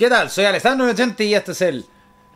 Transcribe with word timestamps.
¿Qué 0.00 0.08
tal? 0.08 0.30
Soy 0.30 0.46
Alessandro 0.46 0.86
Inocente 0.86 1.26
y 1.26 1.34
este 1.34 1.52
es 1.52 1.60
el 1.60 1.84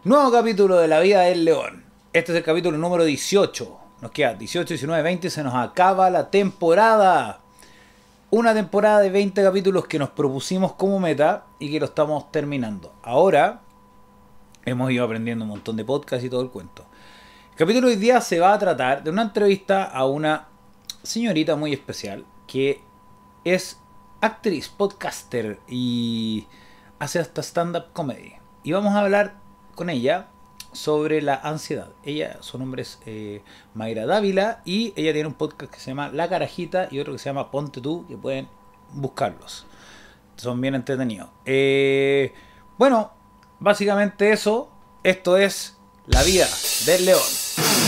nuevo 0.05 0.31
capítulo 0.31 0.77
de 0.77 0.87
La 0.87 1.01
vida 1.01 1.23
del 1.23 1.47
león. 1.47 1.83
Este 2.13 2.33
es 2.33 2.37
el 2.37 2.45
capítulo 2.45 2.77
número 2.77 3.07
18. 3.07 3.79
Nos 4.03 4.11
queda 4.11 4.35
18, 4.35 4.69
19, 4.69 5.03
20 5.03 5.31
se 5.31 5.43
nos 5.43 5.55
acaba 5.55 6.11
la 6.11 6.31
temporada. 6.31 7.41
Una 8.29 8.53
temporada 8.53 9.01
de 9.01 9.09
20 9.09 9.43
capítulos 9.43 9.87
que 9.87 9.99
nos 9.99 10.11
propusimos 10.11 10.75
como 10.75 11.01
meta 11.01 11.47
y 11.59 11.71
que 11.71 11.81
lo 11.81 11.87
estamos 11.87 12.31
terminando. 12.31 12.93
Ahora 13.03 13.63
hemos 14.67 14.91
ido 14.91 15.03
aprendiendo 15.03 15.47
un 15.47 15.53
montón 15.53 15.79
de 15.79 15.87
podcasts 15.87 16.27
y 16.27 16.29
todo 16.29 16.43
el 16.43 16.51
cuento. 16.51 16.85
El 17.53 17.57
capítulo 17.57 17.87
de 17.87 17.95
hoy 17.95 17.99
día 17.99 18.21
se 18.21 18.41
va 18.41 18.53
a 18.53 18.59
tratar 18.59 19.03
de 19.03 19.09
una 19.09 19.23
entrevista 19.23 19.85
a 19.85 20.05
una 20.05 20.49
señorita 21.03 21.57
muy 21.57 21.73
especial 21.73 22.27
que 22.47 22.83
es 23.43 23.79
actriz, 24.21 24.69
podcaster 24.69 25.61
y 25.67 26.47
hace 26.99 27.19
hasta 27.19 27.43
stand-up 27.43 27.93
comedy. 27.93 28.35
Y 28.63 28.73
vamos 28.73 28.95
a 28.95 29.01
hablar 29.01 29.35
con 29.75 29.91
ella 29.91 30.29
sobre 30.73 31.23
la 31.23 31.35
ansiedad. 31.37 31.91
Ella, 32.05 32.39
su 32.41 32.59
nombre 32.59 32.83
es 32.83 32.99
eh, 33.07 33.43
Mayra 33.75 34.07
Dávila 34.07 34.61
y 34.65 34.93
ella 34.97 35.13
tiene 35.13 35.29
un 35.29 35.35
podcast 35.35 35.73
que 35.73 35.81
se 35.81 35.91
llama 35.91 36.11
La 36.11 36.29
Carajita 36.29 36.89
y 36.91 36.99
otro 37.01 37.13
que 37.13 37.19
se 37.19 37.31
llama 37.31 37.51
Ponte 37.51 37.81
tú, 37.81 38.07
que 38.07 38.17
pueden 38.17 38.49
buscarlos. 38.93 39.67
Son 40.37 40.61
bien 40.61 40.75
entretenidos. 40.75 41.31
Eh, 41.45 42.35
bueno, 42.77 43.13
básicamente 43.61 44.33
eso. 44.33 44.71
Esto 45.03 45.37
es 45.37 45.77
La 46.07 46.23
vida 46.23 46.49
del 46.87 47.07
león. 47.07 47.84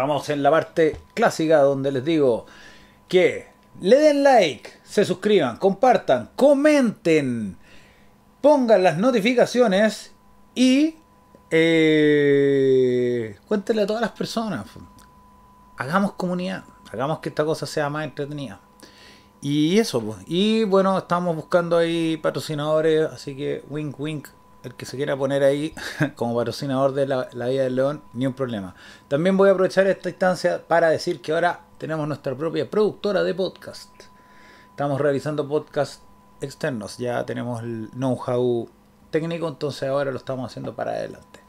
Estamos 0.00 0.30
en 0.30 0.42
la 0.42 0.50
parte 0.50 0.96
clásica 1.12 1.58
donde 1.58 1.92
les 1.92 2.02
digo 2.02 2.46
que 3.06 3.48
le 3.82 3.96
den 3.96 4.22
like, 4.22 4.70
se 4.82 5.04
suscriban, 5.04 5.58
compartan, 5.58 6.30
comenten, 6.36 7.58
pongan 8.40 8.82
las 8.82 8.96
notificaciones 8.96 10.12
y 10.54 10.96
eh, 11.50 13.36
cuéntenle 13.46 13.82
a 13.82 13.86
todas 13.86 14.00
las 14.00 14.12
personas. 14.12 14.64
Hagamos 15.76 16.12
comunidad, 16.12 16.64
hagamos 16.90 17.18
que 17.18 17.28
esta 17.28 17.44
cosa 17.44 17.66
sea 17.66 17.90
más 17.90 18.04
entretenida. 18.04 18.58
Y 19.42 19.78
eso, 19.78 20.00
pues. 20.00 20.20
Y 20.26 20.64
bueno, 20.64 20.96
estamos 20.96 21.36
buscando 21.36 21.76
ahí 21.76 22.16
patrocinadores, 22.16 23.06
así 23.12 23.36
que 23.36 23.62
wink 23.68 24.00
wink 24.00 24.28
el 24.62 24.74
que 24.74 24.86
se 24.86 24.96
quiera 24.96 25.16
poner 25.16 25.42
ahí 25.42 25.74
como 26.16 26.36
patrocinador 26.36 26.92
de 26.92 27.06
la, 27.06 27.28
Vida 27.32 27.64
del 27.64 27.76
León, 27.76 28.02
ni 28.12 28.26
un 28.26 28.34
problema. 28.34 28.74
También 29.08 29.36
voy 29.36 29.48
a 29.48 29.52
aprovechar 29.52 29.86
esta 29.86 30.08
instancia 30.08 30.66
para 30.66 30.90
decir 30.90 31.20
que 31.20 31.32
ahora 31.32 31.60
tenemos 31.78 32.06
nuestra 32.06 32.34
propia 32.34 32.68
productora 32.68 33.22
de 33.22 33.34
podcast. 33.34 33.90
Estamos 34.70 35.00
realizando 35.00 35.46
podcast 35.48 36.02
externos, 36.40 36.98
ya 36.98 37.24
tenemos 37.26 37.62
el 37.62 37.90
know-how 37.90 38.68
técnico, 39.10 39.48
entonces 39.48 39.88
ahora 39.88 40.10
lo 40.10 40.18
estamos 40.18 40.50
haciendo 40.50 40.74
para 40.74 40.92
adelante. 40.92 41.40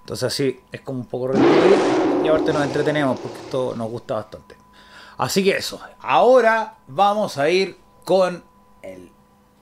Entonces 0.00 0.24
así 0.24 0.60
es 0.70 0.80
como 0.82 1.00
un 1.00 1.06
poco 1.06 1.32
y 2.24 2.28
ahorita 2.28 2.52
nos 2.52 2.62
entretenemos 2.62 3.18
porque 3.18 3.38
esto 3.38 3.74
nos 3.76 3.90
gusta 3.90 4.14
bastante. 4.14 4.56
Así 5.18 5.42
que 5.42 5.56
eso, 5.56 5.80
ahora 6.00 6.78
vamos 6.86 7.38
a 7.38 7.48
ir 7.48 7.76
con 8.04 8.44
el 8.82 9.10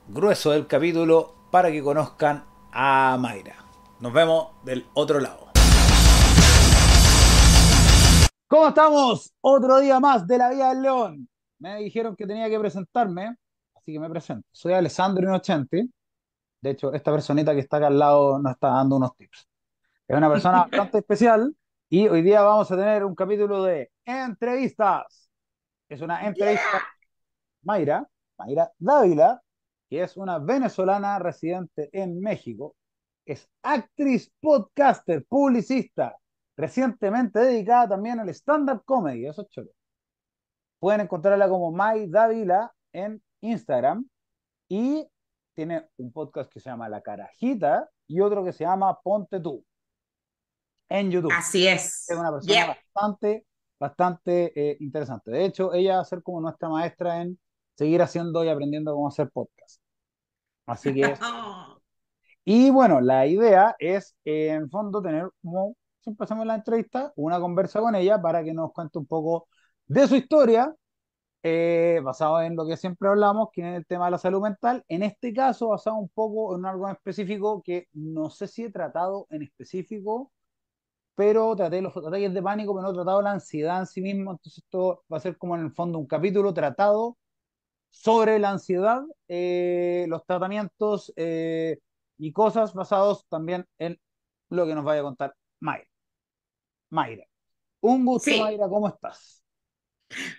grueso 0.07 0.51
del 0.51 0.67
capítulo 0.67 1.33
para 1.49 1.71
que 1.71 1.81
conozcan 1.81 2.43
a 2.77 3.17
Mayra. 3.17 3.55
Nos 4.01 4.11
vemos 4.11 4.49
del 4.65 4.85
otro 4.95 5.21
lado. 5.21 5.47
¿Cómo 8.47 8.67
estamos? 8.67 9.33
Otro 9.39 9.79
día 9.79 10.01
más 10.01 10.27
de 10.27 10.37
la 10.37 10.49
Vida 10.49 10.69
del 10.69 10.81
León. 10.81 11.29
Me 11.59 11.77
dijeron 11.77 12.17
que 12.17 12.27
tenía 12.27 12.49
que 12.49 12.59
presentarme, 12.59 13.37
así 13.75 13.93
que 13.93 13.99
me 13.99 14.09
presento. 14.09 14.45
Soy 14.51 14.73
Alessandro 14.73 15.23
Inocenti. 15.23 15.89
De 16.61 16.69
hecho, 16.71 16.93
esta 16.93 17.11
personita 17.11 17.53
que 17.53 17.61
está 17.61 17.77
acá 17.77 17.87
al 17.87 17.97
lado 17.97 18.39
nos 18.39 18.51
está 18.51 18.67
dando 18.67 18.97
unos 18.97 19.15
tips. 19.15 19.47
Es 20.05 20.17
una 20.17 20.29
persona 20.29 20.63
bastante 20.71 20.97
especial 20.97 21.55
y 21.89 22.09
hoy 22.09 22.21
día 22.23 22.41
vamos 22.41 22.69
a 22.69 22.75
tener 22.75 23.05
un 23.05 23.15
capítulo 23.15 23.63
de 23.63 23.89
entrevistas. 24.03 25.29
Es 25.87 26.01
una 26.01 26.27
entrevista. 26.27 26.81
Mayra, 27.63 28.05
Mayra 28.37 28.69
Dávila, 28.77 29.41
que 29.89 30.03
es 30.03 30.17
una 30.17 30.39
venezolana 30.39 31.19
residente 31.19 31.89
en 31.91 32.19
México. 32.19 32.75
Es 33.25 33.49
actriz, 33.63 34.31
podcaster, 34.39 35.25
publicista, 35.25 36.17
recientemente 36.57 37.39
dedicada 37.39 37.89
también 37.89 38.19
al 38.19 38.29
stand-up 38.29 38.83
comedy, 38.85 39.27
eso 39.27 39.41
es 39.41 39.49
chulo. 39.49 39.71
Pueden 40.79 41.01
encontrarla 41.01 41.49
como 41.49 41.71
May 41.71 42.07
Davila 42.07 42.71
en 42.93 43.21
Instagram 43.41 44.07
y 44.69 45.07
tiene 45.55 45.87
un 45.97 46.11
podcast 46.11 46.51
que 46.51 46.59
se 46.59 46.69
llama 46.69 46.89
La 46.89 47.01
Carajita 47.01 47.89
y 48.07 48.19
otro 48.19 48.43
que 48.43 48.53
se 48.53 48.63
llama 48.63 48.99
Ponte 49.01 49.39
tú 49.39 49.63
en 50.89 51.11
YouTube. 51.11 51.31
Así 51.33 51.67
es. 51.67 52.09
Es 52.09 52.17
una 52.17 52.31
persona 52.31 52.67
bastante, 52.67 53.45
bastante 53.79 54.71
eh, 54.71 54.77
interesante. 54.79 55.31
De 55.31 55.45
hecho, 55.45 55.73
ella 55.73 55.95
va 55.95 56.01
a 56.01 56.05
ser 56.05 56.21
como 56.21 56.41
nuestra 56.41 56.69
maestra 56.69 57.21
en 57.21 57.39
seguir 57.75 58.01
haciendo 58.01 58.43
y 58.43 58.49
aprendiendo 58.49 58.93
cómo 58.93 59.07
hacer 59.07 59.29
podcast. 59.29 59.81
Así 60.65 60.93
que 60.93 61.13
Y 62.45 62.69
bueno, 62.69 63.01
la 63.01 63.25
idea 63.25 63.75
es, 63.79 64.15
en 64.23 64.69
fondo, 64.69 65.01
tener, 65.01 65.29
como 65.41 65.75
siempre 66.01 66.25
hacemos 66.25 66.45
la 66.45 66.55
entrevista, 66.55 67.11
una 67.15 67.39
conversa 67.39 67.79
con 67.81 67.95
ella 67.95 68.21
para 68.21 68.43
que 68.43 68.53
nos 68.53 68.71
cuente 68.71 68.99
un 68.99 69.07
poco 69.07 69.47
de 69.87 70.07
su 70.07 70.15
historia, 70.15 70.73
eh, 71.43 72.01
basado 72.03 72.41
en 72.41 72.55
lo 72.55 72.67
que 72.67 72.77
siempre 72.77 73.09
hablamos, 73.09 73.49
que 73.53 73.61
es 73.61 73.77
el 73.77 73.85
tema 73.87 74.05
de 74.05 74.11
la 74.11 74.17
salud 74.19 74.41
mental. 74.41 74.83
En 74.87 75.03
este 75.03 75.33
caso, 75.33 75.69
basado 75.69 75.97
un 75.97 76.09
poco 76.09 76.55
en 76.57 76.65
algo 76.65 76.89
específico 76.89 77.61
que 77.63 77.87
no 77.93 78.29
sé 78.29 78.47
si 78.47 78.65
he 78.65 78.71
tratado 78.71 79.27
en 79.31 79.43
específico, 79.43 80.31
pero 81.15 81.55
traté 81.55 81.81
los 81.81 81.95
ataques 81.97 82.33
de 82.33 82.43
pánico, 82.43 82.73
pero 82.75 82.83
no 82.83 82.91
he 82.91 82.95
tratado 82.95 83.21
la 83.21 83.31
ansiedad 83.31 83.79
en 83.79 83.87
sí 83.87 84.01
mismo. 84.01 84.31
Entonces, 84.31 84.59
esto 84.63 85.03
va 85.11 85.17
a 85.17 85.19
ser 85.21 85.37
como 85.37 85.55
en 85.55 85.63
el 85.63 85.71
fondo 85.73 85.99
un 85.99 86.07
capítulo 86.07 86.53
tratado 86.53 87.17
sobre 87.95 88.39
la 88.39 88.49
ansiedad, 88.49 89.03
eh, 89.27 90.05
los 90.09 90.25
tratamientos 90.25 91.13
eh, 91.15 91.79
y 92.17 92.33
cosas 92.33 92.73
basados 92.73 93.25
también 93.29 93.65
en 93.79 93.99
lo 94.49 94.67
que 94.67 94.75
nos 94.75 94.83
vaya 94.83 94.99
a 94.99 95.03
contar 95.03 95.35
Mayra. 95.61 95.87
Mayra. 96.89 97.25
Un 97.79 98.05
gusto, 98.05 98.31
Mayra, 98.37 98.67
¿cómo 98.67 98.89
estás? 98.89 99.41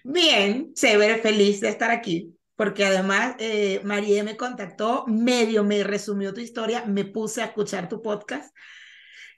Bien, 0.04 0.74
chévere, 0.74 1.18
feliz 1.18 1.60
de 1.60 1.70
estar 1.70 1.90
aquí, 1.90 2.36
porque 2.54 2.84
además 2.84 3.36
eh, 3.38 3.80
María 3.84 4.22
me 4.22 4.36
contactó, 4.36 5.04
medio 5.06 5.64
me 5.64 5.82
resumió 5.82 6.34
tu 6.34 6.40
historia, 6.40 6.84
me 6.84 7.04
puse 7.04 7.42
a 7.42 7.46
escuchar 7.46 7.88
tu 7.88 8.02
podcast 8.02 8.54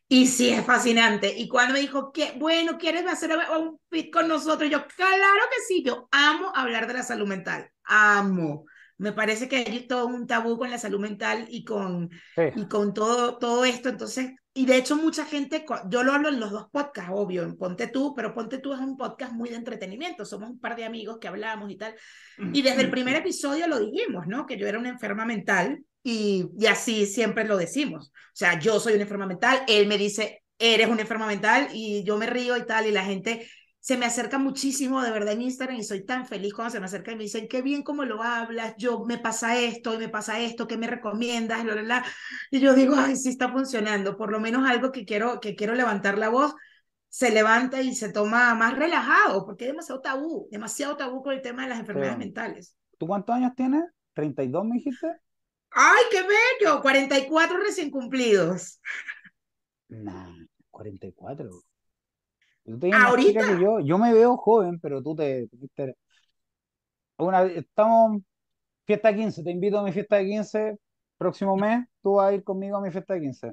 y 0.09 0.27
sí, 0.27 0.49
es 0.49 0.65
fascinante. 0.65 1.35
Y 1.37 1.49
cuando 1.49 1.75
me 1.75 1.81
dijo, 1.81 2.13
que 2.13 2.33
bueno, 2.37 2.79
¿quieres 2.79 3.07
hacer 3.07 3.31
un 3.57 3.79
fit 3.91 4.11
con 4.11 4.27
nosotros? 4.27 4.71
Yo, 4.71 4.87
claro 4.87 5.45
que 5.51 5.63
sí, 5.67 5.83
yo 5.85 6.09
amo 6.11 6.51
hablar 6.55 6.87
de 6.87 6.95
la 6.95 7.03
salud 7.03 7.29
mental, 7.29 7.71
amo. 7.85 8.65
Me 8.97 9.13
parece 9.13 9.49
que 9.49 9.57
hay 9.57 9.87
todo 9.87 10.07
un 10.07 10.27
tabú 10.27 10.59
con 10.59 10.71
la 10.71 10.79
salud 10.79 10.99
mental 10.99 11.47
y 11.51 11.63
con, 11.63 12.11
y 12.57 12.67
con 12.67 12.95
todo, 12.95 13.39
todo 13.39 13.65
esto. 13.65 13.91
Entonces, 13.91 14.33
y 14.55 14.67
de 14.67 14.77
hecho 14.77 14.97
mucha 14.97 15.25
gente, 15.25 15.65
yo 15.89 16.03
lo 16.03 16.13
hablo 16.13 16.31
en 16.31 16.41
los 16.41 16.51
dos 16.51 16.69
podcasts, 16.73 17.13
obvio, 17.15 17.45
en 17.45 17.57
Ponte 17.57 17.87
Tú, 17.87 18.13
pero 18.17 18.35
Ponte 18.35 18.59
Tú 18.59 18.73
es 18.73 18.81
un 18.81 18.97
podcast 18.97 19.33
muy 19.33 19.51
de 19.51 19.57
entretenimiento, 19.57 20.25
somos 20.25 20.51
un 20.51 20.59
par 20.59 20.75
de 20.75 20.85
amigos 20.85 21.19
que 21.21 21.29
hablamos 21.29 21.71
y 21.71 21.77
tal. 21.77 21.95
Y 22.53 22.63
desde 22.63 22.81
el 22.81 22.91
primer 22.91 23.15
episodio 23.15 23.69
lo 23.69 23.79
dijimos, 23.79 24.27
¿no? 24.27 24.47
Que 24.47 24.59
yo 24.59 24.67
era 24.67 24.81
una 24.81 24.89
enferma 24.89 25.25
mental 25.25 25.85
y, 26.03 26.51
y 26.59 26.67
así 26.67 27.07
siempre 27.07 27.45
lo 27.45 27.57
decimos. 27.57 28.09
O 28.09 28.37
sea, 28.39 28.59
yo 28.59 28.81
soy 28.81 28.95
una 28.95 29.03
enferma 29.03 29.27
mental, 29.27 29.63
él 29.69 29.87
me 29.87 29.99
dice, 29.99 30.43
eres 30.59 30.89
una 30.89 31.03
enferma 31.03 31.27
mental 31.27 31.69
y 31.73 32.05
yo 32.05 32.17
me 32.17 32.27
río 32.27 32.57
y 32.57 32.67
tal, 32.67 32.87
y 32.87 32.91
la 32.91 33.05
gente 33.05 33.49
se 33.81 33.97
me 33.97 34.07
acerca 34.07 34.39
muchísimo 34.39 35.03
de 35.03 35.11
verdad 35.11 35.33
en 35.33 35.43
Instagram 35.43 35.79
y 35.79 35.85
soy 35.85 36.05
tan 36.05 36.27
feliz 36.27 36.53
cuando 36.53 36.73
se 36.73 36.81
me 36.81 36.87
acerca 36.87 37.13
y 37.13 37.17
me 37.17 37.23
dicen, 37.23 37.49
qué 37.49 37.63
bien 37.63 37.83
cómo 37.83 38.05
lo 38.05 38.23
hablas, 38.23 38.75
yo 38.77 39.05
me 39.05 39.19
pasa 39.19 39.59
esto 39.59 39.95
y 39.95 39.99
me 39.99 40.09
pasa 40.09 40.41
esto, 40.41 40.67
¿qué 40.67 40.77
me 40.77 40.87
recomiendas? 40.87 41.65
Y 42.51 42.61
yo 42.61 42.75
digo, 42.75 42.97
ay, 42.97 43.17
sí 43.17 43.31
está 43.31 43.51
funcionando, 43.51 44.17
por 44.17 44.31
lo 44.31 44.41
menos 44.41 44.69
algo 44.69 44.93
que 44.93 45.05
quiero, 45.05 45.41
que 45.41 45.55
quiero 45.55 45.75
levantar 45.75 46.19
la 46.19 46.29
voz, 46.29 46.55
se 47.09 47.31
levanta 47.31 47.81
y 47.81 47.95
se 47.95 48.13
toma 48.13 48.55
más 48.55 48.77
relajado, 48.77 49.47
porque 49.47 49.65
hay 49.65 49.71
demasiado 49.71 50.01
tabú, 50.01 50.49
demasiado 50.51 50.97
tabú 50.97 51.23
con 51.23 51.33
el 51.33 51.41
tema 51.41 51.63
de 51.63 51.71
las 51.71 51.81
enfermedades 51.81 52.19
mentales. 52.19 52.77
¿Tú 52.99 53.07
cuántos 53.07 53.35
años 53.35 53.53
tienes? 53.57 53.85
¿32 54.15 54.69
me 54.69 54.77
dijiste? 54.77 55.07
¡Ay, 55.71 56.03
qué 56.11 56.23
bello! 56.23 56.81
44 56.81 57.59
recién 57.59 57.91
cumplidos. 57.91 58.81
Nah, 59.89 60.35
44. 60.71 61.51
Ahorita. 62.93 63.41
Que 63.41 63.63
yo, 63.63 63.81
yo 63.81 63.99
me 63.99 64.13
veo 64.13 64.37
joven, 64.37 64.79
pero 64.81 65.03
tú 65.03 65.15
te. 65.15 65.49
Una, 67.17 67.45
estamos 67.45 68.23
fiesta 68.85 69.15
15, 69.15 69.43
te 69.43 69.51
invito 69.51 69.79
a 69.79 69.83
mi 69.83 69.93
fiesta 69.93 70.17
de 70.17 70.27
15 70.27 70.79
próximo 71.19 71.57
mes, 71.57 71.87
tú 72.01 72.15
vas 72.15 72.31
a 72.31 72.35
ir 72.35 72.45
conmigo 72.45 72.77
a 72.77 72.81
mi 72.81 72.91
fiesta 72.91 73.15
de 73.15 73.21
15. 73.21 73.53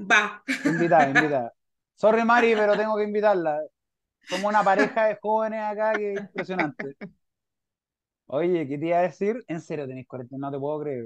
Va. 0.00 0.42
Invitada, 0.64 1.08
invitada. 1.10 1.54
Sorry, 1.94 2.24
Mari, 2.24 2.54
pero 2.56 2.76
tengo 2.76 2.96
que 2.96 3.04
invitarla. 3.04 3.60
Somos 4.26 4.46
una 4.46 4.64
pareja 4.64 5.06
de 5.06 5.18
jóvenes 5.20 5.60
acá 5.62 5.92
que 5.92 6.14
es 6.14 6.20
impresionante. 6.20 6.96
Oye, 8.26 8.66
¿qué 8.66 8.78
te 8.78 8.86
iba 8.86 8.98
a 8.98 9.02
decir? 9.02 9.44
En 9.46 9.60
serio, 9.60 9.86
tenéis 9.86 10.08
40, 10.08 10.36
no 10.38 10.50
te 10.50 10.58
puedo 10.58 10.80
creer. 10.80 11.04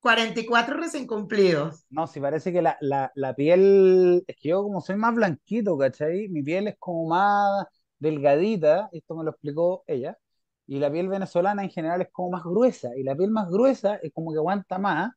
44 0.00 0.76
recién 0.76 1.06
cumplidos. 1.06 1.84
No, 1.90 2.06
sí, 2.06 2.20
parece 2.20 2.52
que 2.52 2.62
la, 2.62 2.76
la, 2.80 3.12
la, 3.14 3.34
piel, 3.34 4.24
es 4.26 4.36
que 4.36 4.48
yo 4.48 4.62
como 4.62 4.80
soy 4.80 4.96
más 4.96 5.14
blanquito, 5.14 5.76
¿cachai? 5.76 6.28
Mi 6.28 6.42
piel 6.42 6.68
es 6.68 6.76
como 6.78 7.08
más 7.08 7.66
delgadita, 7.98 8.88
esto 8.92 9.14
me 9.14 9.24
lo 9.24 9.30
explicó 9.30 9.84
ella, 9.86 10.18
y 10.66 10.78
la 10.78 10.90
piel 10.90 11.08
venezolana 11.08 11.62
en 11.62 11.70
general 11.70 12.00
es 12.00 12.08
como 12.10 12.30
más 12.30 12.44
gruesa, 12.44 12.90
y 12.96 13.02
la 13.02 13.14
piel 13.14 13.30
más 13.30 13.48
gruesa 13.50 13.96
es 13.96 14.12
como 14.12 14.32
que 14.32 14.38
aguanta 14.38 14.78
más, 14.78 15.12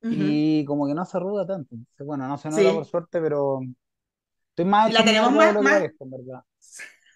y 0.00 0.64
como 0.64 0.86
que 0.86 0.94
no 0.94 1.04
se 1.04 1.16
arruga 1.16 1.46
tanto. 1.46 1.76
bueno, 2.00 2.28
no 2.28 2.38
se 2.38 2.50
nota 2.50 2.72
por 2.72 2.84
suerte, 2.84 3.20
pero 3.20 3.60
estoy 4.50 4.64
más... 4.64 4.92
La 4.92 5.04
tenemos 5.04 5.32
más, 5.32 5.54
más... 5.60 5.82
en 5.82 6.10
verdad. 6.10 6.42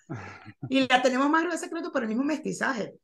y 0.68 0.86
la 0.88 1.00
tenemos 1.02 1.30
más 1.30 1.44
gruesa 1.44 1.68
creo 1.68 1.82
que 1.82 1.90
por 1.90 2.02
el 2.02 2.08
mismo 2.08 2.24
mestizaje. 2.24 2.94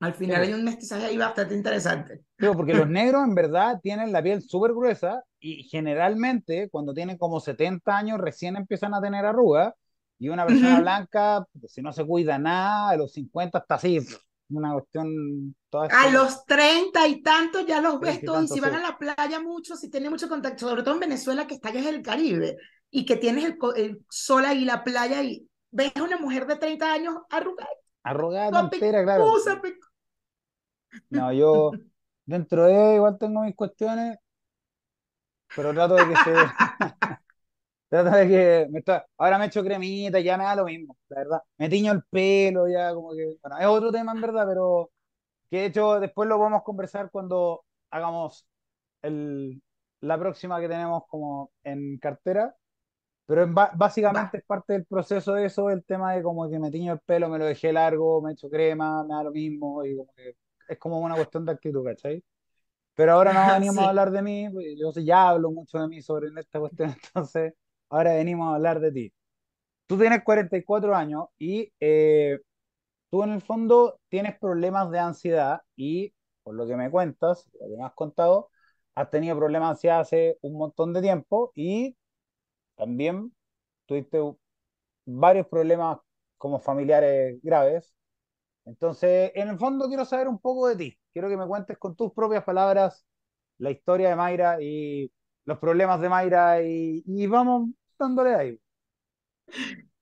Al 0.00 0.14
final 0.14 0.42
hay 0.42 0.52
un 0.52 0.64
mestizaje 0.64 1.06
ahí 1.06 1.16
bastante 1.16 1.54
interesante. 1.54 2.22
porque 2.54 2.74
los 2.74 2.88
negros 2.88 3.24
en 3.24 3.34
verdad 3.34 3.80
tienen 3.82 4.12
la 4.12 4.22
piel 4.22 4.42
súper 4.42 4.72
gruesa 4.72 5.22
y 5.40 5.64
generalmente 5.64 6.68
cuando 6.70 6.92
tienen 6.92 7.16
como 7.16 7.40
70 7.40 7.96
años 7.96 8.18
recién 8.18 8.56
empiezan 8.56 8.94
a 8.94 9.00
tener 9.00 9.24
arrugas 9.24 9.72
y 10.18 10.28
una 10.28 10.46
persona 10.46 10.80
blanca, 10.80 11.46
si 11.66 11.82
no 11.82 11.92
se 11.92 12.04
cuida 12.04 12.38
nada, 12.38 12.90
a 12.90 12.96
los 12.96 13.12
50 13.12 13.58
está 13.58 13.74
así, 13.74 13.98
una 14.48 14.72
cuestión... 14.72 15.54
Toda 15.68 15.88
a 15.90 16.10
los 16.10 16.44
30 16.46 17.06
y 17.08 17.22
tantos 17.22 17.66
ya 17.66 17.80
los 17.80 18.00
ves 18.00 18.22
todos 18.22 18.44
y 18.44 18.48
si 18.48 18.60
van 18.60 18.74
a 18.74 18.80
la 18.80 18.98
playa 18.98 19.40
mucho, 19.40 19.76
si 19.76 19.90
tienen 19.90 20.10
mucho 20.10 20.28
contacto, 20.28 20.68
sobre 20.68 20.82
todo 20.82 20.94
en 20.94 21.00
Venezuela 21.00 21.46
que 21.46 21.54
está 21.54 21.68
allá 21.68 21.80
en 21.80 21.94
el 21.96 22.02
Caribe 22.02 22.56
y 22.90 23.04
que 23.04 23.16
tienes 23.16 23.44
el, 23.44 23.58
el 23.76 24.00
sol 24.08 24.44
ahí, 24.44 24.64
la 24.64 24.84
playa 24.84 25.22
y 25.22 25.46
ves 25.70 25.92
a 25.96 26.02
una 26.02 26.16
mujer 26.18 26.46
de 26.46 26.56
30 26.56 26.92
años 26.92 27.14
arrugada. 27.28 27.70
Arrugada 28.02 28.60
entera, 28.60 29.02
claro. 29.02 29.26
No, 31.10 31.32
yo 31.32 31.78
dentro 32.26 32.64
de 32.64 32.96
igual 32.96 33.18
tengo 33.18 33.42
mis 33.42 33.54
cuestiones, 33.56 34.18
pero 35.54 35.72
trato 35.74 35.94
de 35.94 36.06
que 36.08 36.16
se. 36.16 36.34
trato 37.88 38.10
de 38.16 38.28
que. 38.28 38.66
Me 38.70 38.78
está... 38.80 39.06
Ahora 39.18 39.38
me 39.38 39.46
echo 39.46 39.62
cremita, 39.62 40.20
ya 40.20 40.36
me 40.38 40.44
da 40.44 40.56
lo 40.56 40.64
mismo, 40.64 40.96
la 41.08 41.18
verdad. 41.18 41.42
Me 41.58 41.68
tiño 41.68 41.92
el 41.92 42.02
pelo, 42.04 42.68
ya 42.68 42.94
como 42.94 43.14
que. 43.14 43.36
Bueno, 43.42 43.58
es 43.58 43.66
otro 43.66 43.92
tema 43.92 44.12
en 44.12 44.20
verdad, 44.20 44.46
pero 44.48 44.90
que 45.50 45.58
de 45.60 45.66
hecho 45.66 46.00
después 46.00 46.28
lo 46.28 46.38
podemos 46.38 46.62
conversar 46.64 47.10
cuando 47.10 47.64
hagamos 47.90 48.46
el, 49.02 49.62
la 50.00 50.18
próxima 50.18 50.60
que 50.60 50.68
tenemos 50.68 51.04
como 51.08 51.52
en 51.64 51.98
cartera. 51.98 52.56
Pero 53.26 53.46
básicamente 53.76 54.38
es 54.38 54.44
parte 54.44 54.74
del 54.74 54.86
proceso 54.86 55.34
de 55.34 55.46
eso, 55.46 55.70
el 55.70 55.84
tema 55.84 56.14
de 56.14 56.22
como 56.22 56.48
que 56.50 56.58
me 56.60 56.70
tiño 56.70 56.92
el 56.94 57.00
pelo, 57.00 57.28
me 57.28 57.38
lo 57.38 57.46
dejé 57.46 57.72
largo, 57.72 58.22
me 58.22 58.32
echo 58.32 58.50
crema, 58.50 59.02
me 59.04 59.14
da 59.14 59.24
lo 59.24 59.32
mismo 59.32 59.84
y 59.84 59.96
como 59.96 60.12
que 60.14 60.36
es 60.68 60.78
como 60.78 61.00
una 61.00 61.14
cuestión 61.14 61.44
de 61.44 61.52
actitud, 61.52 61.84
¿cachai? 61.84 62.22
Pero 62.94 63.12
ahora 63.12 63.32
no 63.32 63.40
venimos 63.60 63.78
a 63.84 63.88
hablar 63.90 64.10
de 64.10 64.22
mí, 64.22 64.48
pues, 64.50 64.66
yo 64.78 64.92
ya 65.02 65.28
hablo 65.30 65.50
mucho 65.50 65.78
de 65.78 65.88
mí 65.88 66.02
sobre 66.02 66.28
esta 66.38 66.60
cuestión, 66.60 66.90
entonces 67.04 67.54
ahora 67.90 68.14
venimos 68.14 68.52
a 68.52 68.56
hablar 68.56 68.80
de 68.80 68.92
ti. 68.92 69.12
Tú 69.86 69.98
tienes 69.98 70.24
44 70.24 70.94
años 70.96 71.26
y 71.38 71.72
eh, 71.80 72.40
tú 73.10 73.22
en 73.22 73.32
el 73.32 73.42
fondo 73.42 74.00
tienes 74.08 74.38
problemas 74.38 74.90
de 74.90 74.98
ansiedad 74.98 75.60
y 75.76 76.14
por 76.42 76.54
lo 76.54 76.66
que 76.66 76.76
me 76.76 76.90
cuentas, 76.90 77.48
lo 77.60 77.68
que 77.68 77.76
me 77.76 77.84
has 77.84 77.94
contado, 77.94 78.50
has 78.94 79.10
tenido 79.10 79.36
problemas 79.36 79.68
de 79.68 79.72
ansiedad 79.72 80.00
hace 80.00 80.38
un 80.42 80.58
montón 80.58 80.92
de 80.92 81.02
tiempo 81.02 81.52
y 81.54 81.96
también 82.76 83.34
tuviste 83.86 84.20
varios 85.06 85.46
problemas 85.48 85.98
como 86.38 86.60
familiares 86.60 87.40
graves 87.42 87.95
entonces, 88.66 89.30
en 89.34 89.48
el 89.48 89.58
fondo 89.58 89.86
quiero 89.86 90.04
saber 90.04 90.26
un 90.26 90.40
poco 90.40 90.68
de 90.68 90.76
ti. 90.76 90.98
Quiero 91.12 91.28
que 91.28 91.36
me 91.36 91.46
cuentes 91.46 91.78
con 91.78 91.94
tus 91.94 92.12
propias 92.12 92.42
palabras 92.44 93.06
la 93.58 93.70
historia 93.70 94.10
de 94.10 94.16
Mayra 94.16 94.60
y 94.60 95.10
los 95.44 95.58
problemas 95.58 96.00
de 96.00 96.08
Mayra 96.08 96.62
y, 96.62 97.26
vamos 97.28 97.70
dándole 97.98 98.34
ahí. 98.34 98.60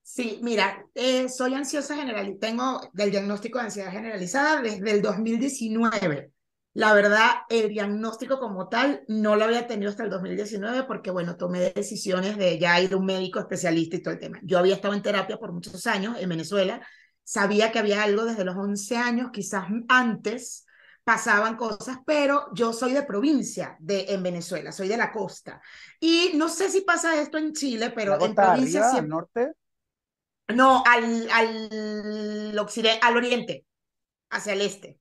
Sí, 0.03 0.41
mira, 0.43 0.87
eh, 0.95 1.29
soy 1.29 1.55
ansiosa 1.55 1.97
general, 1.97 2.37
tengo 2.41 2.81
del 2.95 3.11
diagnóstico 3.11 3.59
de 3.59 3.65
ansiedad 3.65 3.93
generalizada 3.93 4.63
desde 4.63 4.91
el 4.91 5.03
2019. 5.03 6.33
La 6.73 6.93
verdad, 6.95 7.31
el 7.51 7.69
diagnóstico 7.69 8.41
como 8.41 8.69
tal 8.69 9.05
no 9.07 9.37
lo 9.37 9.45
había 9.45 9.67
tenido 9.67 9.91
hasta 9.91 10.05
el 10.05 10.11
2019 10.11 10.85
porque, 10.85 11.11
bueno, 11.11 11.37
tomé 11.37 11.73
decisiones 11.73 12.37
de 12.37 12.59
ya 12.59 12.81
ir 12.81 12.95
a 12.95 12.97
un 12.97 13.05
médico 13.07 13.39
especialista 13.39 13.97
y 13.97 14.03
todo 14.03 14.15
el 14.15 14.21
tema. 14.21 14.41
Yo 14.43 14.59
había 14.59 14.75
estado 14.75 14.95
en 14.95 15.03
terapia 15.03 15.37
por 15.37 15.53
muchos 15.53 15.87
años 15.87 16.17
en 16.19 16.29
Venezuela 16.29 16.81
sabía 17.25 17.73
que 17.73 17.79
había 17.79 18.03
algo 18.03 18.25
desde 18.25 18.45
los 18.45 18.57
11 18.57 18.97
años, 18.97 19.31
quizás 19.33 19.65
antes 19.89 20.67
pasaban 21.03 21.57
cosas, 21.57 21.99
pero 22.07 22.49
yo 22.55 22.73
soy 22.73 22.93
de 22.93 23.03
provincia 23.03 23.77
de, 23.79 24.07
en 24.09 24.23
Venezuela, 24.23 24.73
soy 24.73 24.89
de 24.89 24.97
la 24.97 25.13
costa. 25.13 25.61
Y 26.01 26.33
no 26.35 26.49
sé 26.49 26.71
si 26.71 26.81
pasa 26.81 27.21
esto 27.21 27.37
en 27.37 27.53
Chile, 27.53 27.93
pero 27.95 28.15
en 28.15 28.35
provincia... 28.35 28.89
Arriba, 28.89 28.99
¿Al 28.99 29.09
norte? 29.09 29.53
No, 30.49 30.83
al, 30.87 31.29
al, 31.31 32.59
occidente, 32.59 33.01
al 33.03 33.17
oriente, 33.17 33.67
hacia 34.31 34.53
el 34.53 34.61
este. 34.63 34.99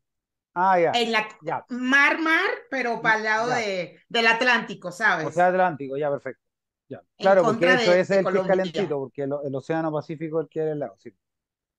Ah, 0.54 0.80
ya. 0.80 0.92
En 0.94 1.12
la 1.12 1.28
mar, 1.70 2.20
mar, 2.20 2.50
pero 2.70 3.02
para 3.02 3.18
el 3.18 3.24
lado 3.24 3.50
de, 3.50 4.00
del 4.08 4.28
Atlántico, 4.28 4.92
¿sabes? 4.92 5.28
O 5.28 5.32
sea, 5.32 5.48
Atlántico, 5.48 5.98
ya, 5.98 6.10
perfecto. 6.10 6.42
Ya. 6.88 7.02
Claro, 7.18 7.44
porque 7.44 7.74
eso 7.74 7.94
es 7.94 8.10
el 8.12 8.26
que 8.26 8.40
es 8.40 8.48
calentito, 8.48 9.00
porque 9.00 9.24
el, 9.24 9.34
el, 9.44 9.56
Océano 9.56 9.92
Pacífico 9.92 10.40
es 10.40 10.44
el 10.44 10.50
que 10.50 10.60
es 10.60 10.72
el 10.72 10.80
lado, 10.80 10.96
sí. 10.98 11.14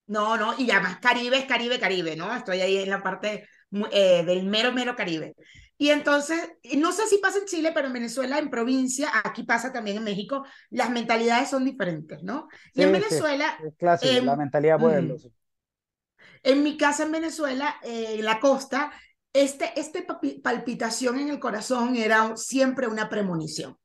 No, 0.07 0.37
no, 0.37 0.53
y 0.57 0.69
además 0.69 0.99
Caribe 0.99 1.37
es 1.37 1.45
Caribe, 1.45 1.79
Caribe, 1.79 2.15
¿no? 2.15 2.35
Estoy 2.35 2.61
ahí 2.61 2.77
en 2.77 2.89
la 2.89 3.01
parte 3.01 3.47
eh, 3.91 4.23
del 4.25 4.45
mero, 4.45 4.71
mero 4.71 4.95
Caribe. 4.95 5.35
Y 5.77 5.89
entonces, 5.89 6.39
no 6.77 6.91
sé 6.93 7.05
si 7.07 7.17
pasa 7.17 7.39
en 7.39 7.45
Chile, 7.45 7.71
pero 7.73 7.87
en 7.87 7.93
Venezuela, 7.93 8.39
en 8.39 8.49
provincia, 8.49 9.09
aquí 9.23 9.43
pasa 9.43 9.73
también 9.73 9.97
en 9.97 10.03
México, 10.03 10.45
las 10.69 10.89
mentalidades 10.89 11.49
son 11.49 11.65
diferentes, 11.65 12.23
¿no? 12.23 12.47
y 12.73 12.83
en 12.83 12.93
Venezuela... 12.93 13.57
es 13.65 13.75
clásico, 13.75 14.25
la 14.25 14.33
em, 14.33 14.37
mentalidad 14.37 14.79
pueblo. 14.79 15.17
En 16.43 16.63
mi 16.63 16.77
casa 16.77 17.03
en 17.03 17.11
Venezuela, 17.11 17.75
eh, 17.83 18.15
en 18.19 18.25
la 18.25 18.39
costa, 18.39 18.91
este, 19.33 19.77
este 19.77 20.07
palpitación 20.41 21.19
en 21.19 21.27
el 21.27 21.39
corazón 21.39 21.97
era 21.97 22.37
siempre 22.37 22.87
una 22.87 23.09
premonición. 23.09 23.77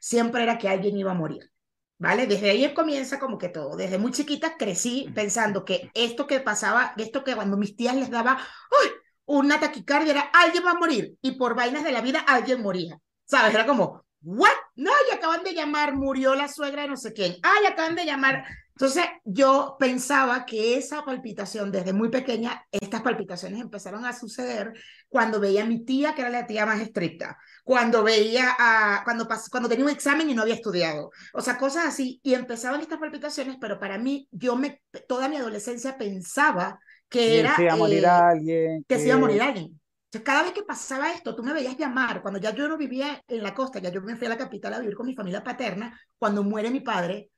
Siempre 0.00 0.42
era 0.42 0.58
que 0.58 0.68
alguien 0.68 0.98
iba 0.98 1.12
a 1.12 1.14
morir. 1.14 1.50
¿Vale? 1.98 2.26
Desde 2.26 2.50
ahí 2.50 2.72
comienza 2.74 3.18
como 3.18 3.38
que 3.38 3.48
todo. 3.48 3.76
Desde 3.76 3.98
muy 3.98 4.12
chiquita 4.12 4.56
crecí 4.56 5.10
pensando 5.14 5.64
que 5.64 5.90
esto 5.94 6.26
que 6.26 6.40
pasaba, 6.40 6.94
esto 6.96 7.24
que 7.24 7.34
cuando 7.34 7.56
mis 7.56 7.76
tías 7.76 7.96
les 7.96 8.10
daba 8.10 8.38
¡uy! 8.82 8.90
una 9.26 9.60
taquicardia 9.60 10.12
era 10.12 10.30
alguien 10.32 10.64
va 10.64 10.70
a 10.70 10.78
morir 10.78 11.14
y 11.20 11.32
por 11.32 11.54
vainas 11.54 11.84
de 11.84 11.92
la 11.92 12.00
vida 12.00 12.20
alguien 12.20 12.62
moría. 12.62 12.98
¿Sabes? 13.24 13.52
Era 13.54 13.66
como, 13.66 14.04
¿what? 14.22 14.48
No, 14.74 14.90
y 15.10 15.14
acaban 15.14 15.42
de 15.42 15.54
llamar, 15.54 15.94
murió 15.94 16.34
la 16.34 16.48
suegra 16.48 16.82
de 16.82 16.88
no 16.88 16.96
sé 16.96 17.12
quién. 17.12 17.36
Ay, 17.42 17.66
acaban 17.66 17.94
de 17.94 18.06
llamar. 18.06 18.44
Entonces 18.78 19.06
yo 19.24 19.76
pensaba 19.76 20.46
que 20.46 20.76
esa 20.76 21.04
palpitación 21.04 21.72
desde 21.72 21.92
muy 21.92 22.10
pequeña, 22.10 22.64
estas 22.70 23.02
palpitaciones 23.02 23.60
empezaron 23.60 24.04
a 24.04 24.12
suceder 24.12 24.72
cuando 25.08 25.40
veía 25.40 25.64
a 25.64 25.66
mi 25.66 25.84
tía, 25.84 26.14
que 26.14 26.20
era 26.20 26.30
la 26.30 26.46
tía 26.46 26.64
más 26.64 26.80
estricta, 26.80 27.36
cuando 27.64 28.04
veía 28.04 28.54
a, 28.56 29.02
cuando, 29.02 29.26
cuando 29.50 29.68
tenía 29.68 29.84
un 29.84 29.90
examen 29.90 30.30
y 30.30 30.34
no 30.34 30.42
había 30.42 30.54
estudiado, 30.54 31.10
o 31.32 31.40
sea, 31.40 31.58
cosas 31.58 31.86
así, 31.86 32.20
y 32.22 32.34
empezaban 32.34 32.80
estas 32.80 33.00
palpitaciones, 33.00 33.56
pero 33.60 33.80
para 33.80 33.98
mí, 33.98 34.28
yo 34.30 34.54
me, 34.54 34.80
toda 35.08 35.28
mi 35.28 35.38
adolescencia 35.38 35.98
pensaba 35.98 36.78
que 37.08 37.40
era... 37.40 37.56
Que 37.56 37.64
iba 37.64 37.72
a 37.72 37.76
morir 37.76 38.04
eh, 38.04 38.06
alguien. 38.06 38.84
Que, 38.86 38.96
se 39.00 39.06
iba 39.06 39.16
a 39.16 39.18
morir 39.18 39.42
alguien. 39.42 39.80
Entonces, 40.04 40.24
cada 40.24 40.44
vez 40.44 40.52
que 40.52 40.62
pasaba 40.62 41.10
esto, 41.10 41.34
tú 41.34 41.42
me 41.42 41.52
veías 41.52 41.76
llamar, 41.76 42.22
cuando 42.22 42.38
ya 42.38 42.54
yo 42.54 42.68
no 42.68 42.76
vivía 42.76 43.24
en 43.26 43.42
la 43.42 43.54
costa, 43.54 43.80
ya 43.80 43.90
yo 43.90 44.02
me 44.02 44.14
fui 44.14 44.28
a 44.28 44.30
la 44.30 44.38
capital 44.38 44.74
a 44.74 44.78
vivir 44.78 44.94
con 44.94 45.06
mi 45.06 45.16
familia 45.16 45.42
paterna, 45.42 46.00
cuando 46.16 46.44
muere 46.44 46.70
mi 46.70 46.78
padre, 46.78 47.32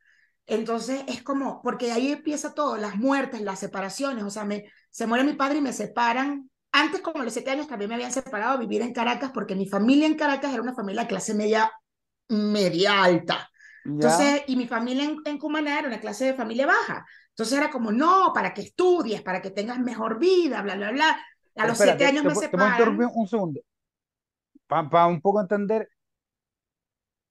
entonces 0.51 1.03
es 1.07 1.23
como, 1.23 1.63
porque 1.63 1.93
ahí 1.93 2.13
empieza 2.13 2.55
todo, 2.55 2.77
las 2.77 2.97
muertes, 2.97 3.41
las 3.41 3.59
separaciones, 3.59 4.25
o 4.25 4.31
sea, 4.31 4.45
me, 4.45 4.71
se 4.91 5.07
muere 5.07 5.25
mi 5.25 5.35
padre 5.35 5.59
y 5.59 5.63
me 5.63 5.73
separan 5.73 6.51
antes, 6.73 7.01
como 7.01 7.21
a 7.21 7.25
los 7.25 7.33
siete 7.33 7.51
años, 7.51 7.67
también 7.67 7.89
me 7.89 7.97
habían 7.97 8.13
separado 8.13 8.53
a 8.53 8.57
vivir 8.57 8.83
en 8.83 8.93
Caracas 8.93 9.33
porque 9.33 9.57
mi 9.57 9.67
familia 9.67 10.07
en 10.07 10.15
Caracas 10.15 10.53
era 10.53 10.63
una 10.63 10.75
familia 10.75 11.03
de 11.03 11.09
clase 11.09 11.35
media, 11.35 11.71
media 12.29 13.03
alta. 13.03 13.51
Entonces, 13.85 14.45
y 14.47 14.57
mi 14.57 14.69
familia 14.69 15.05
en, 15.05 15.17
en 15.25 15.39
Cumaná 15.39 15.79
era 15.79 15.89
una 15.89 16.01
clase 16.01 16.27
de 16.27 16.35
familia 16.35 16.67
baja. 16.67 17.05
Entonces 17.31 17.59
era 17.59 17.71
como, 17.71 17.91
no, 17.91 18.33
para 18.33 18.55
que 18.55 18.61
estudies, 18.61 19.23
para 19.23 19.43
que 19.43 19.51
tengas 19.51 19.81
mejor 19.81 20.19
vida, 20.19 20.63
bla, 20.63 20.77
bla, 20.77 20.93
bla. 20.93 21.21
A 21.57 21.67
los 21.67 21.79
siete 21.79 22.07
años 22.07 22.25
me 22.25 22.35
separan. 22.35 22.99
un 23.15 23.27
segundo. 23.27 23.61
Para 24.67 25.07
un 25.07 25.21
poco 25.21 25.41
entender, 25.41 25.91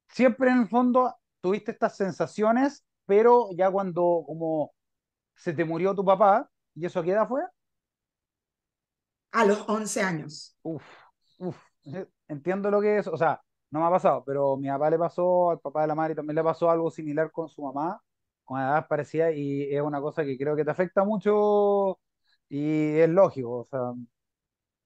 siempre 0.09 0.49
en 0.49 0.61
el 0.61 0.67
fondo 0.67 1.15
tuviste 1.39 1.71
estas 1.71 1.95
sensaciones, 1.95 2.83
pero 3.09 3.49
ya 3.57 3.71
cuando 3.71 4.23
como 4.27 4.73
se 5.35 5.53
te 5.53 5.65
murió 5.65 5.95
tu 5.95 6.05
papá, 6.05 6.49
¿y 6.75 6.85
eso 6.87 7.03
queda 7.03 7.27
fue? 7.27 7.41
A 9.31 9.43
los 9.45 9.67
11 9.67 10.01
años. 10.03 10.55
Uf, 10.63 10.83
uf, 11.37 11.57
entiendo 12.27 12.69
lo 12.71 12.81
que 12.81 12.97
es, 12.99 13.07
o 13.07 13.17
sea, 13.17 13.41
no 13.71 13.79
me 13.79 13.85
ha 13.87 13.89
pasado, 13.89 14.23
pero 14.25 14.53
a 14.53 14.57
mi 14.57 14.67
papá 14.67 14.89
le 14.89 14.97
pasó, 14.99 15.51
al 15.51 15.59
papá 15.59 15.81
de 15.83 15.87
la 15.87 15.95
madre 15.95 16.15
también 16.15 16.35
le 16.35 16.43
pasó 16.43 16.69
algo 16.69 16.91
similar 16.91 17.31
con 17.31 17.47
su 17.49 17.61
mamá, 17.63 18.01
con 18.43 18.59
edad 18.59 18.87
parecida, 18.87 19.31
y 19.31 19.63
es 19.73 19.81
una 19.81 20.01
cosa 20.01 20.23
que 20.25 20.37
creo 20.37 20.55
que 20.55 20.65
te 20.65 20.71
afecta 20.71 21.03
mucho 21.03 21.99
y 22.49 22.97
es 22.99 23.09
lógico, 23.09 23.59
o 23.59 23.65
sea, 23.65 23.79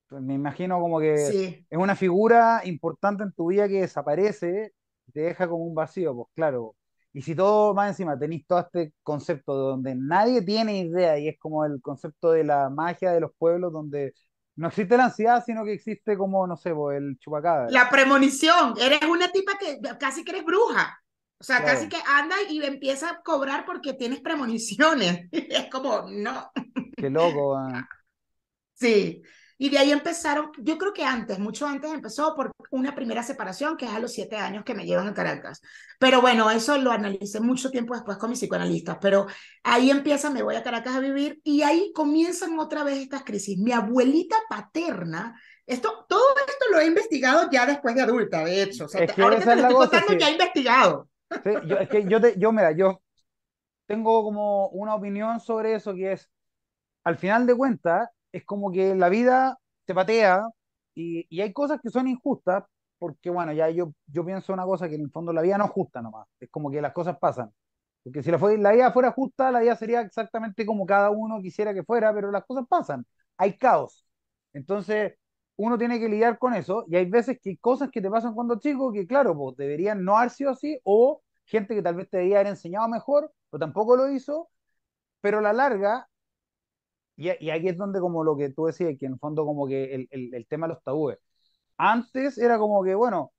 pues 0.07 0.21
me 0.21 0.33
imagino 0.35 0.79
como 0.79 0.99
que 0.99 1.29
Sí. 1.29 1.65
es 1.69 1.77
una 1.77 1.95
figura 1.95 2.61
importante 2.65 3.23
en 3.23 3.33
tu 3.33 3.47
vida 3.47 3.67
que 3.67 3.81
desaparece, 3.81 4.73
te 5.13 5.21
deja 5.21 5.47
como 5.47 5.65
un 5.65 5.75
vacío, 5.75 6.15
pues 6.15 6.27
claro. 6.35 6.75
Y 7.13 7.21
si 7.21 7.35
todo 7.35 7.73
más 7.75 7.89
encima 7.89 8.17
tenéis 8.17 8.45
todo 8.47 8.59
este 8.59 8.93
concepto 9.03 9.53
donde 9.53 9.93
nadie 9.95 10.41
tiene 10.41 10.79
idea 10.79 11.17
y 11.19 11.27
es 11.27 11.37
como 11.39 11.63
el 11.63 11.79
concepto 11.81 12.31
de 12.31 12.43
la 12.43 12.69
magia 12.69 13.11
de 13.11 13.19
los 13.19 13.31
pueblos 13.37 13.71
donde 13.71 14.13
no 14.55 14.67
existe 14.67 14.97
la 14.97 15.05
ansiedad, 15.05 15.43
sino 15.45 15.63
que 15.63 15.73
existe 15.73 16.17
como, 16.17 16.45
no 16.47 16.57
sé, 16.57 16.73
pues, 16.73 16.97
el 16.97 17.17
chupacabra. 17.19 17.69
La 17.69 17.89
premonición, 17.89 18.73
eres 18.79 19.01
una 19.03 19.31
tipa 19.31 19.53
que 19.59 19.79
casi 19.99 20.23
que 20.23 20.31
eres 20.31 20.45
bruja. 20.45 20.99
O 21.39 21.43
sea, 21.43 21.63
casi 21.63 21.89
que 21.89 21.97
anda 22.07 22.35
y 22.49 22.63
empieza 22.63 23.09
a 23.09 23.21
cobrar 23.21 23.65
porque 23.65 23.93
tienes 23.93 24.21
premoniciones. 24.21 25.27
Es 25.31 25.69
como, 25.69 26.05
no. 26.09 26.51
qué 26.95 27.09
loco. 27.09 27.53
weón. 27.53 27.85
Sí. 28.73 29.21
Y 29.57 29.69
de 29.69 29.77
ahí 29.77 29.91
empezaron, 29.91 30.51
yo 30.57 30.77
creo 30.77 30.93
que 30.93 31.03
antes, 31.03 31.39
mucho 31.39 31.65
antes 31.67 31.91
empezó 31.91 32.35
por 32.35 32.51
una 32.71 32.95
primera 32.95 33.23
separación, 33.23 33.77
que 33.77 33.85
es 33.85 33.91
a 33.91 33.99
los 33.99 34.11
siete 34.11 34.35
años 34.35 34.63
que 34.63 34.73
me 34.73 34.85
llevan 34.85 35.07
a 35.07 35.13
Caracas. 35.13 35.61
Pero 35.99 36.21
bueno, 36.21 36.49
eso 36.51 36.77
lo 36.77 36.91
analicé 36.91 37.39
mucho 37.39 37.69
tiempo 37.71 37.93
después 37.93 38.17
con 38.17 38.29
mis 38.29 38.39
psicoanalistas. 38.39 38.97
Pero 38.99 39.27
ahí 39.63 39.91
empieza, 39.91 40.29
me 40.29 40.43
voy 40.43 40.55
a 40.55 40.63
Caracas 40.63 40.95
a 40.95 40.99
vivir 40.99 41.39
y 41.43 41.61
ahí 41.61 41.91
comienzan 41.93 42.57
otra 42.59 42.83
vez 42.83 42.97
estas 42.97 43.23
crisis. 43.23 43.57
Mi 43.59 43.71
abuelita 43.71 44.35
paterna, 44.49 45.39
esto, 45.65 46.05
todo 46.09 46.23
esto 46.47 46.65
lo 46.71 46.79
he 46.79 46.85
investigado 46.87 47.49
ya 47.51 47.65
después 47.65 47.95
de 47.95 48.01
adulta, 48.01 48.43
de 48.43 48.63
hecho. 48.63 48.85
O 48.85 48.87
sea, 48.87 49.03
Es 49.03 49.13
que 49.13 49.21
ahorita 49.21 49.43
esa 49.43 49.55
te 49.55 49.61
lo 49.61 49.61
estoy 49.61 49.75
contando 49.75 50.13
sí. 50.13 50.17
ya 50.19 50.29
investigado. 50.29 51.09
Sí, 51.43 51.49
yo, 51.65 51.77
es 51.77 51.89
que 51.89 52.05
yo, 52.07 52.21
te, 52.21 52.35
yo, 52.37 52.51
mira, 52.51 52.71
yo 52.71 53.01
tengo 53.85 54.23
como 54.23 54.67
una 54.69 54.95
opinión 54.95 55.39
sobre 55.39 55.75
eso 55.75 55.93
que 55.93 56.13
es, 56.13 56.29
al 57.03 57.17
final 57.17 57.47
de 57.47 57.55
cuentas, 57.55 58.09
es 58.33 58.45
como 58.45 58.71
que 58.71 58.95
la 58.95 59.09
vida 59.09 59.59
te 59.85 59.95
patea 59.95 60.43
y, 60.95 61.27
y 61.29 61.41
hay 61.41 61.53
cosas 61.53 61.79
que 61.81 61.89
son 61.89 62.07
injustas, 62.09 62.65
porque 62.99 63.29
bueno, 63.29 63.53
ya 63.53 63.69
yo, 63.69 63.93
yo 64.07 64.25
pienso 64.25 64.53
una 64.53 64.65
cosa 64.65 64.89
que 64.89 64.95
en 64.95 65.03
el 65.03 65.11
fondo 65.11 65.33
la 65.33 65.41
vida 65.41 65.57
no 65.57 65.65
es 65.65 65.71
justa 65.71 66.01
nomás, 66.01 66.27
es 66.39 66.49
como 66.49 66.71
que 66.71 66.81
las 66.81 66.93
cosas 66.93 67.17
pasan. 67.19 67.51
Porque 68.03 68.21
si 68.23 68.31
la, 68.31 68.71
vida 68.71 68.91
fuera 68.91 69.11
justa, 69.11 69.51
la 69.51 69.61
vida 69.61 69.75
sería 69.75 70.01
exactamente 70.01 70.65
como 70.65 70.85
cada 70.85 71.09
uno 71.09 71.41
quisiera 71.41 71.73
que 71.73 71.83
fuera, 71.83 72.13
pero 72.13 72.31
las 72.31 72.45
cosas 72.45 72.65
pasan, 72.67 73.05
hay 73.37 73.57
caos. 73.57 74.05
Entonces, 74.53 75.13
uno 75.55 75.77
tiene 75.77 75.99
que 75.99 76.09
lidiar 76.09 76.37
con 76.37 76.53
eso 76.53 76.85
y 76.87 76.95
hay 76.97 77.05
veces 77.09 77.39
que 77.41 77.51
hay 77.51 77.57
cosas 77.57 77.89
que 77.91 78.01
te 78.01 78.09
pasan 78.09 78.33
cuando 78.33 78.59
chico 78.59 78.91
que, 78.91 79.07
claro, 79.07 79.35
pues 79.37 79.55
deberían 79.57 80.03
no 80.03 80.17
haber 80.17 80.31
sido 80.31 80.51
así 80.51 80.79
o 80.83 81.21
gente 81.45 81.75
que 81.75 81.81
tal 81.81 81.95
vez 81.95 82.09
te 82.09 82.17
debería 82.17 82.39
haber 82.39 82.51
enseñado 82.51 82.87
mejor, 82.89 83.31
o 83.51 83.59
tampoco 83.59 83.95
lo 83.95 84.09
hizo, 84.09 84.49
pero 85.21 85.39
a 85.39 85.41
la 85.41 85.53
larga 85.53 86.07
y, 87.15 87.45
y 87.45 87.49
aquí 87.49 87.69
es 87.69 87.77
donde 87.77 87.99
como 87.99 88.23
lo 88.23 88.35
que 88.35 88.49
tú 88.49 88.65
decías, 88.65 88.95
que 88.99 89.05
en 89.05 89.13
el 89.13 89.19
fondo 89.19 89.45
como 89.45 89.67
que 89.67 89.93
el, 89.95 90.07
el, 90.11 90.33
el 90.33 90.47
tema 90.47 90.67
de 90.67 90.73
los 90.73 90.83
tabúes. 90.83 91.17
Antes 91.77 92.37
era 92.37 92.57
como 92.59 92.83
que, 92.83 92.95
bueno, 92.95 93.33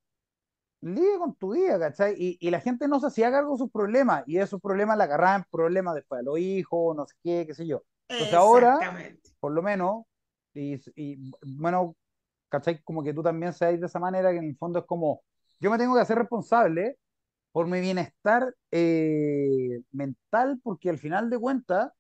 lidia 0.81 1.19
con 1.19 1.35
tu 1.37 1.55
vida, 1.55 1.79
¿cachai? 1.79 2.15
Y, 2.19 2.37
y 2.41 2.51
la 2.51 2.61
gente 2.61 2.89
no 2.89 3.01
se 3.01 3.07
hacía 3.07 3.31
cargo 3.31 3.53
de 3.53 3.59
sus 3.59 3.71
problemas, 3.71 4.25
y 4.27 4.39
esos 4.39 4.61
problemas 4.61 4.99
la 4.99 5.05
agarraban 5.05 5.45
problemas 5.51 5.95
después 5.95 6.21
de 6.21 6.25
los 6.25 6.39
hijos, 6.39 6.97
no 6.97 7.07
sé 7.07 7.15
qué, 7.23 7.45
qué 7.47 7.55
sé 7.55 7.67
yo. 7.67 7.83
Entonces 8.09 8.35
ahora, 8.35 8.79
por 9.41 9.53
lo 9.53 9.63
menos, 9.63 10.05
y, 10.53 10.75
y 10.95 11.33
bueno, 11.59 11.97
¿cachai? 12.51 12.83
Como 12.83 13.03
que 13.03 13.15
tú 13.15 13.23
también 13.23 13.53
seas 13.53 13.81
de 13.81 13.87
esa 13.87 13.99
manera, 13.99 14.31
que 14.31 14.39
en 14.39 14.45
el 14.45 14.57
fondo 14.57 14.81
es 14.81 14.85
como, 14.85 15.23
yo 15.59 15.71
me 15.71 15.79
tengo 15.79 15.95
que 15.95 16.03
hacer 16.03 16.19
responsable 16.19 16.99
por 17.53 17.67
mi 17.67 17.81
bienestar 17.81 18.55
eh, 18.71 19.81
mental, 19.93 20.61
porque 20.63 20.91
al 20.91 20.99
final 20.99 21.31
de 21.31 21.39
cuentas, 21.39 21.93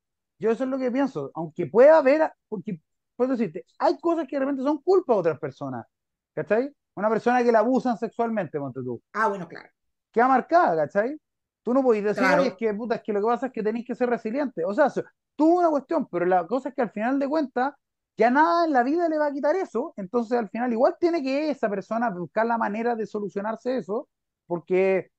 yo 0.45 0.51
eso 0.53 0.65
es 0.65 0.71
lo 0.71 0.79
que 0.79 0.91
pienso, 0.91 1.31
aunque 1.35 1.67
pueda 1.67 1.99
haber, 1.99 2.33
porque 2.49 2.81
puedo 3.17 3.33
decirte, 3.33 3.65
hay 3.79 3.99
cosas 3.99 4.27
que 4.29 4.37
de 4.37 4.41
repente 4.41 4.63
son 4.63 4.79
culpa 4.83 5.15
de 5.15 5.19
otras 5.21 5.39
personas, 5.39 5.87
¿cachai? 6.35 6.71
Una 6.97 7.09
persona 7.09 7.43
que 7.43 7.51
la 7.53 7.61
abusan 7.61 7.97
sexualmente, 7.99 8.59
ponte 8.59 8.81
tú, 8.83 9.01
Ah, 9.13 9.29
bueno, 9.29 9.49
claro. 9.49 9.69
queda 10.13 10.29
marcada, 10.29 10.77
¿cachai? 10.77 11.19
Tú 11.63 11.73
no 11.73 11.83
podés 11.83 12.05
decir, 12.05 12.23
oye, 12.23 12.33
es 12.33 12.39
Claro, 12.41 12.57
que 12.59 12.75
puta, 12.75 12.95
es 12.97 13.03
que 13.03 13.13
lo 13.13 13.21
que 13.21 13.27
pasa 13.27 13.47
es 13.47 13.53
que 13.53 13.63
tenéis 13.63 13.87
que 13.87 13.95
ser 13.95 14.11
resiliente. 14.11 14.65
O 14.67 14.75
sea, 14.75 14.89
tuvo 15.35 15.61
una 15.61 15.71
cuestión, 15.71 16.07
pero 16.09 16.27
la 16.27 16.47
cosa 16.47 16.69
es 16.69 16.75
que 16.75 16.83
al 16.83 16.91
final 16.91 17.19
de 17.19 17.27
cuentas, 17.27 17.73
ya 18.19 18.31
nada 18.31 18.67
en 18.67 18.73
la 18.73 18.83
vida 18.83 19.09
le 19.09 19.17
va 19.19 19.27
a 19.29 19.33
quitar 19.33 19.57
eso. 19.57 19.95
Entonces, 19.97 20.39
al 20.39 20.49
final, 20.51 20.73
igual 20.73 20.95
tiene 21.01 21.23
que 21.23 21.51
esa 21.51 21.69
persona 21.71 22.11
buscar 22.11 22.45
la 22.47 22.59
manera 22.59 22.95
de 22.95 23.07
solucionarse 23.07 23.79
eso, 23.79 24.09
porque 24.47 25.11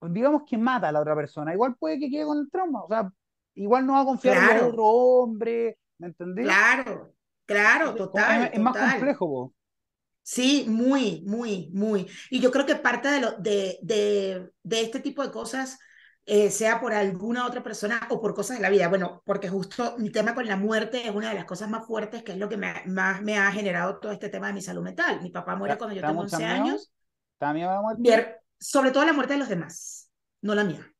digamos 0.00 0.44
que 0.44 0.56
mata 0.58 0.88
a 0.88 0.92
la 0.92 1.00
otra 1.00 1.16
persona, 1.16 1.52
igual 1.52 1.74
puede 1.76 1.98
que 1.98 2.08
quede 2.10 2.24
con 2.24 2.38
el 2.38 2.50
trauma. 2.50 2.84
O 2.84 2.88
sea, 2.88 3.10
igual 3.54 3.86
no 3.86 3.94
va 3.94 4.02
a 4.02 4.04
confiar 4.04 4.38
en 4.38 4.48
claro, 4.48 4.64
otros 4.64 4.84
hombres, 4.88 5.76
¿me 5.98 6.08
entendí? 6.08 6.42
claro, 6.42 7.14
claro, 7.46 7.94
Entonces, 7.94 8.10
como 8.12 8.32
es, 8.32 8.50
total, 8.50 8.52
es 8.52 8.60
más 8.60 8.76
total. 8.76 8.78
complejo, 8.78 9.26
po. 9.28 9.54
Sí, 10.22 10.64
muy, 10.68 11.22
muy, 11.26 11.68
muy. 11.74 12.08
Y 12.30 12.40
yo 12.40 12.50
creo 12.50 12.64
que 12.64 12.76
parte 12.76 13.08
de, 13.08 13.20
lo, 13.20 13.32
de, 13.32 13.78
de, 13.82 14.50
de 14.62 14.80
este 14.80 15.00
tipo 15.00 15.22
de 15.22 15.30
cosas, 15.30 15.78
eh, 16.24 16.50
sea 16.50 16.80
por 16.80 16.94
alguna 16.94 17.46
otra 17.46 17.62
persona 17.62 18.06
o 18.10 18.20
por 18.22 18.34
cosas 18.34 18.56
de 18.56 18.62
la 18.62 18.70
vida, 18.70 18.88
bueno, 18.88 19.22
porque 19.26 19.50
justo 19.50 19.96
mi 19.98 20.10
tema 20.10 20.34
con 20.34 20.46
la 20.46 20.56
muerte 20.56 21.06
es 21.06 21.14
una 21.14 21.28
de 21.28 21.34
las 21.34 21.44
cosas 21.44 21.68
más 21.68 21.86
fuertes, 21.86 22.22
que 22.22 22.32
es 22.32 22.38
lo 22.38 22.48
que 22.48 22.56
me, 22.56 22.72
más 22.86 23.20
me 23.22 23.36
ha 23.38 23.52
generado 23.52 23.98
todo 24.00 24.12
este 24.12 24.30
tema 24.30 24.46
de 24.46 24.54
mi 24.54 24.62
salud 24.62 24.82
mental. 24.82 25.20
Mi 25.22 25.30
papá 25.30 25.56
¿Te, 25.62 25.74
muere 25.74 25.76
cuando 25.76 25.94
yo 25.94 26.04
tengo 26.04 26.14
mucha 26.14 26.40
11 26.40 26.42
miedo? 26.42 26.70
años, 26.70 26.90
¿Te 27.38 27.46
da 27.46 27.52
miedo 27.52 27.70
la 27.72 27.82
mi 27.96 28.10
muerte? 28.10 28.10
her- 28.10 28.40
sobre 28.58 28.90
todo 28.90 29.04
la 29.04 29.12
muerte 29.12 29.34
de 29.34 29.38
los 29.40 29.48
demás, 29.48 30.10
no 30.42 30.54
la 30.54 30.64
mía. 30.64 30.93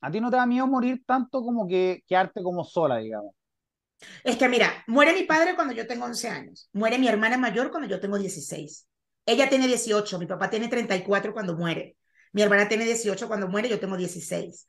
¿A 0.00 0.10
ti 0.10 0.20
no 0.20 0.30
te 0.30 0.36
da 0.36 0.46
miedo 0.46 0.66
morir 0.66 1.02
tanto 1.06 1.42
como 1.42 1.68
que 1.68 2.02
quedarte 2.06 2.42
como 2.42 2.64
sola, 2.64 2.98
digamos? 2.98 3.34
Es 4.24 4.36
que 4.36 4.48
mira, 4.48 4.82
muere 4.86 5.12
mi 5.12 5.24
padre 5.24 5.54
cuando 5.54 5.74
yo 5.74 5.86
tengo 5.86 6.06
11 6.06 6.28
años, 6.28 6.70
muere 6.72 6.98
mi 6.98 7.08
hermana 7.08 7.36
mayor 7.36 7.70
cuando 7.70 7.88
yo 7.88 8.00
tengo 8.00 8.18
16. 8.18 8.86
Ella 9.26 9.48
tiene 9.48 9.66
18, 9.66 10.18
mi 10.18 10.26
papá 10.26 10.48
tiene 10.48 10.68
34 10.68 11.34
cuando 11.34 11.54
muere, 11.54 11.96
mi 12.32 12.42
hermana 12.42 12.66
tiene 12.66 12.84
18 12.84 13.28
cuando 13.28 13.48
muere, 13.48 13.68
yo 13.68 13.78
tengo 13.78 13.96
16. 13.96 14.66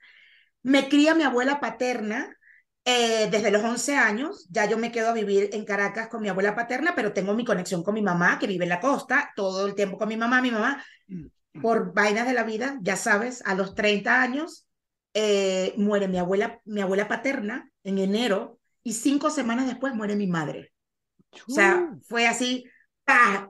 Me 0.63 0.89
cría 0.89 1.15
mi 1.15 1.23
abuela 1.23 1.61
paterna 1.61 2.35
eh, 2.83 3.29
desde 3.31 3.51
los 3.51 3.63
11 3.63 3.95
años, 3.95 4.47
ya 4.49 4.65
yo 4.65 4.77
me 4.77 4.91
quedo 4.91 5.09
a 5.09 5.13
vivir 5.13 5.49
en 5.53 5.63
Caracas 5.63 6.09
con 6.09 6.21
mi 6.21 6.27
abuela 6.27 6.55
paterna, 6.55 6.93
pero 6.93 7.13
tengo 7.13 7.33
mi 7.33 7.45
conexión 7.45 7.83
con 7.83 7.93
mi 7.93 8.01
mamá, 8.01 8.37
que 8.37 8.47
vive 8.47 8.65
en 8.65 8.69
la 8.69 8.81
costa, 8.81 9.31
todo 9.35 9.65
el 9.65 9.75
tiempo 9.75 9.97
con 9.97 10.09
mi 10.09 10.17
mamá, 10.17 10.41
mi 10.41 10.51
mamá, 10.51 10.83
por 11.61 11.93
vainas 11.93 12.27
de 12.27 12.33
la 12.33 12.43
vida, 12.43 12.77
ya 12.81 12.97
sabes, 12.97 13.41
a 13.45 13.55
los 13.55 13.75
30 13.75 14.21
años 14.21 14.67
eh, 15.13 15.73
muere 15.77 16.07
mi 16.07 16.17
abuela, 16.17 16.61
mi 16.65 16.81
abuela 16.81 17.07
paterna 17.07 17.71
en 17.83 17.99
enero 17.99 18.59
y 18.83 18.93
cinco 18.93 19.29
semanas 19.29 19.67
después 19.67 19.93
muere 19.95 20.15
mi 20.15 20.27
madre. 20.27 20.73
O 21.33 21.51
sea, 21.51 21.89
fue 22.03 22.27
así, 22.27 22.65
¡pah! 23.05 23.49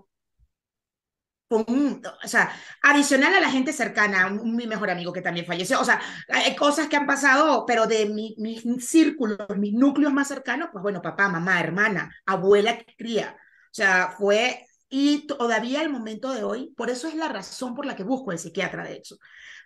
Pum, 1.48 2.02
o 2.24 2.28
sea, 2.30 2.50
adicional 2.82 3.34
a 3.36 3.42
la 3.42 3.50
gente 3.52 3.74
cercana, 3.74 4.28
un- 4.28 4.56
mi 4.56 4.68
mejor 4.68 4.90
amigo 4.90 5.12
que 5.12 5.22
también 5.22 5.46
falleció, 5.46 5.82
o 5.82 5.84
sea, 5.84 6.00
hay 6.30 6.56
cosas 6.56 6.88
que 6.88 6.96
han 6.96 7.06
pasado, 7.06 7.66
pero 7.66 7.88
de 7.88 8.06
mi- 8.06 8.36
mis 8.38 8.64
círculos, 8.88 9.38
mis 9.58 9.74
núcleos 9.74 10.14
más 10.14 10.30
cercanos, 10.30 10.70
pues 10.72 10.82
bueno, 10.82 11.02
papá, 11.02 11.28
mamá, 11.28 11.60
hermana, 11.60 12.16
abuela 12.26 12.78
que 12.78 12.96
cría, 12.96 13.36
o 13.38 13.74
sea, 13.74 14.14
fue, 14.18 14.66
y 14.88 15.28
todavía 15.28 15.82
al 15.82 15.90
momento 15.90 16.32
de 16.34 16.44
hoy, 16.46 16.74
por 16.78 16.90
eso 16.90 17.08
es 17.10 17.16
la 17.16 17.28
razón 17.28 17.76
por 17.76 17.86
la 17.86 17.98
que 17.98 18.04
busco 18.04 18.32
el 18.32 18.40
psiquiatra, 18.40 18.84
de 18.86 18.94
hecho. 18.96 19.18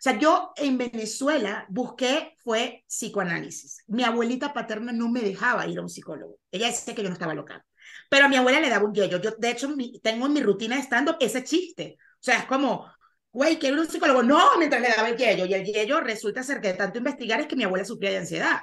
O 0.06 0.08
sea, 0.08 0.20
yo 0.20 0.54
en 0.58 0.78
Venezuela 0.78 1.66
busqué, 1.68 2.36
fue 2.38 2.84
psicoanálisis. 2.88 3.84
Mi 3.88 4.04
abuelita 4.04 4.54
paterna 4.54 4.92
no 4.92 5.10
me 5.10 5.22
dejaba 5.22 5.66
ir 5.66 5.80
a 5.80 5.82
un 5.82 5.90
psicólogo. 5.90 6.38
Ella 6.52 6.68
decía 6.68 6.94
que 6.94 7.02
yo 7.02 7.10
no 7.10 7.14
estaba 7.14 7.34
loca. 7.34 7.66
Pero 8.08 8.26
a 8.26 8.30
mi 8.30 8.36
abuela 8.36 8.60
le 8.60 8.70
daba 8.70 8.86
un 8.86 8.94
yello. 8.94 9.20
Yo, 9.20 9.32
de 9.32 9.50
hecho, 9.50 9.68
mi, 9.70 10.00
tengo 10.02 10.28
en 10.28 10.34
mi 10.34 10.42
rutina 10.44 10.76
de 10.76 10.84
stand-up 10.84 11.18
ese 11.20 11.44
chiste. 11.44 11.98
O 12.00 12.18
sea, 12.20 12.38
es 12.38 12.46
como, 12.46 12.86
güey, 13.32 13.58
quiero 13.58 13.78
ir 13.78 13.80
a 13.80 13.84
un 13.86 13.90
psicólogo. 13.90 14.22
No, 14.22 14.60
mientras 14.60 14.80
le 14.80 14.90
daba 14.90 15.10
el 15.10 15.18
yello. 15.18 15.48
Y 15.48 15.56
el 15.56 15.66
yello 15.66 16.00
resulta 16.02 16.44
ser 16.44 16.62
que 16.62 16.68
de 16.68 16.74
tanto 16.76 17.00
investigar 17.00 17.42
es 17.42 17.48
que 17.48 17.56
mi 17.56 17.64
abuela 17.64 17.84
sufría 17.84 18.12
de 18.12 18.18
ansiedad. 18.18 18.62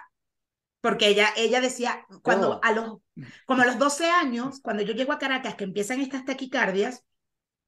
Porque 0.81 1.09
ella, 1.09 1.31
ella 1.37 1.61
decía, 1.61 2.07
cuando 2.23 2.51
Oh. 2.51 2.61
a 2.63 2.71
los, 2.71 2.99
como 3.47 3.63
a 3.63 3.67
los 3.67 3.81
12 3.81 4.09
años, 4.09 4.61
cuando 4.63 4.85
yo 4.85 4.95
llego 4.95 5.13
a 5.13 5.19
Caracas, 5.19 5.57
que 5.57 5.65
empiezan 5.65 6.01
estas 6.01 6.25
taquicardias, 6.25 7.03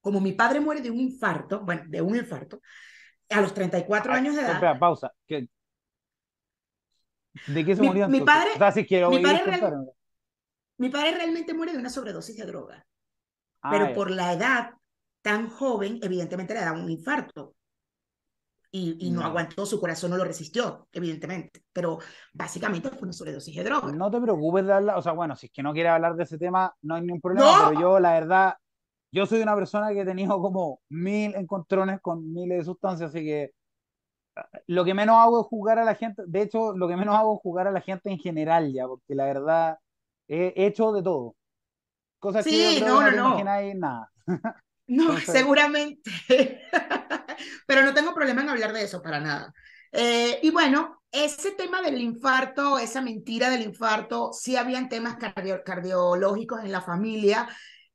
como 0.01 0.21
mi 0.21 0.31
padre 0.31 0.61
muere 0.61 0.81
de 0.81 0.93
un 0.93 1.01
infarto, 1.01 1.65
bueno, 1.65 1.83
de 1.89 2.03
un 2.03 2.15
infarto, 2.15 2.61
a 3.31 3.41
los 3.41 3.55
34 3.55 4.13
Ay, 4.13 4.19
años 4.21 4.35
de 4.37 4.43
edad, 4.43 4.53
espera, 4.55 4.79
pausa. 4.79 5.13
¿Qué- 5.27 5.49
¿De 7.47 7.65
qué 7.65 7.75
se 7.75 7.83
mi, 7.83 7.89
murió 7.89 8.09
mi 8.09 8.21
padre, 8.21 8.51
O 8.55 8.59
sea, 8.59 8.73
si 8.73 8.87
quiero 8.87 9.11
mi 9.11 9.19
padre, 9.21 9.43
real- 9.45 9.61
contarme. 9.61 9.87
mi 10.79 10.89
padre 10.89 11.13
realmente 11.13 11.55
muere 11.55 11.73
de 11.73 11.79
una 11.79 11.91
sobredosis 11.91 12.37
de 12.37 12.47
droga. 12.47 12.87
Ah, 13.63 13.71
pero 13.73 13.89
ya. 13.89 13.95
por 13.95 14.11
la 14.11 14.33
edad 14.33 14.71
tan 15.23 15.49
joven, 15.49 15.99
evidentemente 16.03 16.55
le 16.55 16.61
da 16.61 16.73
un 16.73 16.91
infarto 16.91 17.55
y, 18.71 19.07
y 19.07 19.11
no 19.11 19.23
aguantó, 19.23 19.65
su 19.67 19.81
corazón 19.81 20.11
no 20.11 20.17
lo 20.17 20.25
resistió, 20.25 20.89
evidentemente, 20.93 21.63
pero 21.73 21.99
básicamente 22.33 22.91
fue 22.91 23.03
una 23.03 23.13
sobredosis 23.13 23.55
de 23.55 23.63
droga. 23.65 23.93
No 23.93 24.11
te 24.11 24.21
preocupes 24.21 24.67
de 24.67 24.73
hablar, 24.73 24.99
o 24.99 25.03
sea, 25.03 25.13
bueno, 25.13 25.37
si 25.37 25.47
es 25.47 25.53
que 25.53 25.63
no 25.63 25.73
quieres 25.73 25.93
hablar 25.93 26.17
de 26.17 26.25
ese 26.25 26.39
tema, 26.39 26.75
no 26.83 26.97
hay 26.97 27.03
ningún 27.03 27.21
problema, 27.21 27.47
pero 27.57 27.73
No, 27.73 27.81
yo 27.81 28.01
la 28.01 28.13
verdad, 28.15 28.55
yo 29.15 29.27
soy 29.27 29.41
una 29.41 29.55
persona 29.55 29.93
que 29.93 30.01
he 30.01 30.05
tenido 30.05 30.41
como 30.41 30.81
mil 30.89 31.37
encontrones 31.37 32.01
con 32.01 32.33
miles 32.33 32.59
de 32.59 32.65
sustancias, 32.65 33.11
así 33.11 33.25
que 33.25 33.53
lo 34.67 34.85
que 34.85 34.93
menos 34.93 35.17
hago 35.17 35.43
es 35.43 35.47
jugar 35.47 35.79
a 35.79 35.85
la 35.85 35.95
gente, 35.95 36.25
de 36.27 36.43
hecho, 36.43 36.77
lo 36.77 36.89
que 36.89 36.97
menos 36.97 37.15
hago 37.15 37.37
es 37.37 37.41
jugar 37.41 37.69
a 37.69 37.71
la 37.71 37.81
gente 37.81 38.11
en 38.11 38.19
general 38.19 38.73
ya, 38.73 38.89
porque 38.89 39.15
la 39.15 39.27
verdad 39.27 39.79
he 40.27 40.53
hecho 40.57 40.91
de 40.91 41.05
todo. 41.05 41.37
Cosas 42.19 42.45
que 42.45 42.81
yo 42.81 42.87
no, 42.87 43.03
no, 43.03 43.11
no, 43.11 43.29
imagináis 43.29 43.77
nada. 43.77 44.11
No, 44.87 45.19
seguramente. 45.19 46.11
Pero 47.67 47.85
no 47.85 47.95
tengo 47.95 48.13
problema 48.13 48.43
en 48.43 48.51
hablar 48.51 48.75
de 48.75 48.83
eso 48.83 49.01
para 49.01 49.19
nada. 49.19 49.55
Eh, 49.93 50.41
y 50.43 50.51
bueno, 50.51 51.01
ese 51.11 51.53
tema 51.53 51.81
del 51.81 52.03
infarto, 52.03 52.79
esa 52.79 53.01
mentira 53.01 53.49
del 53.49 53.63
infarto, 53.63 54.35
sí 54.35 54.57
habían 54.57 54.91
temas 54.91 55.17
cardiológicos 55.65 56.63
en 56.63 56.71
la 56.71 56.83
familia. 56.83 57.49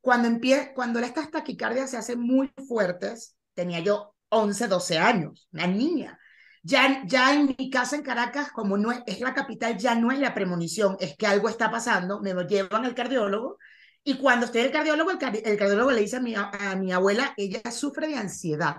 Cuando, 0.09 0.27
empieza, 0.27 0.73
cuando 0.73 0.97
estas 1.01 1.29
taquicardias 1.29 1.91
se 1.91 1.97
hacen 1.97 2.19
muy 2.19 2.51
fuertes, 2.67 3.35
tenía 3.53 3.79
yo 3.81 4.15
11, 4.29 4.67
12 4.67 4.97
años, 4.97 5.47
una 5.53 5.67
niña. 5.67 6.17
Ya, 6.63 7.03
ya 7.05 7.35
en 7.35 7.55
mi 7.55 7.69
casa 7.69 7.95
en 7.95 8.01
Caracas, 8.01 8.51
como 8.51 8.75
no 8.75 8.91
es, 8.91 9.19
la 9.19 9.35
capital, 9.35 9.77
ya 9.77 9.93
no 9.93 10.11
es 10.11 10.17
la 10.17 10.33
premonición, 10.33 10.97
es 10.99 11.15
que 11.15 11.27
algo 11.27 11.47
está 11.47 11.69
pasando, 11.69 12.21
me 12.21 12.33
lo 12.33 12.41
llevan 12.47 12.85
al 12.85 12.95
cardiólogo 12.95 13.59
y 14.03 14.17
cuando 14.17 14.47
estoy 14.47 14.61
el 14.61 14.71
cardiólogo, 14.71 15.11
el, 15.11 15.19
cardiólogo 15.19 15.91
le 15.91 16.01
dice 16.01 16.15
a 16.15 16.21
mi, 16.21 16.33
a 16.35 16.75
mi 16.75 16.91
abuela, 16.91 17.35
ella 17.37 17.69
sufre 17.69 18.07
de 18.07 18.15
ansiedad. 18.15 18.77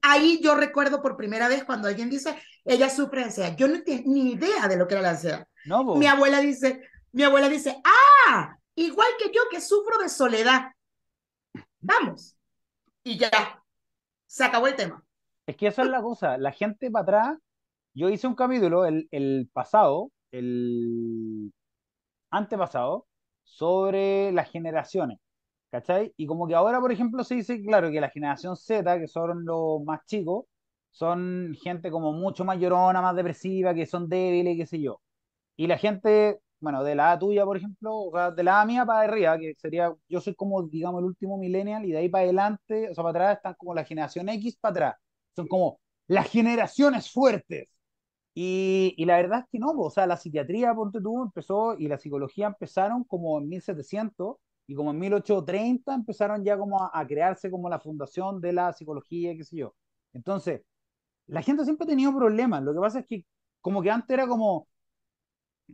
Ahí 0.00 0.40
yo 0.42 0.54
recuerdo 0.54 1.02
por 1.02 1.18
primera 1.18 1.48
vez 1.48 1.64
cuando 1.64 1.88
alguien 1.88 2.08
dice, 2.08 2.34
ella 2.64 2.88
sufre 2.88 3.18
de 3.18 3.26
ansiedad. 3.26 3.56
Yo 3.58 3.68
no 3.68 3.82
tenía 3.82 4.04
ni 4.06 4.32
idea 4.32 4.68
de 4.68 4.78
lo 4.78 4.88
que 4.88 4.94
era 4.94 5.02
la 5.02 5.10
ansiedad. 5.10 5.46
No, 5.66 5.96
mi 5.96 6.06
abuela 6.06 6.40
dice, 6.40 6.80
mi 7.12 7.24
abuela 7.24 7.50
dice, 7.50 7.76
ah, 7.84 8.56
igual 8.74 9.08
que 9.18 9.30
yo 9.32 9.42
que 9.50 9.60
sufro 9.60 9.98
de 9.98 10.08
soledad. 10.08 10.72
Vamos. 11.80 12.36
Y 13.04 13.18
ya, 13.18 13.30
se 14.26 14.44
acabó 14.44 14.66
el 14.68 14.76
tema. 14.76 15.04
Es 15.46 15.56
que 15.56 15.66
esa 15.66 15.82
es 15.82 15.88
la 15.88 16.00
cosa, 16.00 16.38
la 16.38 16.52
gente 16.52 16.90
para 16.90 17.02
atrás, 17.02 17.38
yo 17.94 18.08
hice 18.08 18.26
un 18.26 18.34
capítulo 18.34 18.86
el, 18.86 19.08
el 19.10 19.50
pasado, 19.52 20.10
el 20.30 21.52
antepasado, 22.30 23.06
sobre 23.42 24.32
las 24.32 24.50
generaciones, 24.50 25.18
¿cachai? 25.70 26.12
Y 26.16 26.26
como 26.26 26.46
que 26.46 26.54
ahora, 26.54 26.80
por 26.80 26.92
ejemplo, 26.92 27.24
se 27.24 27.34
dice, 27.36 27.62
claro, 27.62 27.90
que 27.90 28.00
la 28.00 28.10
generación 28.10 28.56
Z, 28.56 28.98
que 29.00 29.08
son 29.08 29.44
los 29.44 29.82
más 29.84 30.04
chicos, 30.06 30.46
son 30.90 31.54
gente 31.62 31.90
como 31.90 32.12
mucho 32.12 32.44
más 32.44 32.58
llorona, 32.58 33.02
más 33.02 33.16
depresiva, 33.16 33.74
que 33.74 33.86
son 33.86 34.08
débiles, 34.08 34.56
qué 34.56 34.66
sé 34.66 34.80
yo. 34.80 35.00
Y 35.56 35.66
la 35.66 35.78
gente, 35.78 36.40
bueno, 36.62 36.84
de 36.84 36.94
la 36.94 37.18
tuya, 37.18 37.44
por 37.44 37.56
ejemplo, 37.56 37.94
o 37.96 38.12
sea, 38.12 38.30
de 38.30 38.42
la 38.42 38.64
mía 38.64 38.86
para 38.86 39.02
arriba, 39.02 39.38
que 39.38 39.54
sería, 39.56 39.94
yo 40.08 40.20
soy 40.20 40.34
como, 40.34 40.62
digamos, 40.62 41.00
el 41.00 41.06
último 41.06 41.36
millennial, 41.38 41.84
y 41.84 41.92
de 41.92 41.98
ahí 41.98 42.08
para 42.08 42.24
adelante, 42.24 42.90
o 42.90 42.94
sea, 42.94 43.04
para 43.04 43.10
atrás 43.10 43.36
están 43.38 43.54
como 43.58 43.74
la 43.74 43.84
generación 43.84 44.28
X 44.30 44.56
para 44.58 44.70
atrás 44.72 44.96
son 45.34 45.48
como 45.48 45.80
las 46.08 46.30
generaciones 46.30 47.10
fuertes. 47.10 47.68
Y, 48.34 48.94
y, 48.96 49.04
la 49.06 49.16
verdad 49.16 49.40
es 49.40 49.46
que 49.52 49.58
no, 49.58 49.70
o 49.72 49.90
sea, 49.90 50.06
la 50.06 50.16
psiquiatría, 50.16 50.74
ponte 50.74 51.00
tú, 51.00 51.22
empezó 51.22 51.76
y 51.78 51.88
la 51.88 51.98
psicología 51.98 52.46
empezaron 52.48 53.04
como 53.04 53.38
en 53.38 53.48
1700 53.48 54.36
y 54.66 54.74
como 54.74 54.90
en 54.92 54.98
1830 54.98 55.94
empezaron 55.94 56.44
ya 56.44 56.56
como 56.58 56.82
a, 56.82 57.06
crearse 57.06 57.50
como 57.50 57.68
la 57.68 57.80
fundación 57.80 58.40
de 58.40 58.52
la 58.54 58.72
psicología, 58.72 59.34
qué 59.36 59.44
sé 59.44 59.56
yo. 59.56 59.74
Entonces, 60.14 60.62
la 61.26 61.42
gente 61.42 61.64
siempre 61.64 61.84
ha 61.86 61.88
tenido 61.88 62.14
problemas. 62.16 62.62
Lo 62.62 62.74
que 62.74 62.80
pasa 62.80 63.00
es 63.00 63.06
que 63.06 63.26
como 63.60 63.82
que 63.82 63.90
antes 63.90 64.10
era 64.10 64.26
como, 64.26 64.68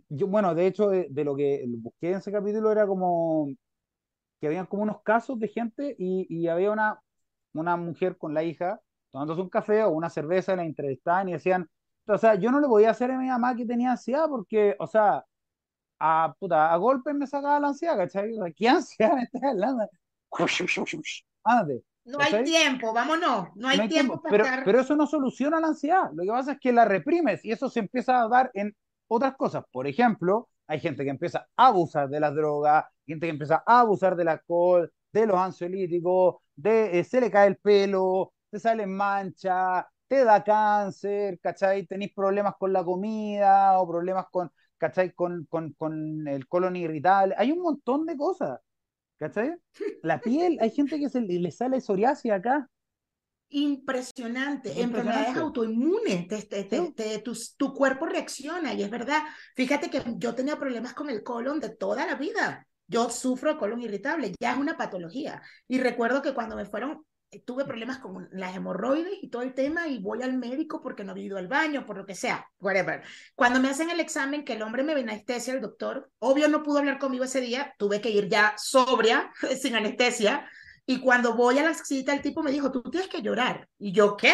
yo, 0.08 0.26
bueno, 0.26 0.54
de 0.54 0.66
hecho, 0.66 0.88
de, 0.88 1.08
de 1.10 1.24
lo 1.24 1.36
que 1.36 1.64
busqué 1.78 2.10
en 2.10 2.18
ese 2.18 2.32
capítulo 2.32 2.70
era 2.72 2.86
como 2.86 3.48
que 4.40 4.46
habían 4.46 4.66
como 4.66 4.82
unos 4.84 5.02
casos 5.02 5.38
de 5.38 5.48
gente 5.48 5.96
y, 5.98 6.26
y 6.28 6.48
había 6.48 6.70
una, 6.70 7.00
una 7.52 7.76
mujer 7.76 8.16
con 8.16 8.34
la 8.34 8.44
hija 8.44 8.80
tomándose 9.10 9.40
un 9.40 9.48
café 9.48 9.82
o 9.84 9.90
una 9.90 10.10
cerveza, 10.10 10.54
la 10.54 10.64
entrevistaban 10.64 11.28
y 11.28 11.32
decían, 11.32 11.68
o 12.06 12.18
sea, 12.18 12.34
yo 12.34 12.50
no 12.50 12.60
le 12.60 12.68
podía 12.68 12.90
hacer 12.90 13.10
a 13.10 13.18
mi 13.18 13.26
mamá 13.26 13.54
que 13.56 13.66
tenía 13.66 13.92
ansiedad 13.92 14.28
porque, 14.28 14.76
o 14.78 14.86
sea, 14.86 15.24
a, 15.98 16.34
puta, 16.38 16.72
a 16.72 16.76
golpes 16.76 17.14
me 17.14 17.26
sacaba 17.26 17.60
la 17.60 17.68
ansiedad, 17.68 17.96
¿cachai? 17.96 18.32
¿Qué 18.56 18.68
ansiedad 18.68 19.14
me 19.14 19.22
estás 19.22 19.42
hablando? 19.42 19.88
No 22.04 22.18
hay 22.20 22.42
tiempo, 22.42 22.94
vámonos, 22.94 23.48
no 23.54 23.68
hay, 23.68 23.86
tiempo, 23.86 24.22
pero, 24.30 24.46
pero 24.64 24.80
eso 24.80 24.96
no 24.96 25.06
soluciona 25.06 25.60
la 25.60 25.66
ansiedad. 25.66 26.10
Lo 26.14 26.22
que 26.22 26.30
pasa 26.30 26.52
es 26.52 26.58
que 26.58 26.72
la 26.72 26.86
reprimes 26.86 27.44
y 27.44 27.52
eso 27.52 27.68
se 27.68 27.80
empieza 27.80 28.22
a 28.22 28.28
dar 28.28 28.50
en 28.54 28.74
otras 29.08 29.36
cosas. 29.36 29.64
Por 29.72 29.86
ejemplo, 29.86 30.48
hay 30.66 30.80
gente 30.80 31.04
que 31.04 31.10
empieza 31.10 31.48
a 31.56 31.66
abusar 31.68 32.08
de 32.08 32.20
las 32.20 32.34
drogas, 32.34 32.84
gente 33.06 33.26
que 33.26 33.30
empieza 33.30 33.62
a 33.66 33.80
abusar 33.80 34.16
del 34.16 34.28
alcohol, 34.28 34.92
de 35.12 35.26
los 35.26 35.36
ansiolíticos, 35.38 36.36
de 36.56 37.00
eh, 37.00 37.04
se 37.04 37.20
le 37.20 37.30
cae 37.30 37.48
el 37.48 37.56
pelo, 37.56 38.32
te 38.50 38.58
salen 38.58 38.94
manchas, 38.94 39.84
te 40.06 40.24
da 40.24 40.42
cáncer, 40.44 41.38
¿cachai? 41.40 41.86
Tenéis 41.86 42.12
problemas 42.14 42.54
con 42.58 42.72
la 42.72 42.84
comida 42.84 43.78
o 43.80 43.88
problemas 43.88 44.26
con, 44.30 44.50
¿cachai? 44.78 45.12
Con, 45.14 45.46
con, 45.46 45.72
con 45.74 46.26
el 46.28 46.46
colon 46.48 46.76
irritable. 46.76 47.34
Hay 47.38 47.52
un 47.52 47.60
montón 47.60 48.06
de 48.06 48.16
cosas, 48.16 48.60
¿cachai? 49.18 49.54
La 50.02 50.20
piel, 50.20 50.58
hay 50.60 50.70
gente 50.70 50.98
que 50.98 51.08
se 51.08 51.20
le 51.20 51.50
sale 51.50 51.80
psoriasis 51.80 52.32
acá. 52.32 52.68
Impresionante, 53.50 54.80
enfermedades 54.80 55.36
autoinmunes, 55.36 56.28
tu, 57.24 57.34
tu, 57.56 57.72
cuerpo 57.72 58.04
reacciona 58.04 58.74
y 58.74 58.82
es 58.82 58.90
verdad, 58.90 59.22
fíjate 59.56 59.88
que 59.88 60.02
yo 60.16 60.34
tenía 60.34 60.58
problemas 60.58 60.92
con 60.92 61.08
el 61.08 61.22
colon 61.22 61.58
de 61.58 61.70
toda 61.70 62.06
la 62.06 62.16
vida, 62.16 62.66
yo 62.86 63.08
sufro 63.08 63.56
colon 63.56 63.80
irritable, 63.80 64.34
ya 64.38 64.52
es 64.52 64.58
una 64.58 64.76
patología. 64.76 65.40
Y 65.66 65.80
recuerdo 65.80 66.20
que 66.20 66.34
cuando 66.34 66.56
me 66.56 66.66
fueron 66.66 67.04
tuve 67.44 67.64
problemas 67.64 67.98
con 67.98 68.28
las 68.32 68.56
hemorroides 68.56 69.18
y 69.22 69.28
todo 69.28 69.42
el 69.42 69.54
tema 69.54 69.86
y 69.86 69.98
voy 69.98 70.22
al 70.22 70.32
médico 70.38 70.80
porque 70.80 71.04
no 71.04 71.14
he 71.14 71.20
ido 71.20 71.36
al 71.36 71.48
baño, 71.48 71.84
por 71.84 71.98
lo 71.98 72.06
que 72.06 72.14
sea, 72.14 72.46
whatever. 72.58 73.02
Cuando 73.34 73.60
me 73.60 73.68
hacen 73.68 73.90
el 73.90 74.00
examen, 74.00 74.44
que 74.44 74.54
el 74.54 74.62
hombre 74.62 74.82
me 74.82 74.94
anestesia, 74.94 75.52
el 75.52 75.60
doctor, 75.60 76.10
obvio 76.18 76.48
no 76.48 76.62
pudo 76.62 76.78
hablar 76.78 76.98
conmigo 76.98 77.24
ese 77.24 77.40
día, 77.40 77.74
tuve 77.78 78.00
que 78.00 78.10
ir 78.10 78.28
ya 78.28 78.54
sobria, 78.56 79.30
sin 79.60 79.74
anestesia, 79.76 80.48
y 80.90 81.00
cuando 81.00 81.34
voy 81.34 81.58
a 81.58 81.62
la 81.64 81.74
cita, 81.74 82.14
el 82.14 82.22
tipo 82.22 82.42
me 82.42 82.50
dijo, 82.50 82.72
tú 82.72 82.82
tienes 82.82 83.10
que 83.10 83.20
llorar. 83.20 83.68
Y 83.78 83.92
yo, 83.92 84.16
¿qué? 84.16 84.32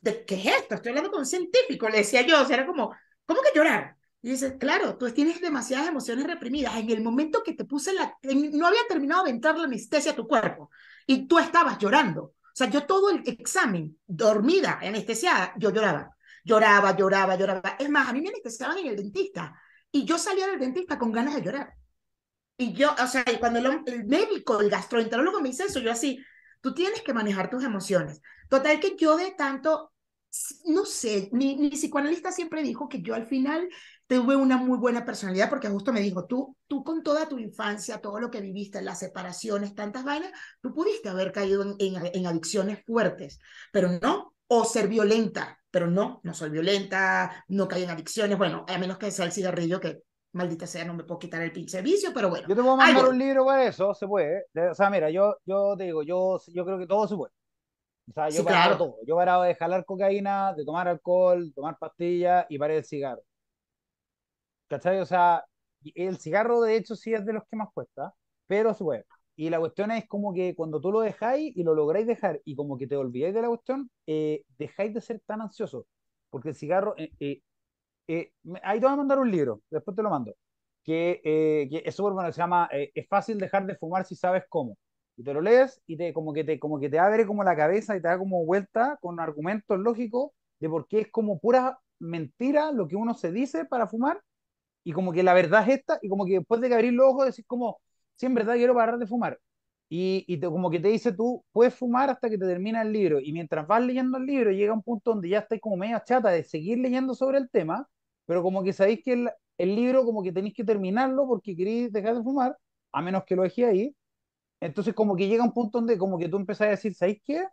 ¿De 0.00 0.24
qué 0.24 0.34
es 0.34 0.46
esto? 0.46 0.74
Estoy 0.74 0.88
hablando 0.88 1.12
con 1.12 1.20
un 1.20 1.26
científico, 1.26 1.88
le 1.88 1.98
decía 1.98 2.22
yo, 2.22 2.42
o 2.42 2.44
sea, 2.44 2.56
era 2.56 2.66
como, 2.66 2.92
¿cómo 3.24 3.40
que 3.42 3.56
llorar? 3.56 3.96
Y 4.20 4.30
dice, 4.30 4.58
claro, 4.58 4.98
tú 4.98 5.08
tienes 5.12 5.40
demasiadas 5.40 5.86
emociones 5.86 6.26
reprimidas. 6.26 6.76
En 6.76 6.90
el 6.90 7.00
momento 7.00 7.44
que 7.44 7.52
te 7.54 7.64
puse 7.64 7.92
la... 7.92 8.12
No 8.24 8.66
había 8.66 8.80
terminado 8.88 9.22
de 9.22 9.30
entrar 9.30 9.56
la 9.56 9.66
anestesia 9.66 10.10
a 10.10 10.16
tu 10.16 10.26
cuerpo 10.26 10.68
y 11.06 11.28
tú 11.28 11.38
estabas 11.38 11.78
llorando. 11.78 12.22
O 12.24 12.34
sea, 12.52 12.68
yo 12.68 12.84
todo 12.84 13.10
el 13.10 13.22
examen, 13.28 13.96
dormida, 14.04 14.80
anestesiada, 14.82 15.54
yo 15.58 15.70
lloraba. 15.70 16.16
Lloraba, 16.42 16.96
lloraba, 16.96 17.36
lloraba. 17.36 17.76
Es 17.78 17.88
más, 17.88 18.08
a 18.08 18.12
mí 18.12 18.20
me 18.20 18.30
anestesiaban 18.30 18.78
en 18.78 18.88
el 18.88 18.96
dentista 18.96 19.54
y 19.92 20.04
yo 20.04 20.18
salía 20.18 20.48
del 20.48 20.58
dentista 20.58 20.98
con 20.98 21.12
ganas 21.12 21.36
de 21.36 21.42
llorar. 21.42 21.72
Y 22.60 22.72
yo, 22.72 22.92
o 23.00 23.06
sea, 23.06 23.24
cuando 23.38 23.60
el, 23.60 24.04
médico, 24.06 24.60
el 24.60 24.68
gastroenterólogo 24.68 25.40
me 25.40 25.50
dice 25.50 25.64
eso, 25.64 25.78
yo 25.78 25.92
así, 25.92 26.18
tú 26.60 26.74
tienes 26.74 27.02
que 27.02 27.14
manejar 27.14 27.48
tus 27.48 27.62
emociones. 27.62 28.20
Total 28.48 28.80
que 28.80 28.96
yo 28.96 29.16
de 29.16 29.30
tanto, 29.30 29.92
no 30.66 30.84
sé, 30.84 31.28
mi, 31.32 31.56
mi 31.56 31.70
psicoanalista 31.70 32.32
siempre 32.32 32.64
dijo 32.64 32.88
que 32.88 33.00
yo 33.00 33.14
al 33.14 33.26
final 33.26 33.68
tuve 34.08 34.34
una 34.34 34.56
muy 34.56 34.76
buena 34.76 35.04
personalidad 35.04 35.48
porque 35.48 35.68
justo 35.68 35.92
me 35.92 36.00
dijo, 36.00 36.26
tú, 36.26 36.56
tú 36.66 36.82
con 36.82 37.04
toda 37.04 37.28
tu 37.28 37.38
infancia, 37.38 38.00
todo 38.00 38.18
lo 38.18 38.28
que 38.28 38.40
viviste, 38.40 38.82
las 38.82 38.98
separaciones, 38.98 39.76
tantas 39.76 40.02
vainas, 40.02 40.32
tú 40.60 40.74
pudiste 40.74 41.08
haber 41.10 41.30
caído 41.30 41.62
en, 41.62 41.76
en, 41.78 42.26
adicciones 42.26 42.82
fuertes, 42.84 43.38
pero 43.70 43.88
no, 44.02 44.34
o 44.48 44.64
ser 44.64 44.88
violenta, 44.88 45.60
pero 45.70 45.86
no, 45.86 46.20
no 46.24 46.34
soy 46.34 46.50
violenta, 46.50 47.44
no 47.46 47.68
caí 47.68 47.84
en 47.84 47.90
adicciones, 47.90 48.36
bueno, 48.36 48.64
a 48.66 48.78
menos 48.78 48.98
que 48.98 49.12
sea 49.12 49.26
el 49.26 49.32
cigarrillo 49.32 49.78
que 49.78 50.02
maldita 50.32 50.66
sea, 50.66 50.84
no 50.84 50.94
me 50.94 51.04
puedo 51.04 51.18
quitar 51.18 51.42
el 51.42 51.52
pinche 51.52 51.82
vicio, 51.82 52.10
pero 52.14 52.28
bueno. 52.28 52.46
Yo 52.48 52.54
te 52.54 52.62
puedo 52.62 52.76
mandar 52.76 53.08
un 53.08 53.18
libro 53.18 53.44
para 53.44 53.66
eso, 53.66 53.94
se 53.94 54.06
puede. 54.06 54.44
O 54.70 54.74
sea, 54.74 54.90
mira, 54.90 55.10
yo, 55.10 55.36
yo 55.44 55.76
te 55.76 55.84
digo, 55.84 56.02
yo, 56.02 56.38
yo 56.48 56.64
creo 56.64 56.78
que 56.78 56.86
todo 56.86 57.08
se 57.08 57.16
puede. 57.16 57.32
O 58.08 58.12
sea, 58.12 58.28
yo 58.30 58.42
he 58.42 58.44
parado 58.44 58.78
todo. 58.78 58.96
Yo 59.06 59.16
parado 59.16 59.42
de 59.42 59.54
jalar 59.54 59.84
cocaína, 59.84 60.54
de 60.54 60.64
tomar 60.64 60.88
alcohol, 60.88 61.52
tomar 61.54 61.78
pastillas 61.78 62.46
y 62.48 62.58
paré 62.58 62.78
el 62.78 62.84
cigarro. 62.84 63.22
¿Cachai? 64.68 65.00
O 65.00 65.06
sea, 65.06 65.44
el 65.94 66.18
cigarro 66.18 66.60
de 66.60 66.76
hecho 66.76 66.94
sí 66.94 67.12
es 67.14 67.24
de 67.24 67.32
los 67.32 67.44
que 67.48 67.56
más 67.56 67.68
cuesta, 67.72 68.14
pero 68.46 68.74
se 68.74 68.84
puede. 68.84 69.06
Y 69.36 69.50
la 69.50 69.60
cuestión 69.60 69.90
es 69.92 70.06
como 70.08 70.34
que 70.34 70.54
cuando 70.56 70.80
tú 70.80 70.90
lo 70.90 71.00
dejáis 71.00 71.56
y 71.56 71.62
lo 71.62 71.74
lográis 71.74 72.06
dejar 72.06 72.40
y 72.44 72.56
como 72.56 72.76
que 72.76 72.86
te 72.86 72.96
olvidáis 72.96 73.34
de 73.34 73.42
la 73.42 73.48
cuestión, 73.48 73.90
eh, 74.06 74.42
dejáis 74.58 74.92
de 74.94 75.00
ser 75.00 75.20
tan 75.26 75.40
ansioso. 75.40 75.86
Porque 76.30 76.50
el 76.50 76.54
cigarro, 76.54 76.94
eh, 76.98 77.12
eh, 77.20 77.40
ahí 78.62 78.80
te 78.80 78.86
voy 78.86 78.92
a 78.94 78.96
mandar 78.96 79.18
un 79.18 79.30
libro, 79.30 79.62
después 79.70 79.96
te 79.96 80.02
lo 80.02 80.10
mando, 80.10 80.34
que, 80.84 81.20
que 81.70 81.82
es 81.84 81.94
súper 81.94 82.12
bueno, 82.14 82.32
se 82.32 82.38
llama 82.40 82.68
Es 82.72 83.06
fácil 83.08 83.38
dejar 83.38 83.66
de 83.66 83.76
fumar 83.76 84.04
si 84.04 84.14
sabes 84.16 84.44
cómo. 84.48 84.76
Y 85.16 85.24
te 85.24 85.34
lo 85.34 85.40
lees 85.40 85.82
y 85.86 85.96
te, 85.96 86.12
como, 86.12 86.32
que 86.32 86.44
te, 86.44 86.58
como 86.60 86.78
que 86.78 86.88
te 86.88 86.98
abre 86.98 87.26
como 87.26 87.42
la 87.44 87.56
cabeza 87.56 87.96
y 87.96 88.00
te 88.02 88.06
da 88.08 88.18
como 88.18 88.44
vuelta 88.46 88.98
con 89.00 89.18
argumentos 89.20 89.78
lógicos 89.78 90.30
de 90.60 90.68
por 90.68 90.86
qué 90.86 91.00
es 91.00 91.08
como 91.10 91.38
pura 91.40 91.78
mentira 91.98 92.70
lo 92.72 92.86
que 92.86 92.94
uno 92.96 93.14
se 93.14 93.32
dice 93.32 93.64
para 93.64 93.88
fumar 93.88 94.22
y 94.84 94.92
como 94.92 95.12
que 95.12 95.22
la 95.22 95.34
verdad 95.34 95.62
es 95.68 95.78
esta, 95.78 95.98
y 96.02 96.08
como 96.08 96.24
que 96.26 96.32
después 96.38 96.60
de 96.60 96.68
que 96.68 96.74
abrir 96.74 96.92
los 96.94 97.06
ojos 97.08 97.26
decís 97.26 97.44
como, 97.46 97.80
sí, 98.14 98.26
en 98.26 98.34
verdad 98.34 98.54
quiero 98.54 98.74
parar 98.74 98.98
de 98.98 99.06
fumar. 99.06 99.38
y, 99.88 100.24
y 100.28 100.40
como 100.40 100.70
que 100.70 100.80
te 100.80 100.88
dice 100.88 101.12
tú, 101.12 101.44
puedes 101.52 101.74
fumar 101.74 102.10
hasta 102.10 102.28
que 102.30 102.38
te 102.38 102.46
termina 102.46 102.82
el 102.82 102.92
libro. 102.92 103.20
Y 103.20 103.32
mientras 103.32 103.66
vas 103.66 103.82
leyendo 103.84 104.18
el 104.18 104.26
libro, 104.26 104.50
llega 104.52 104.72
un 104.72 104.82
punto 104.82 105.10
donde 105.12 105.28
ya 105.30 105.38
estás 105.40 105.60
como 105.60 105.76
medio 105.76 106.00
chata 106.04 106.30
de 106.30 106.44
seguir 106.44 106.78
leyendo 106.78 107.14
sobre 107.14 107.38
el 107.38 107.48
tema, 107.50 107.88
pero 108.28 108.42
como 108.44 108.62
que 108.62 108.74
sabéis 108.74 109.02
que 109.02 109.14
el, 109.14 109.30
el 109.58 109.74
libro 109.74 110.04
como 110.04 110.22
que 110.22 110.32
tenéis 110.32 110.54
que 110.54 110.64
terminarlo 110.64 111.26
porque 111.26 111.56
queréis 111.56 111.90
dejar 111.92 112.16
de 112.16 112.22
fumar, 112.22 112.58
a 112.92 113.02
menos 113.02 113.24
que 113.24 113.34
lo 113.36 113.42
dejé 113.44 113.64
ahí. 113.66 113.96
Entonces 114.60 114.94
como 114.94 115.16
que 115.16 115.28
llega 115.28 115.44
un 115.44 115.54
punto 115.54 115.78
donde 115.78 115.98
como 115.98 116.18
que 116.18 116.28
tú 116.28 116.36
empezás 116.36 116.68
a 116.68 116.70
decir, 116.72 116.94
¿sabéis 116.94 117.22
qué? 117.24 117.44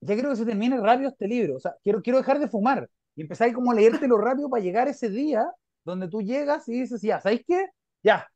Ya 0.00 0.14
quiero 0.14 0.30
que 0.30 0.36
se 0.36 0.46
termine 0.46 0.80
rápido 0.80 1.10
este 1.10 1.28
libro, 1.28 1.56
o 1.56 1.60
sea, 1.60 1.76
quiero, 1.82 2.00
quiero 2.02 2.18
dejar 2.18 2.38
de 2.40 2.48
fumar. 2.48 2.88
Y 3.16 3.22
empezáis 3.22 3.54
como 3.54 3.70
a 3.70 3.74
leértelo 3.74 4.16
rápido 4.18 4.48
para 4.48 4.62
llegar 4.62 4.88
ese 4.88 5.10
día 5.10 5.46
donde 5.84 6.08
tú 6.08 6.22
llegas 6.22 6.68
y 6.68 6.80
dices, 6.80 7.02
ya, 7.02 7.20
¿sabéis 7.20 7.44
qué? 7.46 7.66
Ya, 8.02 8.26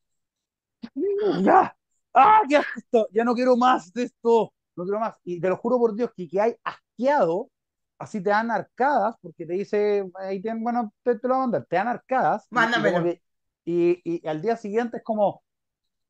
ya, 1.43 1.77
¡ah, 2.15 2.43
qué 2.49 2.61
esto! 2.77 3.09
Ya 3.13 3.25
no 3.25 3.35
quiero 3.35 3.57
más 3.57 3.93
de 3.93 4.05
esto, 4.05 4.53
no 4.77 4.85
quiero 4.85 5.01
más. 5.01 5.15
Y 5.25 5.41
te 5.41 5.49
lo 5.49 5.57
juro 5.57 5.79
por 5.79 5.95
Dios 5.95 6.11
que, 6.17 6.29
que 6.29 6.41
hay 6.41 6.55
asqueado, 6.65 7.51
así 7.99 8.23
te 8.23 8.31
dan 8.31 8.51
arcadas, 8.51 9.17
porque 9.21 9.47
te 9.47 9.55
dice, 9.55 10.05
ahí 10.17 10.41
tienen, 10.43 10.63
bueno, 10.63 10.93
te, 11.03 11.19
te, 11.19 11.29
lo 11.29 11.35
voy 11.35 11.43
a 11.43 11.47
mandar, 11.47 11.67
te 11.69 11.77
dan 11.77 11.89
arcadas. 11.89 12.47
Mándamelo. 12.51 13.09
Y, 13.09 13.21
y, 13.65 14.01
y, 14.05 14.27
al 14.27 14.43
día 14.43 14.57
siguiente 14.57 14.99
es 14.99 15.03
como, 15.03 15.43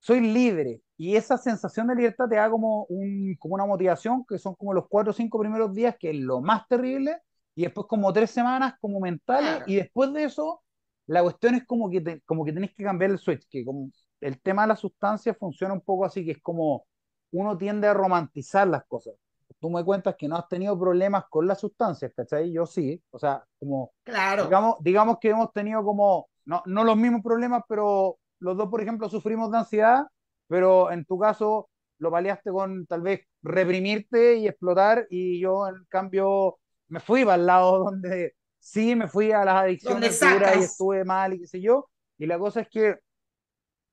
soy 0.00 0.20
libre. 0.20 0.80
Y 0.96 1.16
esa 1.16 1.36
sensación 1.38 1.88
de 1.88 1.96
libertad 1.96 2.28
te 2.28 2.36
da 2.36 2.50
como, 2.50 2.84
un, 2.84 3.36
como 3.38 3.54
una 3.54 3.66
motivación, 3.66 4.24
que 4.28 4.38
son 4.38 4.54
como 4.54 4.72
los 4.72 4.86
cuatro 4.88 5.10
o 5.10 5.14
cinco 5.14 5.38
primeros 5.40 5.74
días, 5.74 5.96
que 5.98 6.10
es 6.10 6.16
lo 6.16 6.40
más 6.40 6.66
terrible, 6.68 7.18
y 7.54 7.62
después 7.62 7.86
como 7.88 8.12
tres 8.12 8.30
semanas 8.30 8.74
como 8.80 9.00
mentales, 9.00 9.56
Claro. 9.56 9.64
y 9.66 9.76
después 9.76 10.12
de 10.12 10.24
eso, 10.24 10.62
la 11.06 11.22
cuestión 11.22 11.54
es 11.54 11.64
como 11.64 11.90
que, 11.90 12.00
te, 12.00 12.20
como 12.22 12.44
que 12.44 12.52
tenés 12.52 12.74
que 12.74 12.84
cambiar 12.84 13.10
el 13.10 13.18
switch, 13.18 13.46
que 13.48 13.64
como 13.64 13.90
el 14.20 14.40
tema 14.40 14.62
de 14.62 14.68
la 14.68 14.76
sustancia 14.76 15.34
funciona 15.34 15.74
un 15.74 15.80
poco 15.82 16.04
así, 16.04 16.24
que 16.24 16.32
es 16.32 16.42
como 16.42 16.86
uno 17.32 17.58
tiende 17.58 17.88
a 17.88 17.94
romantizar 17.94 18.66
las 18.68 18.84
cosas. 18.86 19.14
Tú 19.60 19.70
me 19.70 19.84
cuentas 19.84 20.14
que 20.16 20.28
no 20.28 20.36
has 20.36 20.48
tenido 20.48 20.78
problemas 20.78 21.24
con 21.30 21.46
las 21.46 21.60
sustancias, 21.60 22.12
¿cachai? 22.14 22.52
Yo 22.52 22.66
sí, 22.66 23.02
o 23.10 23.18
sea, 23.18 23.44
como, 23.58 23.92
Claro. 24.04 24.44
digamos, 24.44 24.76
digamos 24.80 25.18
que 25.20 25.30
hemos 25.30 25.52
tenido 25.52 25.82
como, 25.82 26.28
no, 26.44 26.62
no 26.66 26.84
los 26.84 26.96
mismos 26.96 27.22
problemas, 27.22 27.62
pero 27.68 28.18
los 28.40 28.56
dos, 28.56 28.68
por 28.68 28.82
ejemplo, 28.82 29.08
sufrimos 29.08 29.50
de 29.50 29.58
ansiedad, 29.58 30.06
pero 30.48 30.90
en 30.90 31.04
tu 31.06 31.18
caso 31.18 31.70
lo 31.98 32.10
paliaste 32.10 32.50
con 32.50 32.86
tal 32.86 33.00
vez 33.00 33.22
reprimirte 33.42 34.36
y 34.36 34.48
explotar, 34.48 35.06
y 35.08 35.40
yo 35.40 35.66
en 35.68 35.84
cambio 35.88 36.58
me 36.88 37.00
fui 37.00 37.24
para 37.24 37.36
el 37.36 37.46
lado 37.46 37.78
donde 37.84 38.34
sí 38.58 38.94
me 38.94 39.08
fui 39.08 39.32
a 39.32 39.44
las 39.44 39.62
adicciones 39.62 40.20
duras 40.20 40.56
y 40.56 40.64
estuve 40.64 41.04
mal 41.04 41.32
y 41.34 41.40
qué 41.40 41.46
sé 41.46 41.60
yo, 41.60 41.88
y 42.18 42.26
la 42.26 42.38
cosa 42.38 42.60
es 42.60 42.68
que 42.68 42.98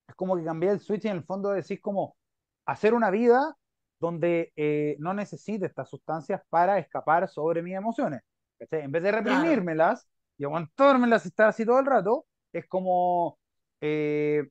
es 0.07 0.15
como 0.15 0.35
que 0.35 0.43
cambié 0.43 0.71
el 0.71 0.79
switch 0.79 1.05
y 1.05 1.07
en 1.07 1.17
el 1.17 1.23
fondo 1.23 1.51
decís 1.51 1.79
como 1.79 2.17
hacer 2.65 2.93
una 2.93 3.09
vida 3.09 3.55
donde 4.01 4.51
eh, 4.55 4.95
no 4.99 5.13
necesite 5.13 5.67
estas 5.67 5.87
sustancias 5.89 6.41
para 6.49 6.79
escapar 6.79 7.29
sobre 7.29 7.61
mis 7.61 7.75
emociones. 7.75 8.21
¿cachai? 8.59 8.81
En 8.81 8.91
vez 8.91 9.03
de 9.03 9.11
reprimírmelas 9.11 10.07
y 10.37 10.43
aguantármelas 10.43 11.23
y 11.25 11.29
estar 11.29 11.47
así 11.47 11.65
todo 11.65 11.79
el 11.79 11.85
rato, 11.85 12.25
es 12.51 12.67
como 12.67 13.37
eh, 13.79 14.49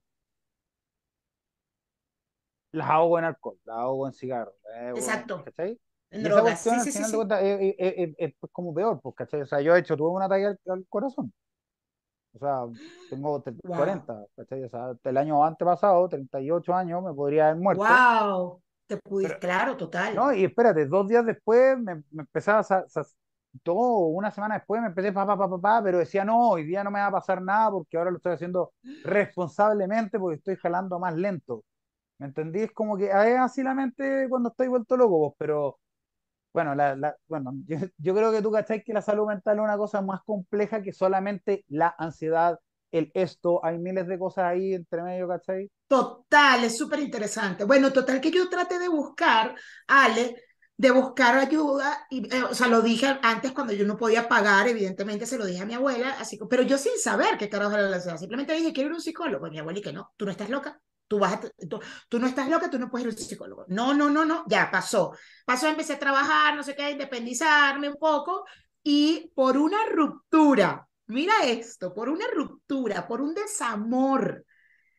las 2.72 2.88
ahogo 2.88 3.18
en 3.18 3.24
alcohol, 3.24 3.58
las 3.64 3.76
ahogo 3.76 4.08
en 4.08 4.14
ahogo 4.14 4.52
en- 4.78 4.96
Exacto. 4.96 5.44
En 6.12 6.20
Y 6.22 6.26
esa 6.26 6.34
drogas. 6.34 6.42
cuestión 6.44 6.74
Sí, 6.74 6.80
al 6.80 6.84
sí, 6.84 6.92
sí, 6.92 6.98
final 6.98 7.10
de 7.10 7.10
sí. 7.10 7.16
cuentas 7.16 7.42
es, 7.42 7.74
es- 7.78 7.94
es- 8.18 8.34
es- 8.42 8.50
como 8.52 8.74
peor, 8.74 9.00
pues, 9.00 9.14
¿cachai? 9.16 9.42
O 9.42 9.46
sea, 9.46 9.60
yo 9.60 9.74
he 9.76 9.80
hecho, 9.80 9.96
tuve 9.96 10.10
un 10.10 10.22
ataque 10.22 10.46
al, 10.46 10.60
al 10.66 10.86
corazón. 10.88 11.32
O 12.32 12.38
sea, 12.38 12.60
tengo 13.10 13.42
Wow. 13.64 13.76
40, 13.76 14.24
¿cachai? 14.36 14.64
O 14.64 14.68
sea, 14.68 14.92
el 15.02 15.16
año 15.16 15.44
antepasado, 15.44 16.08
38 16.08 16.72
años, 16.74 17.02
me 17.02 17.12
podría 17.12 17.48
haber 17.48 17.60
muerto. 17.62 17.84
Wow. 17.84 18.62
Te 18.90 18.96
pudiste, 18.98 19.36
Pero- 19.38 19.40
claro, 19.40 19.76
total. 19.76 20.14
No, 20.16 20.32
y 20.32 20.44
espérate, 20.44 20.86
dos 20.86 21.08
días 21.08 21.24
después 21.24 21.78
me, 21.78 21.96
me 22.10 22.22
empezaba 22.22 22.60
a... 22.60 22.62
sa- 22.64 22.84
todo, 23.64 24.06
una 24.08 24.30
semana 24.30 24.56
después 24.56 24.80
me 24.80 24.86
empecé 24.88 25.12
pa, 25.12 25.26
pa, 25.26 25.36
pa, 25.36 25.60
pa, 25.60 25.82
pero 25.82 25.98
decía, 25.98 26.24
no, 26.24 26.50
hoy 26.50 26.64
día 26.64 26.84
no 26.84 26.90
me 26.92 27.00
va 27.00 27.06
a 27.06 27.10
pasar 27.10 27.42
nada 27.42 27.70
porque 27.72 27.96
ahora 27.98 28.10
lo 28.12 28.18
estoy 28.18 28.32
haciendo 28.34 28.72
responsablemente 29.02 30.18
porque 30.20 30.36
estoy 30.36 30.56
jalando 30.56 30.98
más 31.00 31.16
lento. 31.16 31.64
¿Me 32.18 32.26
entendí? 32.28 32.60
Es 32.62 32.72
como 32.72 32.96
que 32.98 33.06
es 33.06 33.14
así 33.40 33.62
la 33.62 33.74
mente 33.74 34.26
cuando 34.30 34.50
estoy 34.50 34.68
vuelto 34.68 34.96
loco, 34.96 35.18
vos, 35.18 35.34
pero 35.38 35.78
bueno, 36.52 36.74
la, 36.74 36.96
la- 36.96 37.16
bueno 37.28 37.52
yo, 37.66 37.78
yo 37.98 38.14
creo 38.14 38.32
que 38.32 38.42
tú 38.42 38.50
cachai 38.52 38.82
que 38.84 38.92
la 38.94 39.02
salud 39.02 39.26
mental 39.28 39.58
es 39.58 39.64
una 39.64 39.76
cosa 39.76 40.02
más 40.02 40.22
compleja 40.24 40.82
que 40.82 40.92
solamente 40.92 41.64
la 41.68 41.94
ansiedad, 41.98 42.58
el 42.92 43.10
esto, 43.14 43.64
hay 43.64 43.78
miles 43.78 44.06
de 44.06 44.18
cosas 44.18 44.44
ahí 44.44 44.74
entre 44.74 45.02
medio, 45.02 45.28
¿cachai? 45.28 45.70
Total, 45.86 46.64
es 46.64 46.76
súper 46.76 47.00
interesante. 47.00 47.64
Bueno, 47.64 47.92
total 47.92 48.20
que 48.20 48.30
yo 48.30 48.48
traté 48.48 48.78
de 48.78 48.88
buscar, 48.88 49.54
Ale, 49.86 50.36
de 50.76 50.90
buscar 50.90 51.36
ayuda, 51.36 52.06
y, 52.08 52.34
eh, 52.34 52.42
o 52.42 52.54
sea, 52.54 52.66
lo 52.68 52.80
dije 52.80 53.18
antes 53.22 53.52
cuando 53.52 53.72
yo 53.74 53.86
no 53.86 53.98
podía 53.98 54.28
pagar, 54.28 54.66
evidentemente 54.66 55.26
se 55.26 55.36
lo 55.36 55.44
dije 55.44 55.60
a 55.60 55.66
mi 55.66 55.74
abuela, 55.74 56.16
así 56.18 56.38
pero 56.48 56.62
yo 56.62 56.78
sin 56.78 56.98
saber 56.98 57.36
qué 57.38 57.50
carajo 57.50 57.74
era 57.74 57.82
la 57.82 57.96
ansiedad, 57.96 58.16
simplemente 58.16 58.54
dije, 58.54 58.72
quiero 58.72 58.88
ir 58.88 58.92
a 58.92 58.96
un 58.96 59.02
psicólogo, 59.02 59.46
y 59.46 59.50
mi 59.50 59.58
abuela 59.58 59.78
y 59.78 59.82
que 59.82 59.92
no, 59.92 60.12
tú 60.16 60.24
no 60.24 60.30
estás 60.30 60.48
loca, 60.48 60.80
tú 61.06 61.18
vas 61.18 61.34
a, 61.34 61.40
tú, 61.68 61.80
tú 62.08 62.18
no 62.18 62.26
estás 62.26 62.48
loca, 62.48 62.70
tú 62.70 62.78
no 62.78 62.88
puedes 62.88 63.04
ir 63.06 63.12
a 63.12 63.14
un 63.14 63.18
psicólogo. 63.18 63.64
No, 63.68 63.92
no, 63.92 64.08
no, 64.08 64.24
no, 64.24 64.44
ya 64.46 64.70
pasó. 64.70 65.12
Pasó, 65.44 65.66
empecé 65.68 65.94
a 65.94 65.98
trabajar, 65.98 66.54
no 66.56 66.62
sé 66.62 66.74
qué, 66.74 66.84
a 66.84 66.90
independizarme 66.90 67.88
un 67.88 67.96
poco, 67.96 68.44
y 68.82 69.30
por 69.34 69.58
una 69.58 69.78
ruptura, 69.92 70.88
mira 71.10 71.32
esto, 71.44 71.92
por 71.92 72.08
una 72.08 72.24
ruptura, 72.34 73.06
por 73.06 73.20
un 73.20 73.34
desamor, 73.34 74.44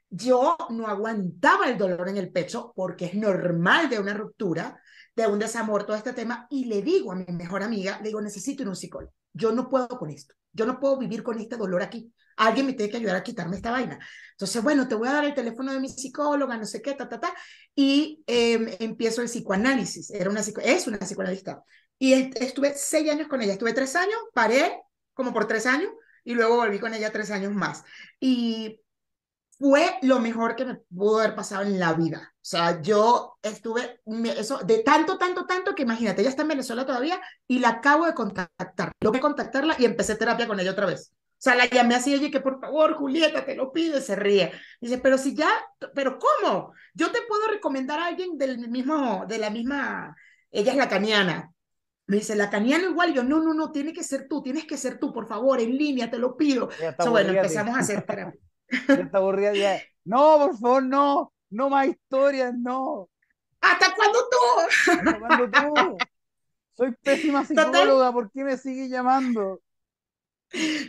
yo 0.10 0.58
no 0.70 0.88
aguantaba 0.88 1.70
el 1.70 1.78
dolor 1.78 2.10
en 2.10 2.18
el 2.18 2.32
pecho 2.32 2.74
porque 2.76 3.06
es 3.06 3.16
normal 3.16 3.90
de 3.90 4.00
una 4.00 4.14
ruptura, 4.14 4.80
de 5.16 5.28
un 5.28 5.40
desamor, 5.40 5.86
todo 5.86 5.96
este 5.96 6.14
tema, 6.14 6.48
y 6.50 6.66
le 6.66 6.82
digo 6.82 7.12
a 7.12 7.16
mi 7.16 7.26
mejor 7.26 7.64
amiga, 7.64 7.98
le 8.00 8.10
digo, 8.10 8.22
necesito 8.22 8.64
ir 8.64 8.68
a 8.68 8.72
un 8.72 8.76
psicólogo. 8.76 9.14
Yo 9.34 9.52
no 9.52 9.70
puedo 9.70 9.88
con 9.88 10.10
esto. 10.10 10.36
Yo 10.54 10.66
no 10.66 10.80
puedo 10.80 10.98
vivir 10.98 11.24
con 11.24 11.40
este 11.40 11.56
dolor 11.56 11.82
aquí. 11.82 12.14
Alguien 12.38 12.66
me 12.66 12.74
tiene 12.74 12.92
que 12.92 12.98
ayudar 12.98 13.16
a 13.16 13.24
quitarme 13.24 13.56
esta 13.56 13.72
vaina. 13.72 14.00
Entonces, 14.32 14.62
bueno, 14.62 14.88
te 14.88 14.96
voy 14.96 15.08
a 15.08 15.14
dar 15.14 15.26
el 15.26 15.34
teléfono 15.34 15.72
de 15.72 15.80
mi 15.80 15.88
psicóloga, 15.88 16.58
no 16.58 16.66
sé 16.66 16.82
qué, 16.82 16.94
ta, 16.94 17.08
ta, 17.08 17.20
ta. 17.20 17.34
Y 17.74 18.24
eh, 18.28 18.78
empiezo 18.80 19.22
el 19.22 19.28
psicoanálisis. 19.28 20.10
Era 20.12 20.30
una 20.30 20.42
es 20.42 20.88
una 20.88 20.98
psicoanalista. 21.00 21.64
Y 21.98 22.14
estuve 22.14 22.74
seis 22.76 23.10
años 23.10 23.28
con 23.28 23.42
ella. 23.42 23.54
Estuve 23.54 23.74
tres 23.74 23.96
años, 23.96 24.18
paré 24.34 24.82
como 25.14 25.34
por 25.34 25.48
tres 25.48 25.66
años, 25.66 25.92
y 26.24 26.34
luego 26.34 26.58
volví 26.58 26.80
con 26.80 26.94
ella 26.94 27.12
tres 27.12 27.32
años 27.32 27.54
más. 27.54 27.84
Y 28.20 28.82
fue 29.62 29.98
lo 30.02 30.20
mejor 30.20 30.56
que 30.56 30.66
me 30.66 30.76
pudo 30.76 31.20
haber 31.20 31.36
pasado 31.36 31.62
en 31.62 31.80
la 31.80 31.94
vida. 31.94 32.34
O 32.36 32.40
sea, 32.44 32.82
yo 32.82 33.38
estuve, 33.44 34.02
eso, 34.36 34.58
de 34.60 34.80
tanto, 34.80 35.18
tanto, 35.20 35.46
tanto, 35.46 35.76
que 35.76 35.84
imagínate, 35.84 36.22
ella 36.22 36.32
está 36.32 36.42
en 36.42 36.48
Venezuela 36.48 36.86
todavía 36.86 37.22
y 37.48 37.60
la 37.60 37.70
acabo 37.70 38.06
de 38.08 38.16
contactar. 38.16 38.92
Logré 39.00 39.22
contactarla 39.22 39.76
y 39.78 39.86
empecé 39.86 40.16
terapia 40.16 40.48
con 40.48 40.60
ella 40.60 40.72
otra 40.72 40.88
vez. 40.88 41.14
O 41.14 41.44
sea, 41.44 41.56
la 41.56 41.68
llamé 41.68 41.96
así, 41.96 42.14
oye, 42.14 42.32
que 42.32 42.40
por 42.40 42.60
favor, 42.60 42.96
Julieta, 42.96 43.46
te 43.46 43.56
lo 43.56 43.72
pido, 43.72 43.98
y 43.98 44.02
se 44.02 44.16
ríe. 44.16 44.52
Dice, 44.80 44.98
pero 45.00 45.18
si 45.18 45.36
ya, 45.36 45.50
pero 45.96 46.20
¿cómo? 46.20 46.74
Yo 46.94 47.12
te 47.12 47.22
puedo 47.28 47.48
recomendar 47.48 48.00
a 48.00 48.08
alguien 48.08 48.38
del 48.38 48.68
mismo, 48.70 49.26
de 49.28 49.38
la 49.40 49.50
misma, 49.50 50.16
ella 50.52 50.72
es 50.72 50.78
lacaniana. 50.78 51.52
Me 52.12 52.18
dice, 52.18 52.36
lacaniana 52.36 52.90
igual, 52.90 53.14
yo, 53.14 53.24
no, 53.24 53.42
no, 53.42 53.54
no, 53.54 53.72
tiene 53.72 53.94
que 53.94 54.04
ser 54.04 54.28
tú, 54.28 54.44
tienes 54.44 54.66
que 54.66 54.76
ser 54.76 55.00
tú, 55.00 55.14
por 55.14 55.30
favor, 55.30 55.62
en 55.62 55.78
línea, 55.78 56.12
te 56.12 56.18
lo 56.18 56.36
pido. 56.36 56.68
Ya 56.78 56.90
está 56.90 57.04
O 57.04 57.06
sea, 57.06 57.12
bueno, 57.12 57.30
empezamos 57.32 57.74
a 57.74 57.80
hacer 57.80 58.06
terapia. 58.06 58.42
Ya 58.90 58.96
está 59.06 59.18
aburrida 59.20 59.54
ya. 59.54 59.82
No, 60.04 60.38
por 60.38 60.58
favor, 60.60 60.84
no. 60.84 61.32
No 61.50 61.70
más 61.70 61.88
historias, 61.88 62.54
no. 62.54 63.08
¿Hasta 63.62 63.96
cuándo 63.96 64.20
tú? 64.30 64.92
¿Hasta 64.92 65.20
cuándo 65.20 65.50
tú? 65.50 65.98
Soy 66.74 66.92
pésima 67.02 67.46
psicóloga, 67.46 68.12
¿por 68.12 68.30
qué 68.30 68.44
me 68.44 68.58
sigues 68.58 68.90
llamando? 68.90 69.62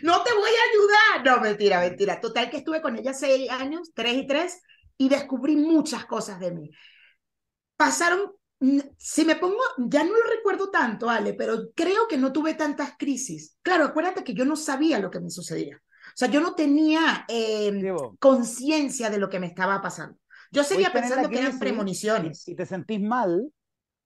No 0.02 0.24
te 0.24 0.34
voy 0.34 0.50
a 0.50 1.20
ayudar. 1.20 1.24
No, 1.24 1.40
mentira, 1.40 1.78
mentira. 1.78 2.20
Total 2.20 2.50
que 2.50 2.56
estuve 2.56 2.82
con 2.82 2.96
ella 2.96 3.14
seis 3.14 3.48
años, 3.48 3.92
tres 3.94 4.14
y 4.14 4.26
tres, 4.26 4.60
y 4.98 5.08
descubrí 5.08 5.54
muchas 5.54 6.04
cosas 6.04 6.40
de 6.40 6.50
mí. 6.50 6.70
Pasaron, 7.76 8.32
si 8.96 9.24
me 9.24 9.36
pongo, 9.36 9.60
ya 9.78 10.04
no 10.04 10.10
lo 10.10 10.30
recuerdo 10.30 10.70
tanto, 10.70 11.10
Ale, 11.10 11.34
pero 11.34 11.70
creo 11.74 12.06
que 12.08 12.16
no 12.16 12.32
tuve 12.32 12.54
tantas 12.54 12.96
crisis. 12.96 13.56
Claro, 13.62 13.84
acuérdate 13.84 14.22
que 14.22 14.34
yo 14.34 14.44
no 14.44 14.56
sabía 14.56 14.98
lo 15.00 15.10
que 15.10 15.20
me 15.20 15.30
sucedía. 15.30 15.76
O 15.76 16.16
sea, 16.16 16.28
yo 16.28 16.40
no 16.40 16.54
tenía 16.54 17.24
eh, 17.28 17.72
Diego, 17.72 18.16
conciencia 18.20 19.10
de 19.10 19.18
lo 19.18 19.28
que 19.28 19.40
me 19.40 19.46
estaba 19.46 19.80
pasando. 19.80 20.18
Yo 20.50 20.62
seguía 20.62 20.92
pensando 20.92 21.28
que 21.28 21.38
eran 21.38 21.58
premoniciones. 21.58 22.46
Y, 22.46 22.54
te 22.54 22.66
sentís 22.66 23.00
mal 23.00 23.50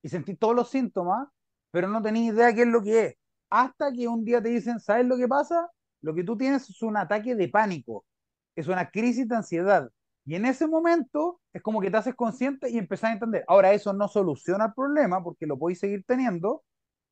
y 0.02 0.08
sentís 0.08 0.38
todos 0.38 0.54
los 0.54 0.70
síntomas, 0.70 1.28
pero 1.72 1.88
no 1.88 2.00
tenés 2.00 2.32
idea 2.32 2.54
qué 2.54 2.62
es 2.62 2.68
lo 2.68 2.82
que 2.82 3.06
es. 3.06 3.14
Hasta 3.50 3.92
que 3.92 4.06
un 4.06 4.24
día 4.24 4.40
te 4.40 4.50
dicen, 4.50 4.78
¿sabes 4.78 5.06
lo 5.06 5.16
que 5.16 5.26
pasa? 5.26 5.68
Lo 6.00 6.14
que 6.14 6.22
tú 6.22 6.36
tienes 6.36 6.68
es 6.70 6.82
un 6.82 6.96
ataque 6.96 7.34
de 7.34 7.48
pánico, 7.48 8.06
es 8.54 8.68
una 8.68 8.90
crisis 8.90 9.28
de 9.28 9.36
ansiedad. 9.36 9.90
Y 10.26 10.36
en 10.36 10.46
ese 10.46 10.68
momento 10.68 11.40
es 11.54 11.62
como 11.62 11.80
que 11.82 11.90
te 11.90 11.98
haces 11.98 12.16
consciente 12.16 12.70
y 12.70 12.78
empezás 12.78 13.10
a 13.10 13.14
entender. 13.14 13.44
Ahora, 13.48 13.72
eso 13.74 13.92
no 13.94 14.08
soluciona 14.08 14.66
el 14.66 14.74
problema 14.74 15.22
porque 15.24 15.46
lo 15.46 15.58
podéis 15.58 15.80
seguir 15.80 16.04
teniendo 16.06 16.64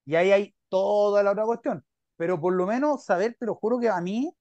y 0.06 0.16
ahí 0.16 0.32
hay 0.32 0.56
toda 0.68 1.22
la 1.22 1.32
otra 1.32 1.44
cuestión. 1.46 1.84
Pero 2.16 2.40
por 2.40 2.54
lo 2.54 2.66
menos 2.66 3.04
saber, 3.04 3.36
te 3.38 3.46
lo 3.46 3.56
juro 3.56 3.80
que 3.80 3.88
a 3.90 4.00
mí, 4.00 4.34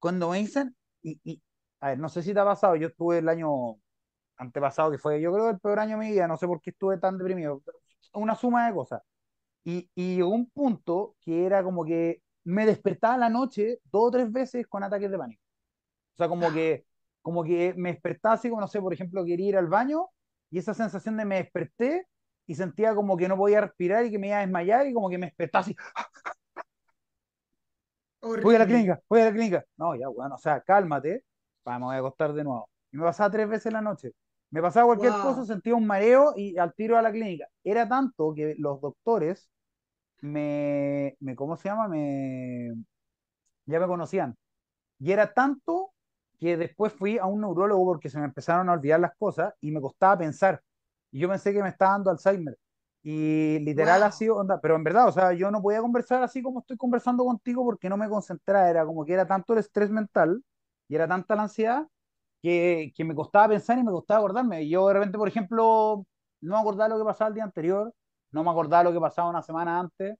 cuando 0.00 0.30
me 0.30 0.38
dicen, 0.38 0.76
y, 1.02 1.20
y 1.24 1.42
a 1.80 1.90
ver, 1.90 1.98
no 2.00 2.08
sé 2.08 2.22
si 2.22 2.34
te 2.34 2.40
ha 2.40 2.44
pasado, 2.44 2.76
yo 2.76 2.88
estuve 2.88 3.18
el 3.18 3.28
año 3.28 3.76
antepasado, 4.36 4.90
que 4.90 4.98
fue 4.98 5.20
yo 5.20 5.32
creo 5.32 5.50
el 5.50 5.60
peor 5.60 5.78
año 5.80 5.98
de 5.98 6.04
mi 6.06 6.12
vida, 6.12 6.28
no 6.28 6.36
sé 6.36 6.46
por 6.46 6.60
qué 6.60 6.70
estuve 6.70 6.98
tan 6.98 7.18
deprimido, 7.18 7.62
una 8.14 8.34
suma 8.36 8.66
de 8.68 8.74
cosas. 8.74 9.02
Y, 9.64 9.90
y 9.94 10.16
llegó 10.16 10.30
un 10.30 10.50
punto 10.50 11.16
que 11.20 11.46
era 11.46 11.62
como 11.64 11.84
que 11.84 12.22
me 12.44 12.66
despertaba 12.66 13.16
la 13.18 13.30
noche 13.30 13.80
dos 13.84 14.08
o 14.08 14.10
tres 14.10 14.32
veces 14.32 14.66
con 14.66 14.82
ataques 14.84 15.10
de 15.10 15.18
pánico. 15.18 15.42
O 16.14 16.16
sea, 16.18 16.28
como 16.28 16.52
que, 16.52 16.86
como 17.22 17.44
que 17.44 17.74
me 17.76 17.92
despertaba 17.92 18.34
así, 18.34 18.48
como 18.48 18.60
no 18.60 18.68
sé, 18.68 18.80
por 18.80 18.92
ejemplo, 18.92 19.24
quería 19.24 19.48
ir 19.48 19.56
al 19.56 19.68
baño 19.68 20.08
y 20.50 20.58
esa 20.58 20.74
sensación 20.74 21.16
de 21.16 21.24
me 21.24 21.36
desperté 21.36 22.06
y 22.46 22.54
sentía 22.54 22.94
como 22.94 23.16
que 23.16 23.28
no 23.28 23.36
podía 23.36 23.60
respirar 23.60 24.04
y 24.04 24.10
que 24.10 24.18
me 24.18 24.28
iba 24.28 24.38
a 24.38 24.40
desmayar 24.40 24.86
y 24.86 24.92
como 24.92 25.08
que 25.08 25.18
me 25.18 25.26
despertaba 25.26 25.62
así. 25.62 25.76
Voy 28.20 28.54
a 28.54 28.58
la 28.58 28.66
clínica, 28.66 29.00
voy 29.08 29.20
a 29.20 29.24
la 29.26 29.32
clínica. 29.32 29.64
No, 29.76 29.96
ya, 29.96 30.08
bueno, 30.08 30.34
o 30.34 30.38
sea, 30.38 30.60
cálmate, 30.60 31.24
vamos 31.64 31.92
a 31.92 31.96
acostar 31.96 32.32
de 32.32 32.44
nuevo. 32.44 32.68
Y 32.92 32.96
me 32.96 33.04
pasaba 33.04 33.30
tres 33.30 33.48
veces 33.48 33.72
la 33.72 33.80
noche. 33.80 34.12
Me 34.50 34.60
pasaba 34.60 34.86
cualquier 34.86 35.12
cosa, 35.12 35.44
sentía 35.46 35.74
un 35.74 35.86
mareo 35.86 36.34
y 36.36 36.58
al 36.58 36.74
tiro 36.74 36.98
a 36.98 37.02
la 37.02 37.10
clínica. 37.10 37.46
Era 37.64 37.88
tanto 37.88 38.34
que 38.34 38.54
los 38.58 38.80
doctores 38.80 39.48
me, 40.20 41.16
me 41.20 41.34
¿cómo 41.34 41.56
se 41.56 41.68
llama? 41.68 41.88
Me, 41.88 42.70
ya 43.66 43.80
me 43.80 43.86
conocían. 43.86 44.36
Y 44.98 45.12
era 45.12 45.32
tanto 45.32 45.91
que 46.42 46.56
después 46.56 46.92
fui 46.92 47.18
a 47.18 47.26
un 47.26 47.40
neurólogo 47.40 47.84
porque 47.84 48.10
se 48.10 48.18
me 48.18 48.24
empezaron 48.24 48.68
a 48.68 48.72
olvidar 48.72 48.98
las 48.98 49.14
cosas 49.16 49.54
y 49.60 49.70
me 49.70 49.80
costaba 49.80 50.18
pensar. 50.18 50.60
Y 51.12 51.20
yo 51.20 51.28
pensé 51.28 51.52
que 51.52 51.62
me 51.62 51.68
estaba 51.68 51.92
dando 51.92 52.10
Alzheimer. 52.10 52.58
Y 53.00 53.60
literal 53.60 54.02
ha 54.02 54.10
sido 54.10 54.38
onda, 54.38 54.60
pero 54.60 54.74
en 54.74 54.82
verdad, 54.82 55.06
o 55.06 55.12
sea, 55.12 55.32
yo 55.34 55.52
no 55.52 55.62
podía 55.62 55.80
conversar 55.80 56.20
así 56.24 56.42
como 56.42 56.58
estoy 56.58 56.76
conversando 56.76 57.24
contigo 57.24 57.64
porque 57.64 57.88
no 57.88 57.96
me 57.96 58.08
concentraba, 58.08 58.68
era 58.68 58.84
como 58.84 59.04
que 59.04 59.12
era 59.12 59.24
tanto 59.24 59.52
el 59.52 59.60
estrés 59.60 59.90
mental 59.90 60.42
y 60.88 60.96
era 60.96 61.06
tanta 61.06 61.36
la 61.36 61.42
ansiedad 61.42 61.86
que, 62.42 62.92
que 62.96 63.04
me 63.04 63.14
costaba 63.14 63.50
pensar 63.50 63.78
y 63.78 63.84
me 63.84 63.92
costaba 63.92 64.18
acordarme. 64.18 64.64
Y 64.64 64.70
yo 64.70 64.88
de 64.88 64.94
repente, 64.94 65.18
por 65.18 65.28
ejemplo, 65.28 66.04
no 66.40 66.54
me 66.54 66.60
acordaba 66.60 66.88
lo 66.88 66.98
que 66.98 67.04
pasaba 67.04 67.28
el 67.28 67.34
día 67.34 67.44
anterior, 67.44 67.94
no 68.32 68.42
me 68.42 68.50
acordaba 68.50 68.82
lo 68.82 68.92
que 68.92 69.00
pasaba 69.00 69.30
una 69.30 69.42
semana 69.42 69.78
antes. 69.78 70.16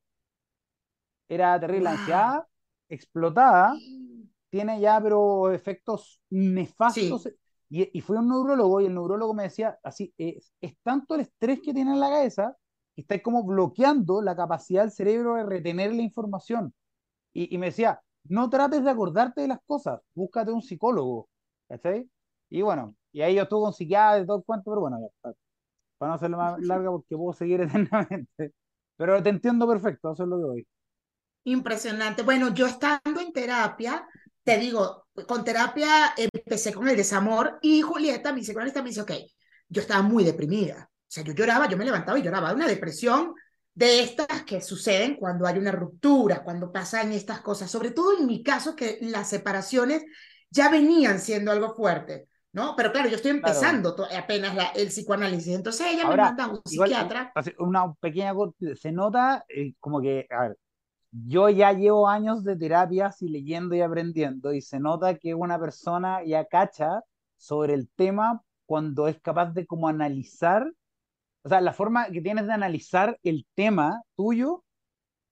Era 1.28 1.58
terrible, 1.58 1.84
la 1.84 1.90
ansiedad 1.92 2.46
explotada, 2.88 3.74
tiene 4.52 4.80
ya 4.80 5.00
pero 5.02 5.50
efectos 5.50 6.20
nefastos. 6.30 7.28
Y, 7.70 7.88
y 7.98 8.00
fui 8.02 8.18
a 8.18 8.20
un 8.20 8.28
neurólogo 8.28 8.82
y 8.82 8.86
el 8.86 8.94
neurólogo 8.94 9.32
me 9.32 9.44
decía, 9.44 9.78
así, 9.82 10.12
es, 10.18 10.52
es 10.60 10.76
tanto 10.82 11.14
el 11.14 11.22
estrés 11.22 11.60
que 11.60 11.72
tiene 11.72 11.92
en 11.92 12.00
la 12.00 12.10
cabeza 12.10 12.54
que 12.94 13.00
está 13.00 13.20
como 13.22 13.44
bloqueando 13.44 14.20
la 14.20 14.36
capacidad 14.36 14.82
del 14.82 14.90
cerebro 14.92 15.36
de 15.36 15.44
retener 15.44 15.94
la 15.94 16.02
información. 16.02 16.74
Y, 17.32 17.54
y 17.54 17.58
me 17.58 17.66
decía, 17.66 18.02
no 18.24 18.50
trates 18.50 18.84
de 18.84 18.90
acordarte 18.90 19.40
de 19.42 19.48
las 19.48 19.60
cosas, 19.66 20.00
búscate 20.14 20.52
un 20.52 20.62
psicólogo. 20.62 21.28
¿Cachai? 21.68 22.10
Y 22.50 22.62
bueno, 22.62 22.94
y 23.12 23.22
ahí 23.22 23.36
yo 23.36 23.44
estuve 23.44 23.62
con 23.62 23.72
psiquiatra 23.72 24.22
y 24.22 24.26
todo 24.26 24.38
el 24.38 24.44
cuento, 24.44 24.70
pero 24.70 24.82
bueno, 24.82 24.98
ya, 25.00 25.32
para 25.98 26.10
no 26.10 26.14
hacerlo 26.16 26.36
más 26.38 26.58
larga 26.62 26.90
porque 26.90 27.16
puedo 27.16 27.32
seguir 27.32 27.60
eternamente. 27.62 28.52
Pero 28.96 29.22
te 29.22 29.30
entiendo 29.30 29.66
perfecto, 29.68 30.12
eso 30.12 30.24
es 30.24 30.28
lo 30.28 30.38
que 30.38 30.44
voy. 30.44 30.68
Impresionante. 31.44 32.22
Bueno, 32.22 32.54
yo 32.54 32.66
estando 32.66 33.20
en 33.20 33.32
terapia, 33.32 34.06
te 34.44 34.58
digo, 34.58 35.06
con 35.26 35.44
terapia 35.44 36.14
empecé 36.16 36.72
con 36.72 36.88
el 36.88 36.96
desamor 36.96 37.58
y 37.62 37.82
Julieta, 37.82 38.32
mi 38.32 38.40
psicoanalista, 38.40 38.82
me 38.82 38.88
dice, 38.88 39.02
ok, 39.02 39.12
yo 39.68 39.82
estaba 39.82 40.02
muy 40.02 40.24
deprimida. 40.24 40.88
O 40.90 41.14
sea, 41.14 41.22
yo 41.22 41.32
lloraba, 41.32 41.68
yo 41.68 41.76
me 41.76 41.84
levantaba 41.84 42.18
y 42.18 42.22
lloraba. 42.22 42.52
Una 42.52 42.66
depresión 42.66 43.34
de 43.74 44.02
estas 44.02 44.44
que 44.44 44.60
suceden 44.60 45.16
cuando 45.16 45.46
hay 45.46 45.58
una 45.58 45.72
ruptura, 45.72 46.42
cuando 46.42 46.72
pasan 46.72 47.12
estas 47.12 47.40
cosas. 47.40 47.70
Sobre 47.70 47.90
todo 47.90 48.18
en 48.18 48.26
mi 48.26 48.42
caso, 48.42 48.74
que 48.74 48.98
las 49.00 49.28
separaciones 49.28 50.04
ya 50.50 50.70
venían 50.70 51.18
siendo 51.20 51.52
algo 51.52 51.74
fuerte. 51.74 52.28
¿no? 52.52 52.74
Pero 52.76 52.92
claro, 52.92 53.08
yo 53.08 53.16
estoy 53.16 53.30
empezando 53.30 53.96
apenas 54.14 54.54
la, 54.54 54.66
el 54.74 54.88
psicoanálisis, 54.88 55.54
entonces 55.54 55.86
ella 55.90 56.06
me 56.06 56.16
manda 56.16 56.44
a 56.44 56.48
un 56.48 56.60
psiquiatra. 56.64 57.32
Una 57.58 57.94
pequeña, 57.94 58.34
se 58.74 58.92
nota 58.92 59.44
eh, 59.48 59.72
como 59.80 60.02
que, 60.02 60.26
a 60.30 60.48
ver, 60.48 60.58
yo 61.12 61.50
ya 61.50 61.72
llevo 61.72 62.08
años 62.08 62.42
de 62.42 62.56
terapias 62.56 63.20
y 63.20 63.28
leyendo 63.28 63.74
y 63.74 63.82
aprendiendo 63.82 64.52
y 64.52 64.62
se 64.62 64.80
nota 64.80 65.16
que 65.18 65.34
una 65.34 65.58
persona 65.60 66.24
ya 66.24 66.46
cacha 66.46 67.02
sobre 67.36 67.74
el 67.74 67.90
tema 67.90 68.42
cuando 68.64 69.06
es 69.08 69.20
capaz 69.20 69.52
de 69.52 69.66
como 69.66 69.88
analizar, 69.88 70.66
o 71.44 71.48
sea, 71.48 71.60
la 71.60 71.74
forma 71.74 72.06
que 72.06 72.22
tienes 72.22 72.46
de 72.46 72.52
analizar 72.52 73.18
el 73.22 73.46
tema 73.54 74.02
tuyo 74.16 74.64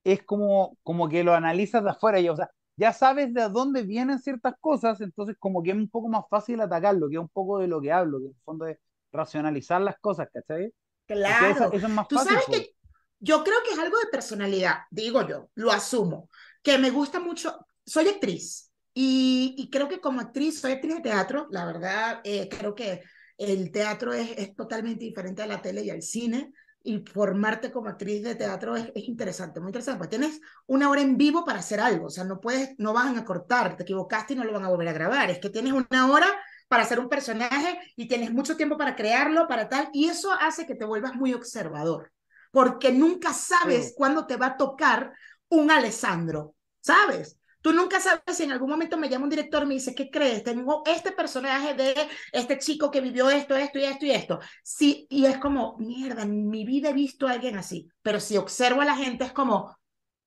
es 0.03 0.21
como, 0.23 0.77
como 0.83 1.09
que 1.09 1.23
lo 1.23 1.33
analizas 1.33 1.83
de 1.83 1.89
afuera, 1.89 2.19
y, 2.19 2.29
o 2.29 2.35
sea, 2.35 2.51
ya 2.75 2.93
sabes 2.93 3.33
de 3.33 3.49
dónde 3.49 3.83
vienen 3.83 4.19
ciertas 4.19 4.53
cosas, 4.59 5.01
entonces 5.01 5.35
como 5.39 5.63
que 5.63 5.71
es 5.71 5.75
un 5.75 5.89
poco 5.89 6.09
más 6.09 6.25
fácil 6.29 6.61
atacarlo, 6.61 7.09
que 7.09 7.15
es 7.15 7.21
un 7.21 7.29
poco 7.29 7.59
de 7.59 7.67
lo 7.67 7.81
que 7.81 7.91
hablo, 7.91 8.19
que 8.19 8.25
en 8.25 8.31
el 8.31 8.41
fondo 8.43 8.65
es 8.67 8.77
racionalizar 9.11 9.81
las 9.81 9.97
cosas, 9.99 10.27
¿cachai? 10.31 10.71
Claro. 11.07 11.71
Eso, 11.71 11.73
es 11.73 11.89
más 11.89 12.07
Tú 12.07 12.17
sabes 12.17 12.45
que 12.45 12.75
yo 13.21 13.43
creo 13.43 13.63
que 13.63 13.71
es 13.71 13.79
algo 13.79 13.97
de 13.99 14.07
personalidad, 14.11 14.79
digo 14.89 15.25
yo, 15.27 15.49
lo 15.55 15.71
asumo, 15.71 16.29
que 16.61 16.77
me 16.77 16.89
gusta 16.89 17.19
mucho, 17.19 17.65
soy 17.85 18.09
actriz 18.09 18.71
y, 18.93 19.55
y 19.57 19.69
creo 19.69 19.87
que 19.87 20.01
como 20.01 20.19
actriz, 20.19 20.59
soy 20.59 20.73
actriz 20.73 20.95
de 20.95 21.01
teatro, 21.01 21.47
la 21.51 21.65
verdad, 21.65 22.19
eh, 22.23 22.49
creo 22.49 22.75
que 22.75 23.03
el 23.37 23.71
teatro 23.71 24.11
es, 24.11 24.31
es 24.37 24.55
totalmente 24.55 25.05
diferente 25.05 25.41
a 25.43 25.47
la 25.47 25.61
tele 25.61 25.83
y 25.83 25.91
al 25.91 26.01
cine 26.01 26.51
y 26.83 26.99
formarte 26.99 27.71
como 27.71 27.89
actriz 27.89 28.23
de 28.23 28.33
teatro 28.33 28.75
es, 28.75 28.91
es, 28.95 29.07
interesante, 29.07 29.59
muy 29.59 29.69
interesante, 29.69 29.99
porque 29.99 30.17
tienes 30.17 30.41
una 30.65 30.89
hora 30.89 31.01
en 31.01 31.15
vivo 31.15 31.45
para 31.45 31.59
hacer 31.59 31.79
algo, 31.79 32.07
o 32.07 32.09
sea, 32.09 32.23
no 32.23 32.41
puedes, 32.41 32.71
no 32.79 32.91
van 32.91 33.17
a 33.17 33.23
cortar, 33.23 33.77
te 33.77 33.83
equivocaste 33.83 34.33
y 34.33 34.37
no 34.37 34.43
lo 34.43 34.53
van 34.53 34.65
a 34.65 34.69
volver 34.69 34.87
a 34.87 34.93
grabar, 34.93 35.29
es 35.29 35.37
que 35.37 35.51
tienes 35.51 35.73
una 35.73 36.11
hora 36.11 36.27
para 36.67 36.83
hacer 36.83 36.99
un 36.99 37.09
personaje 37.09 37.79
y 37.95 38.07
tienes 38.07 38.31
mucho 38.31 38.57
tiempo 38.57 38.77
para 38.77 38.95
crearlo, 38.95 39.47
para 39.47 39.69
tal, 39.69 39.89
y 39.93 40.07
eso 40.07 40.31
hace 40.31 40.65
que 40.65 40.75
te 40.75 40.85
vuelvas 40.85 41.13
muy 41.15 41.33
observador, 41.33 42.11
porque 42.51 42.91
nunca 42.91 43.33
sabes 43.33 43.93
cuándo 43.95 44.27
te 44.27 44.37
va 44.37 44.47
a 44.47 44.57
tocar 44.57 45.13
un 45.49 45.71
Alessandro, 45.71 46.55
¿sabes? 46.81 47.37
Tú 47.61 47.73
nunca 47.73 47.99
sabes 47.99 48.23
si 48.35 48.43
en 48.43 48.51
algún 48.51 48.71
momento 48.71 48.97
me 48.97 49.07
llama 49.07 49.25
un 49.25 49.29
director 49.29 49.63
y 49.63 49.65
me 49.67 49.73
dice, 49.75 49.93
¿qué 49.93 50.09
crees? 50.09 50.43
Tengo 50.43 50.81
este 50.85 51.11
personaje 51.11 51.75
de 51.75 51.95
este 52.31 52.57
chico 52.57 52.89
que 52.89 53.01
vivió 53.01 53.29
esto, 53.29 53.55
esto 53.55 53.77
y 53.77 53.83
esto 53.83 54.05
y 54.05 54.11
esto. 54.11 54.39
Sí, 54.63 55.05
y 55.09 55.25
es 55.25 55.37
como, 55.37 55.77
mierda, 55.77 56.23
en 56.23 56.49
mi 56.49 56.65
vida 56.65 56.89
he 56.89 56.93
visto 56.93 57.27
a 57.27 57.33
alguien 57.33 57.57
así. 57.57 57.87
Pero 58.01 58.19
si 58.19 58.35
observo 58.37 58.81
a 58.81 58.85
la 58.85 58.95
gente 58.95 59.25
es 59.25 59.31
como, 59.31 59.77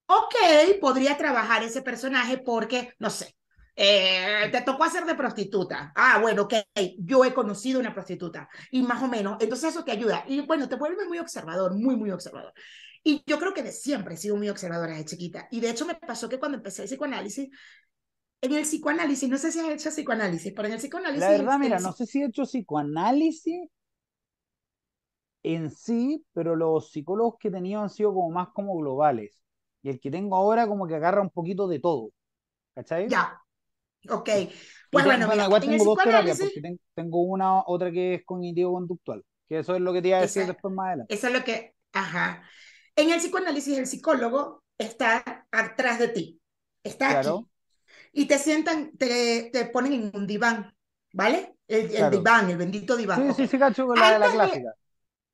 ok, 0.06 0.34
podría 0.80 1.16
trabajar 1.16 1.64
ese 1.64 1.82
personaje 1.82 2.38
porque, 2.38 2.94
no 3.00 3.10
sé, 3.10 3.36
eh, 3.76 4.48
te 4.52 4.60
tocó 4.62 4.84
hacer 4.84 5.04
de 5.04 5.14
prostituta. 5.14 5.92
Ah, 5.96 6.18
bueno, 6.20 6.42
ok, 6.42 6.54
yo 6.98 7.24
he 7.24 7.34
conocido 7.34 7.80
una 7.80 7.92
prostituta 7.92 8.48
y 8.70 8.82
más 8.82 9.02
o 9.02 9.08
menos, 9.08 9.36
entonces 9.40 9.70
eso 9.70 9.84
te 9.84 9.92
ayuda. 9.92 10.24
Y 10.28 10.40
bueno, 10.40 10.68
te 10.68 10.76
vuelves 10.76 11.06
muy 11.08 11.18
observador, 11.18 11.74
muy, 11.74 11.96
muy 11.96 12.10
observador. 12.10 12.52
Y 13.02 13.22
yo 13.26 13.38
creo 13.38 13.52
que 13.52 13.62
de 13.62 13.72
siempre 13.72 14.14
he 14.14 14.16
sido 14.16 14.36
muy 14.36 14.48
observadora 14.48 14.96
de 14.96 15.04
chiquita. 15.04 15.46
Y 15.50 15.60
de 15.60 15.70
hecho 15.70 15.84
me 15.84 15.94
pasó 15.94 16.28
que 16.28 16.38
cuando 16.38 16.56
empecé 16.56 16.82
el 16.82 16.88
psicoanálisis, 16.88 17.50
en 18.40 18.52
el 18.52 18.62
psicoanálisis, 18.62 19.28
no 19.28 19.38
sé 19.38 19.52
si 19.52 19.60
has 19.60 19.68
hecho 19.68 19.90
psicoanálisis, 19.90 20.52
pero 20.54 20.68
en 20.68 20.74
el 20.74 20.80
psicoanálisis... 20.80 21.20
La 21.20 21.30
verdad, 21.30 21.58
mira, 21.58 21.78
no 21.80 21.92
sé 21.92 22.06
si 22.06 22.22
he 22.22 22.26
hecho 22.26 22.44
psicoanálisis 22.44 23.68
en 25.42 25.70
sí, 25.70 26.24
pero 26.32 26.56
los 26.56 26.90
psicólogos 26.90 27.36
que 27.38 27.48
he 27.48 27.50
tenido 27.50 27.82
han 27.82 27.90
sido 27.90 28.14
como 28.14 28.30
más 28.30 28.48
como 28.54 28.76
globales. 28.78 29.42
Y 29.82 29.90
el 29.90 30.00
que 30.00 30.10
tengo 30.10 30.36
ahora 30.36 30.66
como 30.66 30.86
que 30.86 30.94
agarra 30.94 31.20
un 31.20 31.30
poquito 31.30 31.68
de 31.68 31.80
todo. 31.80 32.10
¿Cachai? 32.74 33.08
Ya. 33.08 33.43
Ok. 34.08 34.30
Pues 34.90 35.04
bueno, 35.04 35.28
mira, 35.28 35.44
igual 35.46 35.60
tengo 35.62 35.84
dos 35.84 35.98
terapias, 35.98 36.38
porque 36.38 36.76
tengo 36.94 37.22
una, 37.22 37.62
otra 37.66 37.90
que 37.90 38.14
es 38.14 38.24
cognitivo-conductual. 38.24 39.24
Que 39.48 39.58
eso 39.58 39.74
es 39.74 39.80
lo 39.80 39.92
que 39.92 40.00
te 40.00 40.08
iba 40.08 40.18
a 40.18 40.22
decir 40.22 40.46
después 40.46 40.72
más 40.72 40.88
adelante. 40.88 41.14
Eso 41.14 41.26
es 41.26 41.32
lo 41.32 41.44
que... 41.44 41.74
Ajá. 41.92 42.42
En 42.96 43.10
el 43.10 43.18
psicoanálisis, 43.18 43.76
el 43.76 43.86
psicólogo 43.86 44.62
está 44.78 45.46
atrás 45.50 45.98
de 45.98 46.08
ti, 46.08 46.40
está 46.82 47.20
aquí. 47.20 47.30
Y 48.12 48.26
te 48.26 48.38
sientan, 48.38 48.92
te, 48.96 49.50
te 49.52 49.66
ponen 49.66 49.92
en 49.92 50.10
un 50.14 50.26
diván, 50.26 50.72
¿vale? 51.12 51.56
El, 51.66 52.10
diván, 52.10 52.50
el 52.50 52.56
bendito 52.56 52.96
diván. 52.96 53.34
Sí, 53.34 53.42
sí, 53.42 53.48
sí, 53.48 53.58
cacho 53.58 53.86
con 53.86 53.98
la 53.98 54.18
la 54.18 54.30
clásica. 54.30 54.74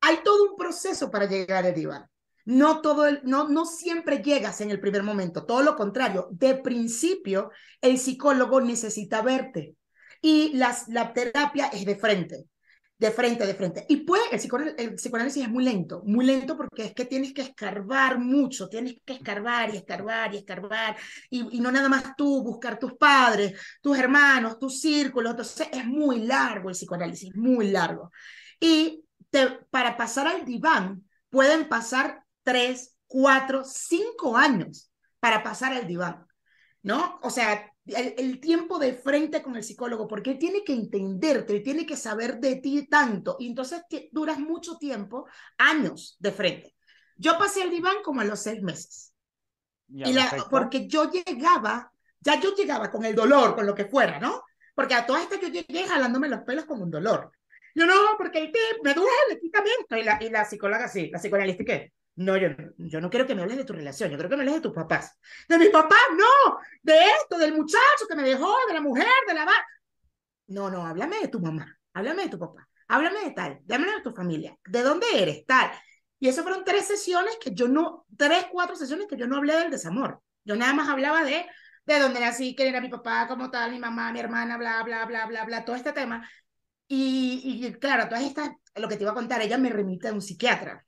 Hay 0.00 0.18
todo 0.24 0.50
un 0.50 0.56
proceso 0.56 1.10
para 1.10 1.26
llegar 1.26 1.66
al 1.66 1.74
diván. 1.74 2.06
No, 2.44 2.80
todo 2.80 3.06
el, 3.06 3.20
no, 3.24 3.48
no 3.48 3.64
siempre 3.64 4.22
llegas 4.22 4.60
en 4.60 4.70
el 4.70 4.80
primer 4.80 5.02
momento, 5.02 5.44
todo 5.44 5.62
lo 5.62 5.76
contrario. 5.76 6.28
De 6.30 6.56
principio, 6.56 7.50
el 7.80 7.98
psicólogo 7.98 8.60
necesita 8.60 9.22
verte 9.22 9.76
y 10.22 10.52
las, 10.54 10.88
la 10.88 11.12
terapia 11.12 11.66
es 11.68 11.84
de 11.84 11.96
frente 11.96 12.46
de 13.00 13.10
frente, 13.10 13.46
de 13.46 13.54
frente. 13.54 13.86
Y 13.88 13.96
pues 13.98 14.20
el, 14.30 14.94
psicoanálisis 14.94 15.44
es 15.44 15.48
muy 15.48 15.64
lento, 15.64 16.02
muy 16.04 16.24
lento 16.26 16.54
porque 16.54 16.84
es 16.84 16.94
que 16.94 17.06
tienes 17.06 17.32
que 17.32 17.40
escarbar 17.40 18.18
mucho, 18.18 18.68
tienes 18.68 18.96
que 19.06 19.14
escarbar 19.14 19.72
y 19.72 19.78
escarbar 19.78 20.34
y 20.34 20.36
escarbar, 20.36 20.96
y, 21.30 21.56
y 21.56 21.60
no 21.60 21.72
nada 21.72 21.88
más 21.88 22.14
tú, 22.14 22.42
buscar 22.44 22.78
tus 22.78 22.92
padres, 22.98 23.58
tus 23.80 23.98
hermanos, 23.98 24.58
tus 24.58 24.82
círculos, 24.82 25.30
entonces 25.30 25.68
es 25.72 25.86
muy 25.86 26.20
largo 26.26 26.68
el 26.68 26.74
psicoanálisis, 26.74 27.34
muy 27.34 27.70
largo. 27.70 28.10
Y 28.60 29.02
te, 29.30 29.48
para 29.70 29.96
pasar 29.96 30.26
al 30.26 30.44
diván 30.44 31.02
pueden 31.30 31.70
pasar 31.70 32.22
tres, 32.42 32.96
cuatro, 33.06 33.62
cinco 33.64 34.36
años 34.36 34.90
para 35.20 35.42
pasar 35.42 35.72
al 35.72 35.86
diván. 35.86 36.26
¿no? 36.82 37.18
O 37.22 37.30
sea, 37.30 37.70
el, 37.86 38.40
tiempo 38.40 38.78
de 38.78 38.94
frente 38.94 39.42
con 39.42 39.56
el 39.56 39.64
psicólogo, 39.64 40.06
porque 40.06 40.32
él 40.32 40.38
tiene 40.38 40.64
que 40.64 40.72
entenderte, 40.72 41.54
él 41.56 41.62
tiene 41.62 41.86
que 41.86 41.96
saber 41.96 42.38
de 42.38 42.56
ti 42.56 42.86
tanto, 42.88 43.36
y 43.38 43.48
entonces 43.48 43.82
duras 44.12 44.38
mucho 44.38 44.78
tiempo, 44.78 45.26
años 45.58 46.16
de 46.18 46.32
frente. 46.32 46.74
Yo 47.16 47.36
pasé 47.38 47.62
el 47.62 47.70
diván 47.70 47.96
como 48.02 48.20
a 48.20 48.24
los 48.24 48.40
seis 48.40 48.62
meses. 48.62 49.14
y 49.88 50.12
la, 50.12 50.46
porque 50.50 50.86
yo 50.86 51.10
llegaba, 51.10 51.92
ya 52.20 52.40
yo 52.40 52.54
llegaba 52.54 52.90
con 52.90 53.04
el 53.04 53.14
dolor, 53.14 53.54
con 53.54 53.66
lo 53.66 53.74
que 53.74 53.86
fuera, 53.86 54.18
¿no? 54.18 54.42
Porque 54.74 54.94
a 54.94 55.04
todas 55.04 55.24
estas 55.24 55.40
yo 55.40 55.48
llegué 55.48 55.86
jalándome 55.86 56.28
los 56.28 56.40
pelos 56.40 56.64
con 56.64 56.80
un 56.80 56.90
dolor. 56.90 57.32
Yo 57.74 57.86
no, 57.86 57.94
porque 58.16 58.38
el 58.38 58.52
tip 58.52 58.82
me 58.82 58.94
duele, 58.94 59.38
quítame 59.40 59.68
esto. 59.80 59.96
Y 59.96 60.02
la, 60.02 60.18
y 60.22 60.30
la 60.30 60.44
psicóloga 60.44 60.88
sí, 60.88 61.10
la 61.10 61.18
psicoanalista, 61.18 61.64
¿qué? 61.64 61.92
No, 62.20 62.36
yo, 62.36 62.48
yo 62.76 63.00
no 63.00 63.08
quiero 63.08 63.26
que 63.26 63.34
me 63.34 63.40
hables 63.40 63.56
de 63.56 63.64
tu 63.64 63.72
relación, 63.72 64.10
yo 64.10 64.16
quiero 64.18 64.28
que 64.28 64.36
me 64.36 64.42
hables 64.42 64.56
de 64.56 64.60
tus 64.60 64.74
papás. 64.74 65.18
De 65.48 65.56
mis 65.56 65.70
papás, 65.70 66.02
no, 66.18 66.58
de 66.82 66.92
esto, 67.18 67.38
del 67.38 67.54
muchacho 67.54 68.06
que 68.06 68.14
me 68.14 68.22
dejó, 68.22 68.54
de 68.68 68.74
la 68.74 68.82
mujer, 68.82 69.06
de 69.26 69.32
la... 69.32 69.46
No, 70.48 70.68
no, 70.68 70.86
háblame 70.86 71.18
de 71.18 71.28
tu 71.28 71.40
mamá, 71.40 71.78
háblame 71.94 72.24
de 72.24 72.28
tu 72.28 72.38
papá, 72.38 72.68
háblame 72.88 73.20
de 73.20 73.30
tal, 73.30 73.60
háblame 73.70 73.92
de 73.92 74.02
tu 74.02 74.12
familia, 74.12 74.54
de 74.66 74.82
dónde 74.82 75.06
eres, 75.14 75.46
tal. 75.46 75.70
Y 76.18 76.28
eso 76.28 76.42
fueron 76.42 76.62
tres 76.62 76.86
sesiones 76.86 77.38
que 77.40 77.54
yo 77.54 77.68
no, 77.68 78.04
tres, 78.18 78.48
cuatro 78.52 78.76
sesiones 78.76 79.06
que 79.06 79.16
yo 79.16 79.26
no 79.26 79.38
hablé 79.38 79.56
del 79.56 79.70
desamor. 79.70 80.20
Yo 80.44 80.56
nada 80.56 80.74
más 80.74 80.90
hablaba 80.90 81.24
de 81.24 81.46
de 81.86 81.98
dónde 81.98 82.20
nací, 82.20 82.54
quién 82.54 82.68
era 82.68 82.82
mi 82.82 82.88
papá, 82.90 83.26
como 83.26 83.50
tal, 83.50 83.70
mi 83.72 83.78
mamá, 83.78 84.12
mi 84.12 84.20
hermana, 84.20 84.58
bla, 84.58 84.82
bla, 84.82 85.06
bla, 85.06 85.26
bla, 85.26 85.44
bla, 85.44 85.64
todo 85.64 85.74
este 85.74 85.92
tema. 85.92 86.28
Y, 86.86 87.64
y 87.66 87.72
claro, 87.74 88.08
todas 88.08 88.24
estas, 88.24 88.50
lo 88.76 88.88
que 88.88 88.96
te 88.96 89.02
iba 89.04 89.12
a 89.12 89.14
contar, 89.14 89.40
ella 89.40 89.58
me 89.58 89.70
remite 89.70 90.08
a 90.08 90.12
un 90.12 90.20
psiquiatra. 90.22 90.84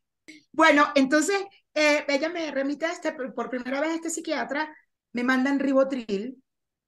Bueno, 0.52 0.88
entonces 0.94 1.36
eh, 1.74 2.04
ella 2.08 2.28
me 2.28 2.50
remite 2.50 2.86
a 2.86 2.92
este, 2.92 3.12
por 3.12 3.50
primera 3.50 3.80
vez 3.80 3.90
a 3.90 3.94
este 3.94 4.10
psiquiatra, 4.10 4.74
me 5.12 5.24
mandan 5.24 5.58
ribotril, 5.58 6.42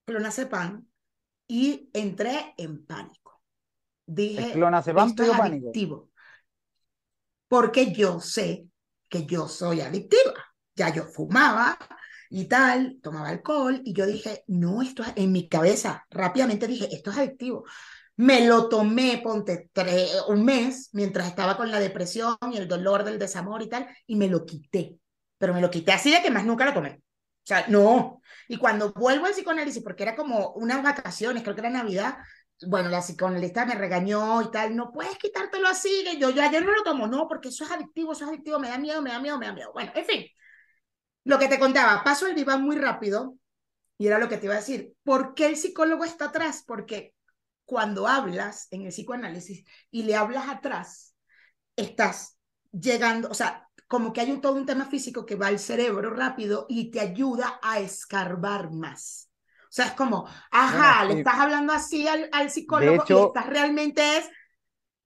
clonazepam, 0.05 0.87
y 1.47 1.91
entré 1.93 2.55
en 2.57 2.85
pánico. 2.85 3.43
Dije, 4.07 4.47
¿El 4.47 4.53
clonazepam 4.53 5.09
esto 5.09 5.23
es 5.23 5.31
adictivo. 5.31 6.11
Porque 7.49 7.93
yo 7.93 8.21
sé 8.21 8.67
que 9.09 9.27
yo 9.27 9.49
soy 9.49 9.81
adictiva. 9.81 10.35
Ya 10.75 10.93
yo 10.93 11.05
fumaba 11.05 11.79
y 12.31 12.47
tal, 12.47 12.99
tomaba 13.01 13.29
alcohol, 13.29 13.81
y 13.85 13.93
yo 13.93 14.07
dije, 14.07 14.43
no, 14.49 14.83
esto 14.83 15.05
es, 15.05 15.13
en 15.15 15.31
mi 15.31 15.49
cabeza, 15.49 16.05
rápidamente 16.11 16.67
dije, 16.67 16.89
esto 16.91 17.13
es 17.13 17.19
adictivo. 17.19 17.65
Me 18.17 18.47
lo 18.47 18.69
tomé, 18.69 19.21
ponte, 19.23 19.71
un 20.29 20.45
mes, 20.45 20.91
mientras 20.93 21.27
estaba 21.27 21.57
con 21.57 21.71
la 21.71 21.81
depresión 21.81 22.37
y 22.53 22.57
el 22.57 22.69
dolor 22.69 23.05
del 23.05 23.19
desamor 23.19 23.63
y 23.63 23.69
tal, 23.69 23.89
y 24.07 24.17
me 24.17 24.29
lo 24.29 24.47
quité. 24.47 24.99
Pero 25.39 25.53
me 25.53 25.61
lo 25.61 25.71
quité 25.71 25.93
así 25.93 26.11
de 26.11 26.23
que 26.23 26.31
más 26.31 26.45
nunca 26.45 26.65
lo 26.65 26.75
tomé. 26.75 26.91
O 26.91 27.47
sea, 27.47 27.67
no. 27.69 28.23
Y 28.49 28.57
cuando 28.57 28.93
vuelvo 28.93 29.27
al 29.27 29.33
psicoanálisis, 29.33 29.83
porque 29.83 30.05
era 30.05 30.17
como 30.17 30.53
unas 30.53 30.83
vacaciones, 30.83 31.43
creo 31.43 31.55
que 31.55 31.61
era 31.61 31.71
Navidad, 31.71 32.17
bueno, 32.67 32.89
la 32.89 33.01
psicoanalista 33.01 33.67
me 33.67 33.75
regañó 33.75 34.41
y 34.43 34.51
tal, 34.51 34.77
no 34.77 34.93
puedes 34.93 35.19
quitártelo 35.19 35.69
así, 35.69 36.05
yo, 36.19 36.31
yo 36.31 36.43
ayer 36.43 36.65
no 36.65 36.73
lo 36.73 36.83
tomo, 36.83 37.07
no, 37.07 37.29
porque 37.29 37.49
eso 37.49 37.65
es 37.65 37.71
adictivo, 37.71 38.13
eso 38.13 38.25
es 38.25 38.31
adictivo, 38.31 38.59
me 38.59 38.69
da 38.69 38.79
miedo, 38.79 39.03
me 39.03 39.11
da 39.11 39.19
miedo, 39.21 39.39
me 39.39 39.47
da 39.47 39.53
miedo. 39.53 39.73
Bueno, 39.73 39.93
en 39.95 40.05
fin, 40.05 40.27
lo 41.25 41.39
que 41.39 41.49
te 41.49 41.59
contaba, 41.59 42.05
paso 42.05 42.27
el 42.27 42.35
diván 42.35 42.63
muy 42.63 42.77
rápido 42.77 43.37
y 43.99 44.07
era 44.07 44.19
lo 44.19 44.29
que 44.29 44.37
te 44.37 44.47
iba 44.47 44.55
a 44.55 44.59
decir. 44.59 44.95
¿Por 45.03 45.35
qué 45.35 45.47
el 45.47 45.57
psicólogo 45.57 46.05
está 46.05 46.27
atrás? 46.27 46.65
Porque 46.67 47.15
cuando 47.65 48.07
hablas 48.07 48.69
en 48.71 48.83
el 48.83 48.89
psicoanálisis 48.89 49.65
y 49.91 50.03
le 50.05 50.17
hablas 50.17 50.49
atrás, 50.49 51.15
estás 51.77 52.39
llegando, 52.73 53.29
o 53.31 53.35
sea, 53.35 53.69
como 53.87 54.13
que 54.13 54.21
hay 54.21 54.33
un, 54.33 54.41
todo 54.41 54.55
un 54.55 54.67
tema 54.67 54.87
físico 54.87 55.25
que 55.27 55.37
va 55.37 55.49
al 55.49 55.59
cerebro 55.59 56.11
rápido 56.11 56.67
y 56.69 56.91
te 56.91 57.01
ayuda 57.01 57.59
a 57.63 57.79
escarbar 57.81 58.73
más. 58.73 59.31
O 59.65 59.73
sea, 59.75 59.87
es 59.87 59.93
como, 59.93 60.27
ajá, 60.51 61.05
le 61.05 61.19
estás 61.19 61.35
hablando 61.35 61.73
así 61.73 62.07
al, 62.07 62.29
al 62.33 62.51
psicólogo 62.51 63.05
y 63.09 63.13
estás 63.13 63.47
realmente 63.47 64.19
es... 64.19 64.31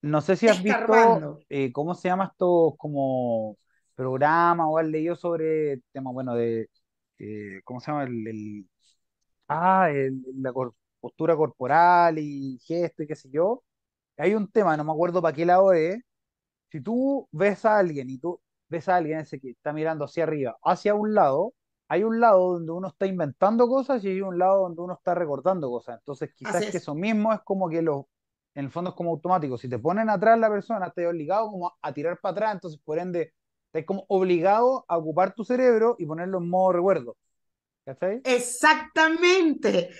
No 0.02 0.20
sé 0.20 0.36
si 0.36 0.46
has 0.46 0.62
visto, 0.62 1.40
eh, 1.48 1.72
¿cómo 1.72 1.94
se 1.94 2.08
llama 2.08 2.26
esto? 2.26 2.74
Como 2.78 3.56
programa 3.94 4.68
o 4.68 4.78
has 4.78 4.86
leído 4.86 5.16
sobre 5.16 5.80
temas, 5.92 6.12
bueno, 6.14 6.34
de, 6.34 6.68
eh, 7.18 7.60
¿cómo 7.64 7.80
se 7.80 7.90
llama? 7.90 8.04
El, 8.04 8.68
ah, 9.48 9.90
el, 9.90 10.22
la, 10.36 10.52
postura 11.00 11.36
corporal 11.36 12.18
y 12.18 12.58
gesto 12.64 13.02
y 13.02 13.06
qué 13.06 13.16
sé 13.16 13.30
yo, 13.30 13.62
hay 14.16 14.34
un 14.34 14.50
tema, 14.50 14.76
no 14.76 14.84
me 14.84 14.92
acuerdo 14.92 15.22
para 15.22 15.34
qué 15.34 15.46
lado 15.46 15.72
es, 15.72 16.00
si 16.70 16.80
tú 16.80 17.28
ves 17.32 17.64
a 17.64 17.78
alguien 17.78 18.10
y 18.10 18.18
tú 18.18 18.40
ves 18.68 18.88
a 18.88 18.96
alguien 18.96 19.20
ese 19.20 19.40
que 19.40 19.50
está 19.50 19.72
mirando 19.72 20.04
hacia 20.04 20.24
arriba, 20.24 20.58
hacia 20.62 20.94
un 20.94 21.14
lado, 21.14 21.54
hay 21.88 22.04
un 22.04 22.20
lado 22.20 22.54
donde 22.54 22.72
uno 22.72 22.88
está 22.88 23.06
inventando 23.06 23.66
cosas 23.66 24.04
y 24.04 24.08
hay 24.08 24.20
un 24.20 24.38
lado 24.38 24.62
donde 24.62 24.82
uno 24.82 24.94
está 24.94 25.14
recordando 25.14 25.70
cosas. 25.70 25.98
Entonces, 25.98 26.30
quizás 26.34 26.70
que 26.70 26.76
eso 26.76 26.94
mismo 26.94 27.32
es 27.32 27.40
como 27.40 27.68
que 27.70 27.80
lo, 27.80 28.08
en 28.54 28.66
el 28.66 28.70
fondo 28.70 28.90
es 28.90 28.96
como 28.96 29.10
automático. 29.10 29.56
Si 29.56 29.68
te 29.68 29.78
ponen 29.78 30.10
atrás 30.10 30.38
la 30.38 30.50
persona, 30.50 30.90
te 30.90 31.06
obligado 31.06 31.50
como 31.50 31.78
a 31.80 31.92
tirar 31.94 32.20
para 32.20 32.32
atrás, 32.32 32.54
entonces 32.54 32.80
por 32.84 32.98
ende, 32.98 33.32
estás 33.66 33.86
como 33.86 34.04
obligado 34.08 34.84
a 34.86 34.98
ocupar 34.98 35.34
tu 35.34 35.44
cerebro 35.44 35.96
y 35.98 36.04
ponerlo 36.04 36.38
en 36.38 36.48
modo 36.48 36.72
recuerdo. 36.72 37.16
¿Cachai? 37.86 38.20
Exactamente. 38.24 39.90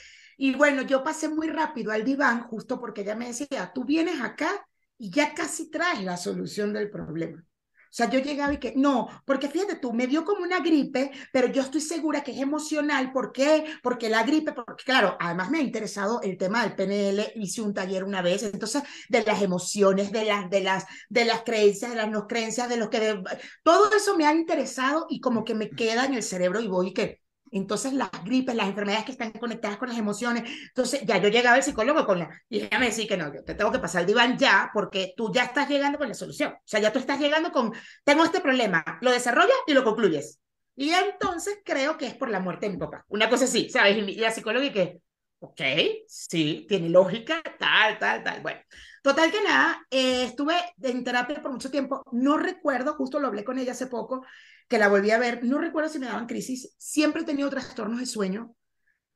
Y 0.41 0.55
bueno, 0.55 0.83
yo 0.83 1.03
pasé 1.03 1.29
muy 1.29 1.49
rápido 1.49 1.91
al 1.91 2.05
diván 2.05 2.45
justo 2.45 2.79
porque 2.81 3.01
ella 3.03 3.17
me 3.17 3.27
decía, 3.27 3.73
tú 3.75 3.85
vienes 3.85 4.21
acá 4.21 4.67
y 4.97 5.11
ya 5.11 5.35
casi 5.35 5.69
traes 5.69 6.03
la 6.05 6.17
solución 6.17 6.73
del 6.73 6.91
problema. 6.91 7.45
O 7.91 7.91
sea, 7.91 8.09
yo 8.09 8.21
llegaba 8.21 8.53
y 8.53 8.59
que, 8.59 8.75
no, 8.77 9.09
porque 9.25 9.49
fíjate 9.49 9.77
tú, 9.77 9.93
me 9.93 10.07
dio 10.07 10.25
como 10.25 10.43
una 10.43 10.61
gripe, 10.61 11.11
pero 11.33 11.49
yo 11.49 11.63
estoy 11.63 11.81
segura 11.81 12.23
que 12.23 12.31
es 12.33 12.39
emocional. 12.39 13.11
¿Por 13.13 13.33
qué? 13.33 13.65
Porque 13.83 14.09
la 14.09 14.23
gripe, 14.23 14.53
porque 14.53 14.85
claro, 14.85 15.17
además 15.19 15.51
me 15.51 15.59
ha 15.59 15.63
interesado 15.63 16.21
el 16.23 16.37
tema 16.37 16.63
del 16.63 16.77
PNL, 16.77 17.33
hice 17.35 17.63
un 17.63 17.75
taller 17.75 18.05
una 18.05 18.23
vez, 18.23 18.45
entonces, 18.45 18.83
de 19.09 19.25
las 19.25 19.43
emociones, 19.43 20.13
de 20.13 20.25
las, 20.25 20.51
de 20.51 20.61
las, 20.61 20.85
de 21.09 21.25
las 21.25 21.43
creencias, 21.43 21.91
de 21.91 21.97
las 21.97 22.11
no 22.11 22.29
creencias, 22.29 22.69
de 22.69 22.77
los 22.77 22.91
que, 22.91 23.23
todo 23.65 23.91
eso 23.97 24.17
me 24.17 24.27
ha 24.27 24.35
interesado 24.35 25.07
y 25.09 25.21
como 25.21 25.45
que 25.45 25.55
me 25.55 25.71
queda 25.71 26.05
en 26.05 26.15
el 26.15 26.23
cerebro 26.23 26.61
y 26.61 26.69
voy 26.69 26.89
y 26.89 26.95
que, 26.95 27.23
entonces 27.53 27.93
las 27.93 28.11
gripes, 28.25 28.55
las 28.55 28.69
enfermedades 28.69 29.05
que 29.05 29.13
están 29.13 29.33
conectadas 29.33 29.79
con 29.79 29.89
las 29.89 29.99
emociones. 29.99 30.51
Entonces 30.69 31.03
ya 31.05 31.19
yo 31.19 31.29
llegaba 31.29 31.57
al 31.57 31.63
psicólogo 31.63 32.07
con 32.07 32.19
la... 32.19 32.31
Y 32.49 32.61
ella 32.63 32.79
me 32.79 32.87
decía 32.87 33.07
que 33.07 33.17
no, 33.17 33.33
yo 33.33 33.45
te 33.45 33.55
tengo 33.55 33.73
que 33.73 33.79
pasar 33.79 34.03
el 34.03 34.07
diván 34.07 34.39
ya 34.39 34.71
porque 34.73 35.15
tú 35.17 35.33
ya 35.33 35.45
estás 35.45 35.69
llegando 35.69 35.99
con 35.99 36.09
la 36.09 36.15
solución. 36.15 36.53
O 36.53 36.63
sea, 36.65 36.81
ya 36.81 36.93
tú 36.93 36.99
estás 36.99 37.19
llegando 37.21 37.53
con, 37.53 37.73
tengo 38.05 38.25
este 38.25 38.41
problema, 38.41 38.85
lo 39.01 39.11
desarrollas 39.11 39.57
y 39.67 39.75
lo 39.75 39.85
concluyes. 39.85 40.41
Y 40.79 40.91
entonces 40.91 41.59
creo 41.65 41.99
que 41.99 42.07
es 42.07 42.15
por 42.15 42.31
la 42.31 42.39
muerte 42.39 42.67
de 42.67 42.73
mi 42.73 42.79
papá. 42.79 43.05
Una 43.09 43.29
cosa 43.29 43.47
así, 43.47 43.69
¿sabes? 43.69 43.97
Y 43.97 44.15
la 44.15 44.31
psicóloga 44.31 44.65
y 44.65 44.73
que, 44.73 45.01
ok, 45.41 45.61
sí, 46.07 46.67
tiene 46.69 46.89
lógica, 46.89 47.43
tal, 47.59 47.99
tal, 47.99 48.23
tal. 48.23 48.41
Bueno, 48.43 48.61
total 49.03 49.33
que 49.33 49.43
nada, 49.43 49.85
eh, 49.91 50.23
estuve 50.23 50.55
en 50.83 51.03
terapia 51.03 51.43
por 51.43 51.51
mucho 51.51 51.69
tiempo. 51.69 52.05
No 52.13 52.37
recuerdo, 52.39 52.95
justo 52.95 53.19
lo 53.19 53.27
hablé 53.27 53.43
con 53.43 53.59
ella 53.59 53.73
hace 53.73 53.89
poco, 53.89 54.25
que 54.69 54.79
la 54.79 54.89
volví 54.89 55.11
a 55.11 55.19
ver, 55.19 55.43
no 55.45 55.59
recuerdo 55.59 55.89
si 55.89 55.99
me 55.99 56.07
daban 56.07 56.27
crisis, 56.27 56.75
siempre 56.79 57.23
he 57.23 57.25
tenido 57.25 57.49
trastornos 57.49 57.99
de 57.99 58.07
sueño, 58.07 58.55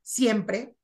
siempre. 0.01 0.75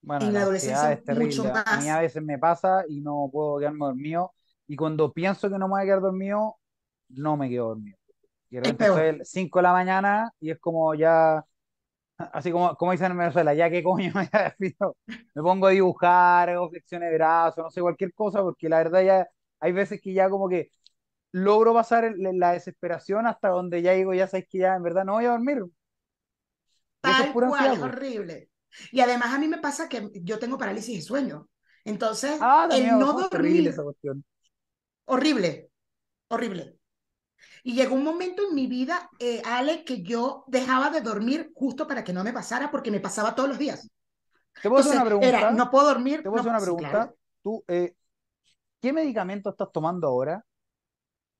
Bueno, 0.00 0.26
en 0.26 0.34
la, 0.34 0.42
adolescencia 0.42 1.02
mucho 1.14 1.44
más. 1.44 1.64
A 1.66 1.80
mí 1.80 1.88
a 1.88 2.00
veces 2.00 2.22
me 2.22 2.38
pasa 2.38 2.84
y 2.88 3.00
no 3.00 3.28
puedo 3.32 3.58
quedarme 3.58 3.86
dormido 3.86 4.32
y 4.66 4.76
cuando 4.76 5.12
pienso 5.12 5.48
que 5.48 5.58
no 5.58 5.66
me 5.66 5.72
voy 5.72 5.82
a 5.82 5.84
quedar 5.84 6.00
dormido, 6.00 6.56
no 7.08 7.36
me 7.36 7.48
quedo 7.48 7.68
dormido. 7.68 7.96
Y 8.50 8.56
de 8.56 8.62
repente 8.62 9.24
5 9.24 9.58
de 9.58 9.62
la 9.62 9.72
mañana 9.72 10.32
y 10.40 10.50
es 10.50 10.58
como 10.58 10.94
ya, 10.94 11.44
así 12.16 12.50
como, 12.50 12.74
como 12.76 12.92
dicen 12.92 13.12
en 13.12 13.18
Venezuela, 13.18 13.54
ya 13.54 13.70
que 13.70 13.82
coño 13.82 14.12
me 14.14 14.28
me 15.34 15.42
pongo 15.42 15.66
a 15.66 15.70
dibujar, 15.70 16.50
hago 16.50 16.70
flexiones 16.70 17.10
de 17.10 17.16
brazos, 17.16 17.64
no 17.64 17.70
sé, 17.70 17.80
cualquier 17.80 18.12
cosa, 18.14 18.42
porque 18.42 18.68
la 18.68 18.78
verdad 18.78 19.02
ya 19.02 19.28
hay 19.60 19.72
veces 19.72 20.00
que 20.00 20.12
ya 20.12 20.28
como 20.28 20.48
que 20.48 20.70
logro 21.32 21.74
pasar 21.74 22.14
la 22.16 22.52
desesperación 22.52 23.26
hasta 23.26 23.48
donde 23.48 23.82
ya 23.82 23.92
digo, 23.92 24.14
ya 24.14 24.26
sabes 24.26 24.46
que 24.48 24.58
ya 24.58 24.74
en 24.74 24.82
verdad 24.82 25.04
no 25.04 25.14
voy 25.14 25.26
a 25.26 25.30
dormir. 25.30 25.64
Tal 27.00 27.32
cual, 27.32 27.72
es 27.72 27.78
horrible. 27.80 28.50
Y 28.92 29.00
además 29.00 29.34
a 29.34 29.38
mí 29.38 29.48
me 29.48 29.58
pasa 29.58 29.88
que 29.88 30.10
yo 30.14 30.38
tengo 30.38 30.58
parálisis 30.58 30.96
de 30.96 31.02
sueño. 31.02 31.48
Entonces, 31.84 32.38
ah, 32.40 32.68
el 32.70 32.98
no 32.98 33.12
dormir... 33.14 33.68
Esa 33.68 33.82
cuestión. 33.82 34.24
Horrible, 35.06 35.70
horrible. 36.28 36.76
Y 37.62 37.74
llegó 37.74 37.94
un 37.94 38.04
momento 38.04 38.42
en 38.48 38.54
mi 38.54 38.66
vida, 38.66 39.08
eh, 39.18 39.42
Ale, 39.44 39.84
que 39.84 40.02
yo 40.02 40.44
dejaba 40.48 40.90
de 40.90 41.00
dormir 41.00 41.50
justo 41.54 41.86
para 41.86 42.04
que 42.04 42.12
no 42.12 42.24
me 42.24 42.32
pasara, 42.32 42.70
porque 42.70 42.90
me 42.90 43.00
pasaba 43.00 43.34
todos 43.34 43.48
los 43.48 43.58
días. 43.58 43.88
Te 44.62 44.68
puedo 44.68 44.80
hacer 44.80 44.96
una 44.96 45.04
pregunta. 45.04 45.50
no 45.52 45.70
puedo 45.70 45.86
dormir. 45.86 46.22
Te 46.22 46.28
puedo 46.28 46.40
hacer 46.40 46.50
una 46.50 46.60
pregunta. 46.60 47.14
Tú, 47.42 47.64
eh, 47.68 47.94
¿qué 48.80 48.92
medicamento 48.92 49.50
estás 49.50 49.70
tomando 49.72 50.08
ahora? 50.08 50.44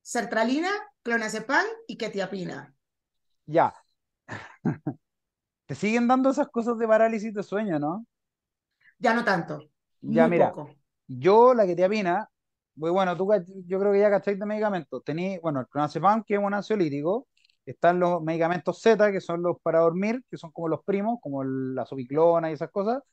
Sertralina, 0.09 0.69
clonazepam 1.03 1.65
y 1.85 1.95
ketiapina. 1.95 2.73
Ya. 3.45 3.75
Te 5.67 5.75
siguen 5.75 6.07
dando 6.07 6.31
esas 6.31 6.47
cosas 6.47 6.79
de 6.79 6.87
parálisis 6.87 7.31
de 7.31 7.43
sueño, 7.43 7.77
¿no? 7.77 8.07
Ya 8.97 9.13
no 9.13 9.23
tanto. 9.23 9.69
Ya, 10.01 10.27
mira. 10.27 10.51
Yo 11.07 11.53
la 11.53 11.67
ketiapina, 11.67 12.27
pues 12.79 12.91
bueno, 12.91 13.15
tú 13.15 13.29
yo 13.67 13.79
creo 13.79 13.91
que 13.91 13.99
ya 13.99 14.09
cacháis 14.09 14.39
de 14.39 14.47
medicamentos. 14.47 15.03
Tení, 15.03 15.37
bueno, 15.37 15.59
el 15.59 15.67
clonazepam, 15.67 16.23
que 16.23 16.35
es 16.35 16.39
un 16.39 16.55
ansiolítico, 16.55 17.27
están 17.63 17.99
los 17.99 18.19
medicamentos 18.23 18.81
Z, 18.81 19.11
que 19.11 19.21
son 19.21 19.43
los 19.43 19.57
para 19.61 19.81
dormir, 19.81 20.23
que 20.27 20.37
son 20.37 20.51
como 20.51 20.69
los 20.69 20.83
primos, 20.83 21.19
como 21.21 21.43
la 21.43 21.85
soviclona 21.85 22.49
y 22.49 22.53
esas 22.53 22.71
cosas, 22.71 23.03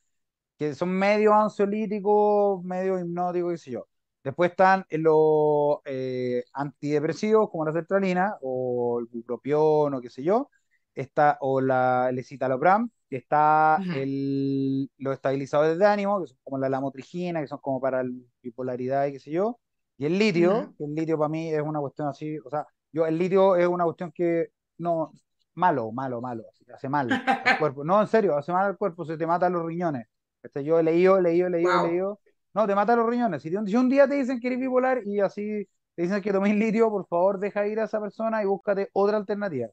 que 0.57 0.73
son 0.73 0.89
medio 0.89 1.33
ansiolíticos, 1.35 2.63
medio 2.63 2.99
hipnóticos, 2.99 3.51
qué 3.51 3.57
sé 3.59 3.71
yo. 3.71 3.87
Después 4.27 4.51
están 4.51 4.85
los 4.89 5.77
eh, 5.85 6.43
antidepresivos, 6.51 7.49
como 7.49 7.63
la 7.63 7.71
sertralina, 7.71 8.35
o 8.41 8.99
el 8.99 9.05
bupropión, 9.05 9.93
o 9.93 10.01
qué 10.01 10.09
sé 10.09 10.21
yo, 10.21 10.49
está, 10.93 11.37
o 11.39 11.61
la, 11.61 12.09
el 12.09 12.19
escitalopram, 12.19 12.89
está 13.09 13.79
el, 13.95 14.91
los 14.97 15.13
estabilizadores 15.13 15.79
de 15.79 15.85
ánimo, 15.85 16.19
que 16.19 16.27
son 16.27 16.37
como 16.43 16.57
la 16.57 16.67
lamotrigina, 16.67 17.39
que 17.39 17.47
son 17.47 17.59
como 17.59 17.79
para 17.79 18.03
la 18.03 18.11
bipolaridad 18.41 19.05
y 19.05 19.13
qué 19.13 19.19
sé 19.19 19.31
yo, 19.31 19.61
y 19.97 20.05
el 20.07 20.19
litio, 20.19 20.73
que 20.77 20.83
el 20.83 20.93
litio 20.93 21.17
para 21.17 21.29
mí 21.29 21.53
es 21.53 21.61
una 21.61 21.79
cuestión 21.79 22.09
así, 22.09 22.37
o 22.39 22.49
sea, 22.49 22.67
yo 22.91 23.05
el 23.05 23.17
litio 23.17 23.55
es 23.55 23.65
una 23.65 23.85
cuestión 23.85 24.11
que 24.11 24.49
no, 24.77 25.13
malo, 25.53 25.89
malo, 25.93 26.19
malo, 26.19 26.43
hace 26.73 26.89
mal 26.89 27.09
al 27.13 27.59
cuerpo. 27.59 27.85
No, 27.85 28.01
en 28.01 28.07
serio, 28.07 28.35
hace 28.37 28.51
mal 28.51 28.65
al 28.65 28.77
cuerpo, 28.77 29.05
se 29.05 29.17
te 29.17 29.25
mata 29.25 29.49
los 29.49 29.65
riñones. 29.65 30.05
Este, 30.43 30.65
yo 30.65 30.79
he 30.79 30.83
leído, 30.83 31.21
leído, 31.21 31.47
leído, 31.47 31.87
leído. 31.87 32.19
No, 32.57 32.65
te 32.65 32.73
mata 32.73 32.95
los 32.95 33.07
riñones. 33.07 33.43
Si, 33.43 33.55
un 33.55 33.87
día 33.87 34.07
te 34.07 34.15
dicen 34.15 34.39
que 34.39 34.47
eres 34.47 34.59
bipolar 34.59 35.05
y 35.05 35.19
así 35.19 35.69
te 35.93 36.01
dicen 36.01 36.23
que 36.23 36.31
tomes 36.31 36.55
litio, 36.55 36.89
por 36.89 37.05
favor, 37.05 37.39
deja 37.39 37.67
ir 37.67 37.79
a 37.79 37.83
esa 37.83 38.01
persona 38.01 38.41
y 38.41 38.47
búscate 38.47 38.89
otra 38.93 39.17
alternativa. 39.17 39.67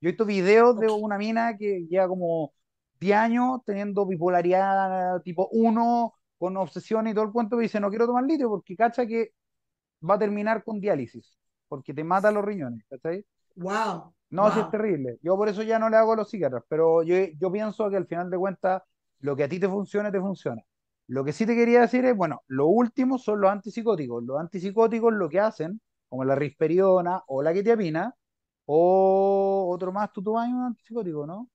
Yo 0.00 0.08
he 0.08 0.12
visto 0.12 0.24
videos 0.24 0.78
de 0.78 0.86
una 0.86 1.18
mina 1.18 1.56
que 1.56 1.84
lleva 1.90 2.06
como 2.06 2.52
10 3.00 3.16
años 3.16 3.58
teniendo 3.66 4.06
bipolaridad 4.06 5.20
tipo 5.22 5.48
1, 5.50 6.14
con 6.38 6.56
obsesión 6.56 7.08
y 7.08 7.12
todo 7.12 7.24
el 7.24 7.32
cuento, 7.32 7.58
y 7.58 7.62
dice, 7.62 7.80
no 7.80 7.90
quiero 7.90 8.06
tomar 8.06 8.22
litio 8.22 8.48
porque 8.48 8.76
cacha 8.76 9.04
que 9.04 9.32
va 10.08 10.14
a 10.14 10.18
terminar 10.20 10.62
con 10.62 10.78
diálisis, 10.78 11.36
porque 11.66 11.92
te 11.92 12.04
mata 12.04 12.30
los 12.30 12.44
riñones, 12.44 12.84
¿cachai? 12.88 13.26
Wow. 13.56 14.14
No, 14.30 14.52
sí 14.52 14.60
es 14.60 14.70
terrible. 14.70 15.18
Yo 15.22 15.36
por 15.36 15.48
eso 15.48 15.64
ya 15.64 15.80
no 15.80 15.90
le 15.90 15.96
hago 15.96 16.14
los 16.14 16.30
psiquiatras, 16.30 16.62
pero 16.68 17.02
yo, 17.02 17.16
yo 17.36 17.50
pienso 17.50 17.90
que 17.90 17.96
al 17.96 18.06
final 18.06 18.30
de 18.30 18.38
cuentas, 18.38 18.82
lo 19.18 19.34
que 19.34 19.42
a 19.42 19.48
ti 19.48 19.58
te 19.58 19.68
funcione, 19.68 20.12
te 20.12 20.20
funciona. 20.20 20.62
Lo 21.08 21.24
que 21.24 21.32
sí 21.32 21.46
te 21.46 21.54
quería 21.56 21.80
decir 21.80 22.04
es, 22.04 22.16
bueno, 22.16 22.42
lo 22.48 22.66
último 22.68 23.18
son 23.18 23.40
los 23.40 23.50
antipsicóticos. 23.50 24.22
Los 24.24 24.38
antipsicóticos 24.40 25.12
lo 25.12 25.28
que 25.28 25.40
hacen, 25.40 25.80
como 26.08 26.24
la 26.24 26.34
risperiona 26.34 27.22
o 27.26 27.42
la 27.42 27.52
quetiapina, 27.52 28.14
o 28.66 29.68
otro 29.70 29.92
más, 29.92 30.12
tú 30.12 30.22
tomas 30.22 30.48
un 30.48 30.64
antipsicótico, 30.64 31.26
¿no? 31.26 31.48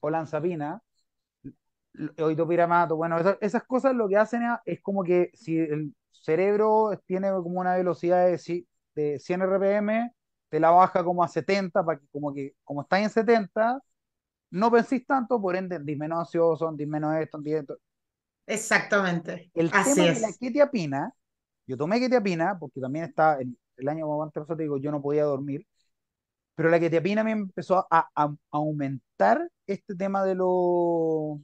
O 0.00 0.10
lanzapina 0.10 0.82
oitopiramato, 2.18 2.96
bueno, 2.96 3.18
esas, 3.40 3.64
cosas 3.64 3.94
lo 3.94 4.08
que 4.08 4.16
hacen 4.16 4.42
es, 4.64 4.80
como 4.82 5.04
que 5.04 5.30
si 5.34 5.58
el 5.58 5.94
cerebro 6.10 6.90
tiene 7.06 7.30
como 7.30 7.60
una 7.60 7.76
velocidad 7.76 8.26
de, 8.26 8.66
de 8.94 9.18
100 9.18 9.42
RPM, 9.42 10.12
te 10.48 10.60
la 10.60 10.70
baja 10.70 11.04
como 11.04 11.22
a 11.22 11.28
70, 11.28 11.84
para 11.84 11.98
que 11.98 12.06
como 12.08 12.32
que 12.32 12.54
como 12.64 12.82
está 12.82 13.00
en 13.00 13.10
70, 13.10 13.80
no 14.50 14.70
pensís 14.70 15.06
tanto, 15.06 15.40
por 15.40 15.56
ende, 15.56 15.78
dis 15.80 15.98
menos 15.98 16.20
ansioso, 16.20 16.70
dis 16.72 16.88
menos 16.88 17.16
esto, 17.16 17.38
dis 17.38 17.54
esto. 17.54 17.76
Exactamente. 18.46 19.50
El 19.54 19.70
tema 19.70 20.04
de 20.04 20.20
la 20.20 20.32
ketiapina, 20.32 21.12
yo 21.66 21.76
tomé 21.76 22.00
ketiapina, 22.00 22.58
porque 22.58 22.80
también 22.80 23.06
está, 23.06 23.38
el, 23.40 23.56
el 23.76 23.88
año 23.88 24.22
antes 24.22 24.46
te 24.46 24.56
digo, 24.56 24.76
yo 24.78 24.90
no 24.90 25.02
podía 25.02 25.24
dormir, 25.24 25.66
pero 26.54 26.70
la 26.70 26.78
ketiapina 26.80 27.24
me 27.24 27.32
empezó 27.32 27.86
a, 27.90 28.08
a 28.14 28.34
aumentar 28.50 29.50
este 29.66 29.94
tema 29.96 30.24
de 30.24 30.34
los 30.36 31.40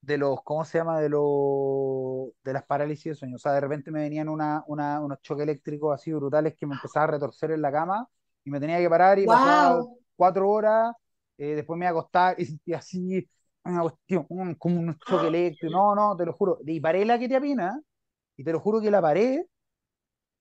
de 0.00 0.18
los, 0.18 0.42
¿cómo 0.42 0.64
se 0.64 0.78
llama? 0.78 1.00
De 1.00 1.08
los, 1.08 2.30
de 2.44 2.52
las 2.52 2.64
parálisis 2.64 3.04
de 3.06 3.14
sueño. 3.14 3.36
O 3.36 3.38
sea, 3.38 3.52
de 3.52 3.60
repente 3.60 3.90
me 3.90 4.00
venían 4.00 4.28
una, 4.28 4.62
una, 4.66 5.00
unos 5.00 5.20
choques 5.22 5.44
eléctricos 5.44 5.94
así 5.94 6.12
brutales 6.12 6.54
que 6.56 6.66
me 6.66 6.74
empezaba 6.74 7.04
a 7.04 7.06
retorcer 7.08 7.52
en 7.52 7.62
la 7.62 7.72
cama 7.72 8.08
y 8.44 8.50
me 8.50 8.60
tenía 8.60 8.78
que 8.78 8.90
parar 8.90 9.18
y 9.18 9.26
pasar 9.26 9.78
cuatro 10.16 10.50
horas, 10.50 10.94
eh, 11.38 11.54
después 11.56 11.78
me 11.78 11.84
iba 11.84 11.90
a 11.90 11.98
acostar 11.98 12.40
y 12.40 12.44
sentía 12.46 12.78
así 12.78 13.28
una 13.64 13.82
cuestión, 13.82 14.24
como 14.58 14.80
un 14.80 14.98
choque 14.98 15.28
eléctrico. 15.28 15.72
No, 15.72 15.94
no, 15.94 16.16
te 16.16 16.26
lo 16.26 16.32
juro. 16.32 16.58
Y 16.66 16.80
paré 16.80 17.04
la 17.04 17.18
que 17.18 17.28
te 17.28 17.36
apina 17.36 17.80
y 18.36 18.44
te 18.44 18.52
lo 18.52 18.60
juro 18.60 18.80
que 18.80 18.90
la 18.90 19.00
paré 19.00 19.46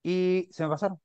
y 0.04 0.50
se 0.52 0.64
me 0.64 0.70
pasaron. 0.70 1.00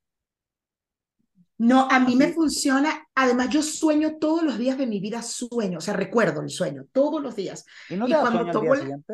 No, 1.59 1.87
a 1.89 1.99
mí 1.99 2.15
me 2.15 2.33
funciona. 2.33 3.07
Además, 3.15 3.49
yo 3.49 3.61
sueño 3.61 4.17
todos 4.17 4.43
los 4.43 4.57
días 4.57 4.77
de 4.77 4.87
mi 4.87 4.99
vida, 4.99 5.21
sueño, 5.21 5.79
o 5.79 5.81
sea, 5.81 5.93
recuerdo 5.93 6.41
el 6.41 6.49
sueño, 6.49 6.85
todos 6.91 7.21
los 7.21 7.35
días. 7.35 7.65
¿Y 7.89 7.95
no 7.95 8.05
te 8.05 8.13
da 8.13 8.21
cuando 8.21 8.39
sueño 8.39 8.53
tomo 8.53 8.73
día 8.73 8.81
siguiente? 8.81 9.13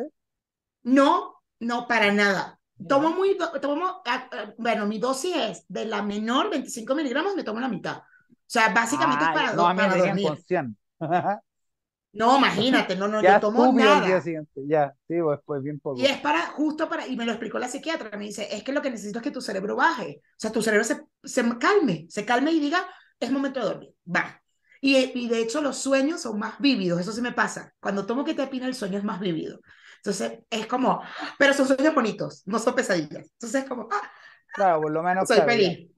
No, 0.84 1.42
no, 1.58 1.88
para 1.88 2.12
nada. 2.12 2.60
Tomo 2.88 3.10
muy, 3.10 3.36
tomo, 3.60 4.02
ah, 4.04 4.28
ah, 4.30 4.52
bueno, 4.58 4.86
mi 4.86 4.98
dosis 4.98 5.34
es 5.34 5.64
de 5.66 5.86
la 5.86 6.02
menor, 6.02 6.50
25 6.50 6.94
miligramos, 6.94 7.34
me 7.34 7.42
tomo 7.42 7.58
la 7.58 7.68
mitad. 7.68 8.02
O 8.46 8.48
sea, 8.48 8.68
básicamente 8.68 9.24
es 9.24 9.30
para, 9.30 9.52
no, 9.54 9.66
a 9.66 9.74
mí 9.74 9.80
para 9.80 9.96
dormir. 9.96 10.28
No, 12.12 12.38
imagínate, 12.38 12.96
no, 12.96 13.08
no, 13.08 13.22
yo 13.22 13.40
tomo 13.40 13.70
nada. 13.74 13.98
El 13.98 14.06
día 14.06 14.20
siguiente. 14.22 14.62
Ya, 14.66 14.94
sí, 15.06 15.16
pues, 15.20 15.38
pues 15.44 15.62
bien 15.62 15.78
poco. 15.78 16.00
Y 16.00 16.06
es 16.06 16.18
para, 16.18 16.46
justo 16.46 16.88
para, 16.88 17.06
y 17.06 17.14
me 17.14 17.26
lo 17.26 17.32
explicó 17.32 17.58
la 17.58 17.68
psiquiatra, 17.68 18.16
me 18.16 18.24
dice, 18.24 18.48
es 18.50 18.62
que 18.62 18.72
lo 18.72 18.80
que 18.80 18.90
necesito 18.90 19.18
es 19.18 19.22
que 19.22 19.30
tu 19.30 19.42
cerebro 19.42 19.76
baje, 19.76 20.22
o 20.24 20.38
sea, 20.38 20.50
tu 20.50 20.62
cerebro 20.62 20.82
se, 20.82 21.02
se 21.22 21.42
calme, 21.58 22.06
se 22.08 22.24
calme 22.24 22.52
y 22.52 22.60
diga, 22.60 22.88
es 23.20 23.30
momento 23.30 23.60
de 23.60 23.66
dormir, 23.66 23.94
va. 24.14 24.42
Y, 24.80 24.96
y 24.96 25.28
de 25.28 25.40
hecho 25.40 25.60
los 25.60 25.76
sueños 25.76 26.22
son 26.22 26.38
más 26.38 26.58
vívidos, 26.58 27.00
eso 27.00 27.12
sí 27.12 27.20
me 27.20 27.32
pasa. 27.32 27.74
Cuando 27.80 28.06
tomo 28.06 28.24
que 28.24 28.32
te 28.32 28.42
el 28.44 28.74
sueño 28.74 28.96
es 28.96 29.04
más 29.04 29.20
vívido. 29.20 29.60
Entonces 29.98 30.38
es 30.48 30.66
como, 30.66 31.02
pero 31.38 31.52
son 31.52 31.66
sueños 31.66 31.94
bonitos, 31.94 32.42
no 32.46 32.58
son 32.58 32.74
pesadillas. 32.74 33.28
Entonces 33.32 33.62
es 33.62 33.68
como, 33.68 33.88
ah, 33.92 34.10
claro, 34.54 34.80
por 34.80 34.92
lo 34.92 35.02
menos. 35.02 35.28
Soy 35.28 35.40
feliz. 35.40 35.90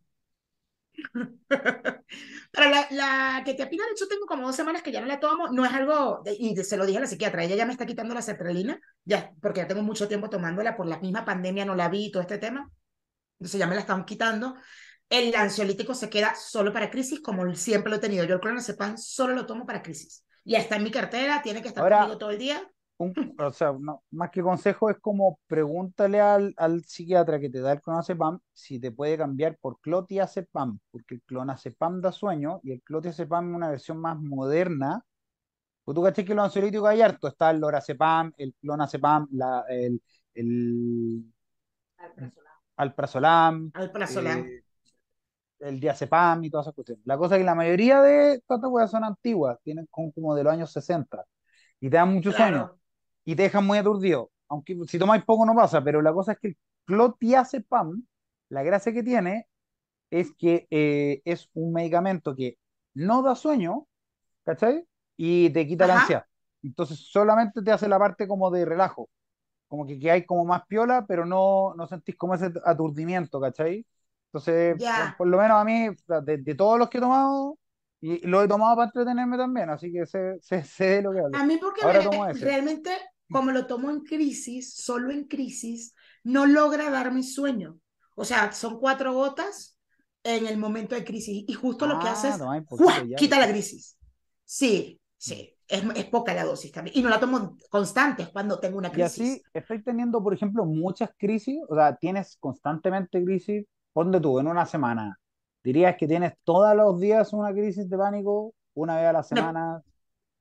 Pero 2.51 2.71
la, 2.71 2.87
la 2.91 3.43
que 3.45 3.55
te 3.55 3.63
apina, 3.63 3.85
de 3.87 3.93
hecho, 3.93 4.09
tengo 4.09 4.27
como 4.27 4.47
dos 4.47 4.57
semanas 4.57 4.83
que 4.83 4.93
ya 4.93 5.01
no 5.01 5.07
la 5.07 5.21
tomo. 5.21 5.49
No 5.49 5.65
es 5.65 5.73
algo, 5.73 6.23
y 6.39 6.57
se 6.57 6.77
lo 6.77 6.87
dije 6.87 6.99
a 6.99 7.03
la 7.03 7.07
psiquiatra, 7.07 7.45
ella 7.45 7.57
ya 7.57 7.67
me 7.67 7.73
está 7.73 7.87
quitando 7.87 8.15
la 8.15 8.23
sertralina, 8.23 8.81
ya, 9.05 9.33
porque 9.41 9.61
ya 9.61 9.69
tengo 9.69 9.83
mucho 9.83 10.09
tiempo 10.09 10.31
tomándola 10.31 10.77
por 10.77 10.87
la 10.87 10.99
misma 10.99 11.25
pandemia, 11.25 11.65
no 11.65 11.75
la 11.75 11.89
vi 11.89 12.11
todo 12.11 12.23
este 12.23 12.39
tema. 12.39 12.71
Entonces 13.39 13.59
ya 13.59 13.67
me 13.67 13.75
la 13.75 13.83
están 13.83 14.05
quitando. 14.05 14.57
El 15.09 15.35
ansiolítico 15.35 15.95
se 15.95 16.11
queda 16.11 16.35
solo 16.35 16.73
para 16.73 16.91
crisis, 16.91 17.21
como 17.21 17.55
siempre 17.55 17.91
lo 17.91 17.97
he 17.97 18.01
tenido. 18.01 18.25
Yo 18.25 18.35
el 18.35 18.41
clonazepam 18.41 18.99
solo 18.99 19.35
lo 19.35 19.47
tomo 19.47 19.65
para 19.67 19.83
crisis. 19.83 20.25
Ya 20.45 20.59
está 20.59 20.77
en 20.77 20.85
mi 20.85 20.91
cartera, 20.91 21.43
tiene 21.43 21.63
que 21.63 21.69
estar 21.69 21.89
conmigo 21.89 22.19
todo 22.19 22.31
el 22.31 22.39
día 22.39 22.69
o 22.99 23.53
sea, 23.53 23.73
más 24.11 24.31
que 24.31 24.43
consejo 24.43 24.91
es 24.91 24.99
como 24.99 25.39
pregúntale 25.47 26.21
al, 26.21 26.53
al, 26.57 26.85
psiquiatra 26.85 27.39
que 27.39 27.49
te 27.49 27.61
da 27.61 27.73
el 27.73 27.81
clonazepam 27.81 28.41
si 28.53 28.81
te 28.81 28.91
puede 28.91 29.17
cambiar 29.17 29.57
por 29.59 29.81
clotiazepam, 29.81 30.81
porque 30.91 31.15
el 31.15 31.23
clonazepam 31.23 32.01
da 32.01 32.11
sueño 32.11 32.61
y 32.65 32.73
el 32.73 32.83
clotiazepam 32.83 33.51
es 33.51 33.57
una 33.57 33.71
versión 33.71 33.99
más 33.99 34.19
moderna. 34.19 35.05
Pues 35.85 35.95
tú 35.95 36.03
caché 36.03 36.25
que 36.25 36.35
los 36.35 36.45
ansiolíticos 36.45 36.89
hay 36.89 37.01
harto, 37.01 37.29
está 37.29 37.51
el 37.51 37.61
lorazepam, 37.61 38.33
el 38.37 38.55
clonazepam, 38.61 39.29
la, 39.31 39.65
el, 39.69 40.03
el 40.35 41.25
alprazolam, 42.77 43.71
alprazolam. 43.75 44.39
Eh, 44.41 44.65
el 45.61 45.81
diazepam 45.81 46.45
y 46.45 46.51
todas 46.51 46.67
esas 46.67 46.75
cuestiones. 46.75 47.05
La 47.07 47.17
cosa 47.17 47.37
es 47.37 47.41
que 47.41 47.45
la 47.45 47.55
mayoría 47.55 48.01
de 48.03 48.35
estas 48.35 48.61
cosas 48.61 48.91
son 48.91 49.05
antiguas, 49.05 49.59
tienen 49.63 49.89
como, 49.91 50.35
de 50.35 50.45
los 50.45 50.53
años 50.53 50.73
60 50.73 51.25
y 51.81 51.91
te 51.91 51.97
dan 51.97 52.13
muchos 52.13 52.35
sueños 52.35 52.71
y 53.29 53.37
te 53.37 53.43
dejan 53.43 53.67
muy 53.67 53.77
aturdido. 53.77 54.31
Aunque 54.49 54.75
si 54.87 54.99
tomáis 54.99 55.23
poco 55.23 55.45
no 55.45 55.55
pasa, 55.55 55.85
pero 55.85 56.01
la 56.01 56.15
cosa 56.15 56.33
es 56.33 56.39
que 56.39 56.49
el 56.49 56.57
clotiazepam, 56.87 58.03
la 58.49 58.63
gracia 58.63 58.91
que 58.91 59.03
tiene 59.03 59.47
es 60.11 60.33
que 60.35 60.67
eh, 60.71 61.21
es 61.27 61.51
un 61.53 61.75
medicamento 61.75 62.35
que 62.35 62.57
no 62.95 63.21
da 63.21 63.35
sueño, 63.35 63.87
¿cachai? 64.45 64.83
Y 65.19 65.51
te 65.51 65.67
quita 65.67 65.87
la 65.87 66.01
ansiedad. 66.01 66.25
Entonces 66.63 67.01
solamente 67.01 67.61
te 67.61 67.71
hace 67.71 67.87
la 67.87 67.99
parte 67.99 68.27
como 68.27 68.51
de 68.51 68.65
relajo, 68.65 69.11
como 69.67 69.87
que, 69.87 69.99
que 69.99 70.11
hay 70.11 70.25
como 70.25 70.47
más 70.47 70.65
piola, 70.67 71.05
pero 71.07 71.27
no, 71.27 71.75
no 71.77 71.87
sentís 71.87 72.17
como 72.17 72.35
ese 72.35 72.51
aturdimiento, 72.65 73.39
¿cachai? 73.43 73.85
Entonces, 74.33 74.83
por, 75.19 75.27
lo 75.27 75.37
menos 75.37 75.59
a 75.59 75.65
mí, 75.65 75.91
de, 76.25 76.39
de, 76.39 76.55
todos 76.55 76.79
los 76.79 76.89
que 76.89 76.97
he 76.97 77.01
tomado, 77.03 77.59
y 78.01 78.27
lo 78.27 78.43
he 78.43 78.49
tomado 78.49 78.75
para 78.75 78.87
entretenerme 78.87 79.37
también, 79.37 79.69
así 79.69 79.93
que 79.93 80.07
sé, 80.07 80.39
sé, 80.41 80.65
sé 80.65 81.03
lo 81.03 81.13
que 81.13 81.19
hablo. 81.19 81.37
A 81.37 81.45
mí 81.45 81.59
porque 81.59 81.83
realmente 82.41 82.91
como 83.31 83.51
lo 83.51 83.67
tomo 83.67 83.91
en 83.91 84.01
crisis, 84.01 84.75
solo 84.75 85.11
en 85.11 85.25
crisis, 85.25 85.95
no 86.25 86.47
logra 86.47 86.91
dar 86.91 87.13
mi 87.13 87.23
sueño. 87.23 87.79
O 88.15 88.25
sea, 88.25 88.53
son 88.53 88.79
cuatro 88.81 89.13
gotas 89.13 89.79
en 90.25 90.47
el 90.47 90.59
momento 90.59 90.95
de 90.95 91.05
crisis 91.05 91.45
y 91.47 91.53
justo 91.53 91.87
lo 91.87 91.99
que 91.99 92.09
hace 92.09 92.29
es, 92.29 92.41
ah, 92.41 92.63
quita 93.17 93.39
la 93.39 93.49
crisis. 93.49 93.97
Sí, 94.45 95.01
sí, 95.17 95.55
es, 95.69 95.85
es, 95.95 96.05
poca 96.07 96.35
la 96.35 96.45
dosis 96.45 96.73
también. 96.73 96.97
Y 96.97 97.03
no 97.03 97.09
la 97.09 97.21
tomo 97.21 97.57
constante, 97.71 98.25
es 98.25 98.29
cuando 98.31 98.59
tengo 98.59 98.79
una 98.79 98.91
crisis. 98.91 99.19
Y 99.19 99.23
así 99.23 99.43
estoy 99.53 99.83
teniendo, 99.83 100.23
por 100.23 100.35
ejemplo, 100.35 100.65
muchas 100.65 101.11
crisis, 101.17 101.61
o 101.69 101.75
sea, 101.75 101.97
tienes 101.97 102.37
constantemente 102.41 103.23
crisis, 103.23 103.65
ponte 103.93 104.21
tú, 104.21 104.39
en 104.39 104.49
una 104.49 104.67
semana. 104.67 105.19
¿Dirías 105.63 105.97
que 105.97 106.09
tienes 106.09 106.33
todos 106.45 106.75
los 106.75 106.99
días 106.99 107.33
una 107.33 107.53
crisis 107.53 107.89
de 107.89 107.97
pánico, 107.99 108.55
una 108.75 108.97
vez 108.97 109.07
a 109.07 109.13
la 109.13 109.23
semana? 109.23 109.83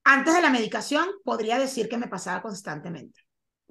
Antes 0.10 0.34
de 0.34 0.42
la 0.42 0.50
medicación, 0.50 1.06
podría 1.26 1.60
decir 1.60 1.90
que 1.90 1.98
me 1.98 2.08
pasaba 2.08 2.42
constantemente. 2.42 3.20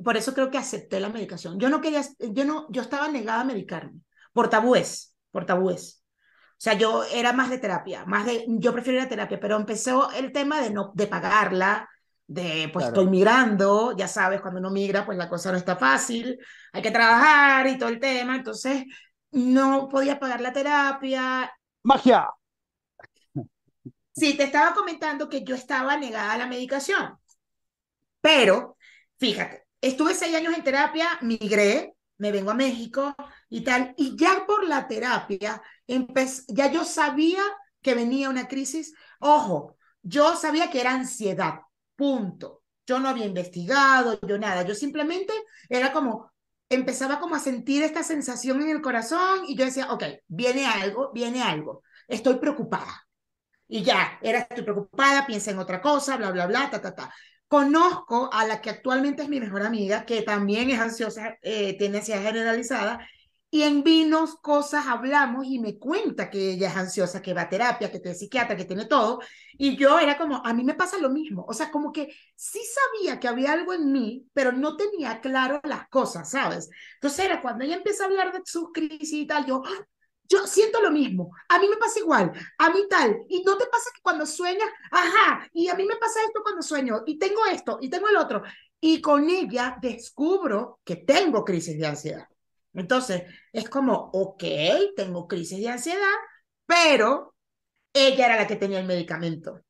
Por 0.04 0.18
eso 0.18 0.34
creo 0.34 0.50
que 0.50 0.58
acepté 0.58 1.00
la 1.00 1.08
medicación. 1.08 1.58
Yo 1.58 1.70
no 1.70 1.80
quería, 1.80 2.02
yo 2.18 2.44
no, 2.44 2.66
yo 2.70 2.82
estaba 2.82 3.08
negada 3.08 3.40
a 3.40 3.44
medicarme 3.44 4.02
por 4.34 4.50
tabúes, 4.50 5.14
por 5.30 5.46
tabúes. 5.46 6.04
O 6.50 6.58
sea, 6.58 6.74
yo 6.74 7.04
era 7.04 7.32
más 7.32 7.48
de 7.48 7.56
terapia, 7.56 8.04
más 8.04 8.26
de, 8.26 8.44
yo 8.48 8.74
prefiero 8.74 8.98
la 8.98 9.08
terapia, 9.08 9.40
pero 9.40 9.56
empezó 9.56 10.12
el 10.12 10.30
tema 10.30 10.60
de 10.60 10.68
no, 10.68 10.92
de 10.94 11.06
pagarla, 11.06 11.88
de 12.26 12.68
pues 12.70 12.84
estoy 12.84 13.06
migrando, 13.06 13.96
ya 13.96 14.06
sabes, 14.06 14.42
cuando 14.42 14.60
uno 14.60 14.70
migra, 14.70 15.06
pues 15.06 15.16
la 15.16 15.30
cosa 15.30 15.52
no 15.52 15.56
está 15.56 15.76
fácil, 15.76 16.38
hay 16.70 16.82
que 16.82 16.90
trabajar 16.90 17.66
y 17.66 17.78
todo 17.78 17.88
el 17.88 17.98
tema, 17.98 18.36
entonces 18.36 18.84
no 19.30 19.88
podía 19.88 20.20
pagar 20.20 20.42
la 20.42 20.52
terapia. 20.52 21.50
¡Magia! 21.82 22.28
Sí, 24.16 24.34
te 24.36 24.44
estaba 24.44 24.74
comentando 24.74 25.28
que 25.28 25.44
yo 25.44 25.54
estaba 25.54 25.96
negada 25.96 26.32
a 26.32 26.38
la 26.38 26.46
medicación, 26.46 27.18
pero 28.20 28.76
fíjate, 29.18 29.64
estuve 29.80 30.14
seis 30.14 30.34
años 30.34 30.54
en 30.56 30.64
terapia, 30.64 31.06
migré, 31.22 31.94
me 32.18 32.32
vengo 32.32 32.50
a 32.50 32.54
México 32.54 33.14
y 33.48 33.62
tal, 33.62 33.94
y 33.96 34.16
ya 34.16 34.44
por 34.46 34.66
la 34.66 34.88
terapia, 34.88 35.62
ya 36.48 36.72
yo 36.72 36.84
sabía 36.84 37.42
que 37.82 37.94
venía 37.94 38.30
una 38.30 38.48
crisis, 38.48 38.94
ojo, 39.20 39.76
yo 40.02 40.34
sabía 40.36 40.70
que 40.70 40.80
era 40.80 40.92
ansiedad, 40.94 41.60
punto. 41.94 42.62
Yo 42.86 43.00
no 43.00 43.08
había 43.08 43.26
investigado, 43.26 44.18
yo 44.22 44.38
nada, 44.38 44.62
yo 44.62 44.74
simplemente 44.74 45.32
era 45.68 45.92
como, 45.92 46.30
empezaba 46.68 47.18
como 47.18 47.34
a 47.34 47.40
sentir 47.40 47.82
esta 47.82 48.04
sensación 48.04 48.62
en 48.62 48.70
el 48.70 48.80
corazón 48.80 49.40
y 49.48 49.56
yo 49.56 49.64
decía, 49.64 49.92
ok, 49.92 50.04
viene 50.28 50.66
algo, 50.66 51.10
viene 51.12 51.42
algo, 51.42 51.82
estoy 52.06 52.36
preocupada. 52.36 53.05
Y 53.68 53.82
ya, 53.82 54.18
era, 54.22 54.40
estoy 54.40 54.62
preocupada, 54.62 55.26
piensa 55.26 55.50
en 55.50 55.58
otra 55.58 55.80
cosa, 55.80 56.16
bla, 56.16 56.30
bla, 56.30 56.46
bla, 56.46 56.70
ta, 56.70 56.80
ta, 56.80 56.94
ta. 56.94 57.14
Conozco 57.48 58.30
a 58.32 58.46
la 58.46 58.60
que 58.60 58.70
actualmente 58.70 59.22
es 59.22 59.28
mi 59.28 59.40
mejor 59.40 59.62
amiga, 59.62 60.04
que 60.04 60.22
también 60.22 60.70
es 60.70 60.78
ansiosa, 60.80 61.36
eh, 61.42 61.76
tiene 61.78 61.98
ansiedad 61.98 62.22
generalizada, 62.22 63.06
y 63.50 63.62
en 63.62 63.84
vinos, 63.84 64.36
cosas, 64.36 64.86
hablamos 64.86 65.46
y 65.46 65.58
me 65.60 65.78
cuenta 65.78 66.30
que 66.30 66.52
ella 66.52 66.68
es 66.68 66.76
ansiosa, 66.76 67.22
que 67.22 67.32
va 67.32 67.42
a 67.42 67.48
terapia, 67.48 67.90
que 67.90 68.00
tiene 68.00 68.16
psiquiatra, 68.16 68.56
que 68.56 68.64
tiene 68.64 68.86
todo. 68.86 69.20
Y 69.52 69.76
yo 69.76 69.98
era 69.98 70.18
como, 70.18 70.44
a 70.44 70.52
mí 70.52 70.64
me 70.64 70.74
pasa 70.74 70.98
lo 70.98 71.10
mismo. 71.10 71.44
O 71.48 71.54
sea, 71.54 71.70
como 71.70 71.92
que 71.92 72.12
sí 72.34 72.60
sabía 72.98 73.20
que 73.20 73.28
había 73.28 73.52
algo 73.52 73.72
en 73.72 73.92
mí, 73.92 74.26
pero 74.34 74.52
no 74.52 74.76
tenía 74.76 75.20
claro 75.20 75.60
las 75.64 75.88
cosas, 75.88 76.30
¿sabes? 76.30 76.68
Entonces 76.94 77.24
era 77.24 77.40
cuando 77.40 77.64
ella 77.64 77.76
empieza 77.76 78.04
a 78.04 78.06
hablar 78.08 78.32
de 78.32 78.40
sus 78.44 78.72
crisis 78.72 79.12
y 79.12 79.26
tal, 79.26 79.46
yo. 79.46 79.62
Yo 80.28 80.46
siento 80.46 80.80
lo 80.80 80.90
mismo. 80.90 81.30
A 81.48 81.58
mí 81.58 81.68
me 81.68 81.76
pasa 81.76 81.98
igual, 82.00 82.32
a 82.58 82.70
mí 82.70 82.86
tal. 82.88 83.18
Y 83.28 83.42
no 83.42 83.56
te 83.56 83.66
pasa 83.66 83.90
que 83.94 84.00
cuando 84.02 84.26
sueñas, 84.26 84.68
ajá, 84.90 85.48
y 85.52 85.68
a 85.68 85.74
mí 85.74 85.84
me 85.84 85.96
pasa 85.96 86.20
esto 86.26 86.42
cuando 86.42 86.62
sueño, 86.62 87.02
y 87.06 87.18
tengo 87.18 87.44
esto, 87.46 87.78
y 87.80 87.88
tengo 87.88 88.08
el 88.08 88.16
otro. 88.16 88.42
Y 88.80 89.00
con 89.00 89.28
ella 89.28 89.78
descubro 89.80 90.80
que 90.84 90.96
tengo 90.96 91.44
crisis 91.44 91.78
de 91.78 91.86
ansiedad. 91.86 92.28
Entonces, 92.74 93.22
es 93.52 93.68
como, 93.70 94.10
ok, 94.12 94.44
tengo 94.94 95.26
crisis 95.26 95.60
de 95.60 95.68
ansiedad, 95.70 96.14
pero 96.66 97.34
ella 97.92 98.26
era 98.26 98.36
la 98.36 98.46
que 98.46 98.56
tenía 98.56 98.80
el 98.80 98.86
medicamento. 98.86 99.62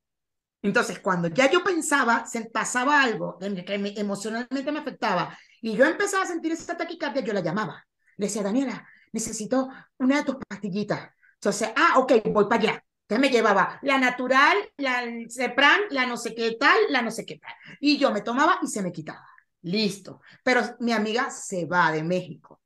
Entonces, 0.61 0.99
cuando 0.99 1.29
ya 1.29 1.49
yo 1.49 1.63
pensaba, 1.63 2.25
se 2.25 2.45
pasaba 2.49 3.01
algo 3.01 3.37
que 3.39 3.93
emocionalmente 3.95 4.71
me 4.71 4.79
afectaba 4.79 5.37
y 5.61 5.75
yo 5.75 5.85
empezaba 5.85 6.23
a 6.23 6.27
sentir 6.27 6.51
esa 6.51 6.75
taquicardia, 6.75 7.23
yo 7.23 7.33
la 7.33 7.41
llamaba. 7.41 7.85
Le 8.17 8.25
decía, 8.25 8.43
Daniela, 8.43 8.85
necesito 9.17 9.69
una 9.97 10.17
de 10.17 10.23
tus 10.23 10.35
pastillitas. 10.47 11.09
Entonces, 11.35 11.69
ah, 11.75 11.99
ok, 11.99 12.13
voy 12.31 12.45
para 12.45 12.61
allá. 12.61 12.83
Entonces 13.03 13.21
me 13.21 13.35
llevaba 13.35 13.79
la 13.83 13.97
natural, 13.97 14.57
la 14.77 15.03
Cepran, 15.29 15.81
la 15.91 16.05
no 16.05 16.17
sé 16.17 16.35
qué 16.35 16.57
tal, 16.59 16.77
la 16.89 17.01
no 17.01 17.09
sé 17.11 17.25
qué 17.25 17.37
tal. 17.39 17.53
Y 17.79 17.97
yo 17.97 18.11
me 18.11 18.21
tomaba 18.21 18.59
y 18.61 18.67
se 18.67 18.81
me 18.81 18.91
quitaba. 18.91 19.25
Listo. 19.61 20.21
Pero 20.43 20.61
mi 20.79 20.91
amiga 20.91 21.29
se 21.31 21.65
va 21.65 21.91
de 21.91 22.03
México. 22.03 22.61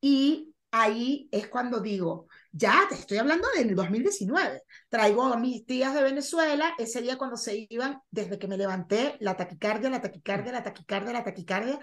Y 0.00 0.54
ahí 0.70 1.28
es 1.32 1.48
cuando 1.48 1.80
digo, 1.80 2.28
ya 2.52 2.86
te 2.88 2.94
estoy 2.94 3.18
hablando 3.18 3.48
del 3.56 3.74
2019. 3.74 4.62
Traigo 4.88 5.24
a 5.24 5.36
mis 5.36 5.66
tías 5.66 5.94
de 5.94 6.02
Venezuela, 6.02 6.74
ese 6.78 7.02
día 7.02 7.18
cuando 7.18 7.36
se 7.36 7.66
iban, 7.68 8.00
desde 8.10 8.38
que 8.38 8.48
me 8.48 8.56
levanté, 8.56 9.16
la 9.20 9.36
taquicardia, 9.36 9.90
la 9.90 10.00
taquicardia, 10.00 10.52
la 10.52 10.62
taquicardia, 10.62 11.12
la 11.12 11.24
taquicardia. 11.24 11.80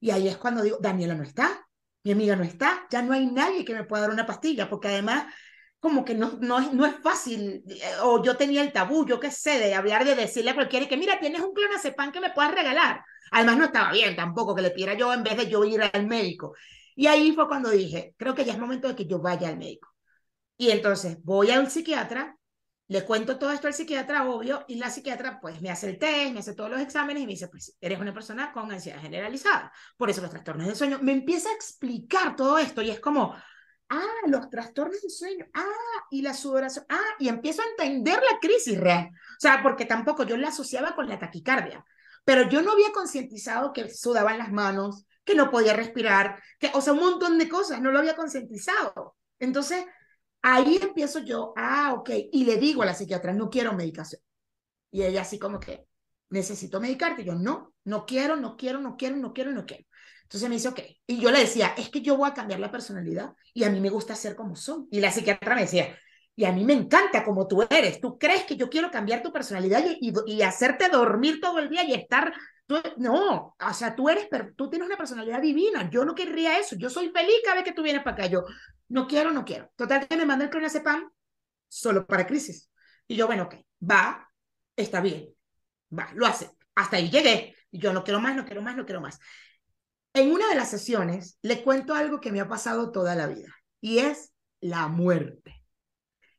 Y 0.00 0.10
ahí 0.10 0.28
es 0.28 0.36
cuando 0.38 0.62
digo, 0.62 0.78
Daniela 0.80 1.14
no 1.14 1.22
está, 1.22 1.66
mi 2.06 2.12
amiga 2.12 2.36
no 2.36 2.44
está, 2.44 2.86
ya 2.88 3.02
no 3.02 3.12
hay 3.12 3.26
nadie 3.26 3.64
que 3.64 3.74
me 3.74 3.82
pueda 3.82 4.02
dar 4.02 4.12
una 4.12 4.26
pastilla, 4.26 4.70
porque 4.70 4.86
además 4.86 5.26
como 5.80 6.04
que 6.04 6.14
no, 6.14 6.38
no, 6.40 6.60
es, 6.60 6.72
no 6.72 6.86
es 6.86 6.94
fácil, 7.02 7.64
eh, 7.68 7.82
o 8.02 8.22
yo 8.22 8.36
tenía 8.36 8.62
el 8.62 8.72
tabú, 8.72 9.04
yo 9.04 9.18
qué 9.18 9.32
sé, 9.32 9.58
de 9.58 9.74
hablar, 9.74 10.04
de 10.04 10.14
decirle 10.14 10.52
a 10.52 10.54
cualquiera 10.54 10.86
que, 10.86 10.96
mira, 10.96 11.18
tienes 11.18 11.40
un 11.40 11.52
clonazepam 11.52 12.12
que 12.12 12.20
me 12.20 12.30
puedas 12.30 12.52
regalar. 12.54 13.02
Además 13.32 13.58
no 13.58 13.64
estaba 13.64 13.90
bien 13.90 14.14
tampoco 14.14 14.54
que 14.54 14.62
le 14.62 14.70
pidiera 14.70 14.94
yo 14.94 15.12
en 15.12 15.24
vez 15.24 15.36
de 15.36 15.48
yo 15.48 15.64
ir 15.64 15.82
al 15.82 16.06
médico. 16.06 16.54
Y 16.94 17.08
ahí 17.08 17.32
fue 17.32 17.48
cuando 17.48 17.70
dije, 17.70 18.14
creo 18.16 18.34
que 18.36 18.44
ya 18.44 18.52
es 18.52 18.58
momento 18.58 18.86
de 18.86 18.94
que 18.94 19.06
yo 19.06 19.18
vaya 19.18 19.48
al 19.48 19.58
médico. 19.58 19.88
Y 20.56 20.70
entonces 20.70 21.18
voy 21.24 21.50
a 21.50 21.60
un 21.60 21.68
psiquiatra, 21.68 22.36
le 22.88 23.04
cuento 23.04 23.38
todo 23.38 23.50
esto 23.50 23.66
al 23.66 23.74
psiquiatra, 23.74 24.28
obvio, 24.28 24.64
y 24.68 24.76
la 24.76 24.90
psiquiatra 24.90 25.40
pues 25.40 25.60
me 25.60 25.70
hace 25.70 25.90
el 25.90 25.98
test, 25.98 26.32
me 26.32 26.40
hace 26.40 26.54
todos 26.54 26.70
los 26.70 26.80
exámenes 26.80 27.22
y 27.22 27.26
me 27.26 27.32
dice, 27.32 27.48
pues 27.48 27.76
eres 27.80 27.98
una 27.98 28.14
persona 28.14 28.52
con 28.52 28.70
ansiedad 28.70 29.00
generalizada. 29.00 29.72
Por 29.96 30.08
eso 30.08 30.22
los 30.22 30.30
trastornos 30.30 30.66
del 30.66 30.76
sueño. 30.76 30.98
Me 31.02 31.12
empieza 31.12 31.48
a 31.48 31.54
explicar 31.54 32.36
todo 32.36 32.58
esto 32.58 32.82
y 32.82 32.90
es 32.90 33.00
como, 33.00 33.34
ah, 33.88 34.14
los 34.28 34.48
trastornos 34.50 35.02
del 35.02 35.10
sueño, 35.10 35.46
ah, 35.54 35.64
y 36.10 36.22
la 36.22 36.34
sudoración, 36.34 36.84
ah, 36.88 37.14
y 37.18 37.28
empiezo 37.28 37.62
a 37.62 37.66
entender 37.70 38.16
la 38.18 38.38
crisis 38.40 38.78
real. 38.78 39.10
O 39.12 39.40
sea, 39.40 39.62
porque 39.62 39.84
tampoco 39.84 40.24
yo 40.24 40.36
la 40.36 40.48
asociaba 40.48 40.94
con 40.94 41.08
la 41.08 41.18
taquicardia, 41.18 41.84
pero 42.24 42.48
yo 42.48 42.62
no 42.62 42.72
había 42.72 42.92
concientizado 42.92 43.72
que 43.72 43.88
sudaban 43.92 44.38
las 44.38 44.52
manos, 44.52 45.06
que 45.24 45.34
no 45.34 45.50
podía 45.50 45.74
respirar, 45.74 46.40
que, 46.58 46.70
o 46.72 46.80
sea, 46.80 46.92
un 46.92 47.00
montón 47.00 47.36
de 47.36 47.48
cosas, 47.48 47.80
no 47.80 47.90
lo 47.90 47.98
había 47.98 48.14
concientizado. 48.14 49.16
Entonces, 49.40 49.84
ahí 50.46 50.78
empiezo 50.80 51.18
yo, 51.20 51.52
ah, 51.56 51.94
ok, 51.94 52.10
y 52.30 52.44
le 52.44 52.56
digo 52.56 52.82
a 52.82 52.86
la 52.86 52.94
psiquiatra, 52.94 53.32
no 53.32 53.50
quiero 53.50 53.72
medicación. 53.72 54.20
Y 54.92 55.02
ella 55.02 55.22
así 55.22 55.40
como 55.40 55.58
que, 55.58 55.86
necesito 56.30 56.80
medicarte. 56.80 57.22
Y 57.22 57.24
yo, 57.24 57.34
no, 57.34 57.74
no 57.84 58.06
quiero, 58.06 58.36
no 58.36 58.56
quiero, 58.56 58.80
no 58.80 58.96
quiero, 58.96 59.16
no 59.16 59.32
quiero, 59.32 59.50
no 59.50 59.66
quiero. 59.66 59.84
Entonces 60.22 60.48
me 60.48 60.54
dice, 60.54 60.68
ok. 60.68 60.80
Y 61.06 61.18
yo 61.18 61.32
le 61.32 61.40
decía, 61.40 61.74
es 61.76 61.88
que 61.88 62.00
yo 62.00 62.16
voy 62.16 62.30
a 62.30 62.34
cambiar 62.34 62.60
la 62.60 62.70
personalidad 62.70 63.34
y 63.54 63.64
a 63.64 63.70
mí 63.70 63.80
me 63.80 63.90
gusta 63.90 64.14
ser 64.14 64.36
como 64.36 64.54
son. 64.54 64.86
Y 64.92 65.00
la 65.00 65.10
psiquiatra 65.10 65.56
me 65.56 65.62
decía, 65.62 65.98
y 66.36 66.44
a 66.44 66.52
mí 66.52 66.64
me 66.64 66.74
encanta 66.74 67.24
como 67.24 67.48
tú 67.48 67.62
eres. 67.68 68.00
¿Tú 68.00 68.16
crees 68.16 68.44
que 68.44 68.56
yo 68.56 68.70
quiero 68.70 68.90
cambiar 68.92 69.22
tu 69.22 69.32
personalidad 69.32 69.84
y, 70.00 70.12
y 70.26 70.42
hacerte 70.42 70.88
dormir 70.88 71.40
todo 71.40 71.58
el 71.58 71.68
día 71.68 71.82
y 71.82 71.92
estar 71.94 72.32
no, 72.96 73.54
o 73.60 73.74
sea, 73.74 73.94
tú 73.94 74.08
eres, 74.08 74.28
tú 74.56 74.68
tienes 74.68 74.86
una 74.86 74.96
personalidad 74.96 75.40
divina. 75.40 75.88
Yo 75.90 76.04
no 76.04 76.14
querría 76.14 76.58
eso. 76.58 76.76
Yo 76.76 76.90
soy 76.90 77.10
feliz 77.10 77.36
cada 77.44 77.56
vez 77.56 77.64
que 77.64 77.72
tú 77.72 77.82
vienes 77.82 78.02
para 78.02 78.14
acá. 78.14 78.26
Yo 78.26 78.44
no 78.88 79.06
quiero, 79.06 79.30
no 79.30 79.44
quiero. 79.44 79.70
Total 79.76 80.06
que 80.06 80.16
me 80.16 80.26
manda 80.26 80.44
el 80.44 80.50
clonazepam 80.50 81.10
solo 81.68 82.06
para 82.06 82.26
crisis. 82.26 82.70
Y 83.06 83.16
yo, 83.16 83.26
bueno, 83.26 83.44
ok, 83.44 83.54
va, 83.88 84.28
está 84.74 85.00
bien, 85.00 85.28
va, 85.96 86.10
lo 86.14 86.26
hace. 86.26 86.50
Hasta 86.74 86.96
ahí 86.96 87.08
llegué. 87.08 87.54
Yo 87.70 87.92
no 87.92 88.02
quiero 88.02 88.20
más, 88.20 88.34
no 88.34 88.44
quiero 88.44 88.62
más, 88.62 88.76
no 88.76 88.84
quiero 88.84 89.00
más. 89.00 89.18
En 90.12 90.32
una 90.32 90.48
de 90.48 90.54
las 90.54 90.70
sesiones 90.70 91.38
le 91.42 91.62
cuento 91.62 91.94
algo 91.94 92.20
que 92.20 92.32
me 92.32 92.40
ha 92.40 92.48
pasado 92.48 92.90
toda 92.90 93.14
la 93.14 93.26
vida 93.26 93.54
y 93.80 93.98
es 93.98 94.32
la 94.60 94.88
muerte. 94.88 95.62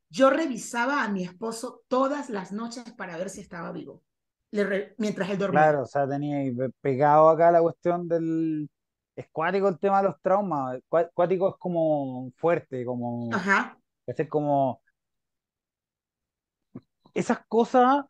Yo 0.10 0.30
revisaba 0.30 1.04
a 1.04 1.10
mi 1.10 1.24
esposo 1.24 1.84
todas 1.88 2.30
las 2.30 2.52
noches 2.52 2.92
para 2.94 3.18
ver 3.18 3.30
si 3.30 3.42
estaba 3.42 3.72
vivo 3.72 4.04
mientras 4.52 5.30
él 5.30 5.38
dormía. 5.38 5.62
Claro, 5.62 5.82
o 5.84 5.86
sea, 5.86 6.08
tenía 6.08 6.40
pegado 6.82 7.30
acá 7.30 7.52
la 7.52 7.62
cuestión 7.62 8.08
del... 8.08 8.70
Es 9.16 9.28
cuático 9.32 9.68
el 9.68 9.80
tema 9.80 10.02
de 10.02 10.10
los 10.10 10.22
traumas. 10.22 10.80
Cuático 11.14 11.50
es 11.50 11.56
como 11.58 12.32
fuerte, 12.36 12.86
como... 12.86 13.34
Ajá. 13.34 13.78
Es 14.06 14.30
como... 14.30 14.82
Esas 17.14 17.40
cosas, 17.48 18.06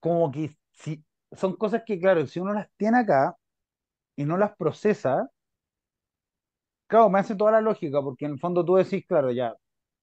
como 0.00 0.30
que 0.30 0.54
si, 0.72 1.02
son 1.32 1.56
cosas 1.56 1.82
que, 1.86 1.98
claro, 1.98 2.26
si 2.26 2.40
uno 2.40 2.52
las 2.52 2.68
tiene 2.76 2.98
acá 2.98 3.36
y 4.16 4.24
no 4.24 4.36
las 4.36 4.54
procesa, 4.56 5.30
claro, 6.86 7.08
me 7.08 7.20
hace 7.20 7.34
toda 7.34 7.52
la 7.52 7.62
lógica, 7.62 8.02
porque 8.02 8.26
en 8.26 8.32
el 8.32 8.38
fondo 8.38 8.64
tú 8.64 8.74
decís, 8.74 9.06
claro, 9.06 9.30
ya, 9.30 9.54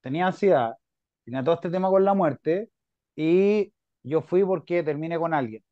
tenía 0.01 0.25
ansiedad, 0.25 0.75
tenía 1.23 1.43
todo 1.43 1.53
este 1.55 1.69
tema 1.69 1.89
con 1.89 2.03
la 2.03 2.15
muerte, 2.15 2.71
y 3.15 3.71
yo 4.03 4.21
fui 4.21 4.43
porque 4.43 4.83
terminé 4.83 5.17
con 5.17 5.33
alguien. 5.33 5.63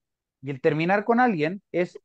Y 0.41 0.51
el 0.51 0.61
terminar 0.61 1.03
con 1.03 1.19
alguien 1.19 1.61
es, 1.71 1.99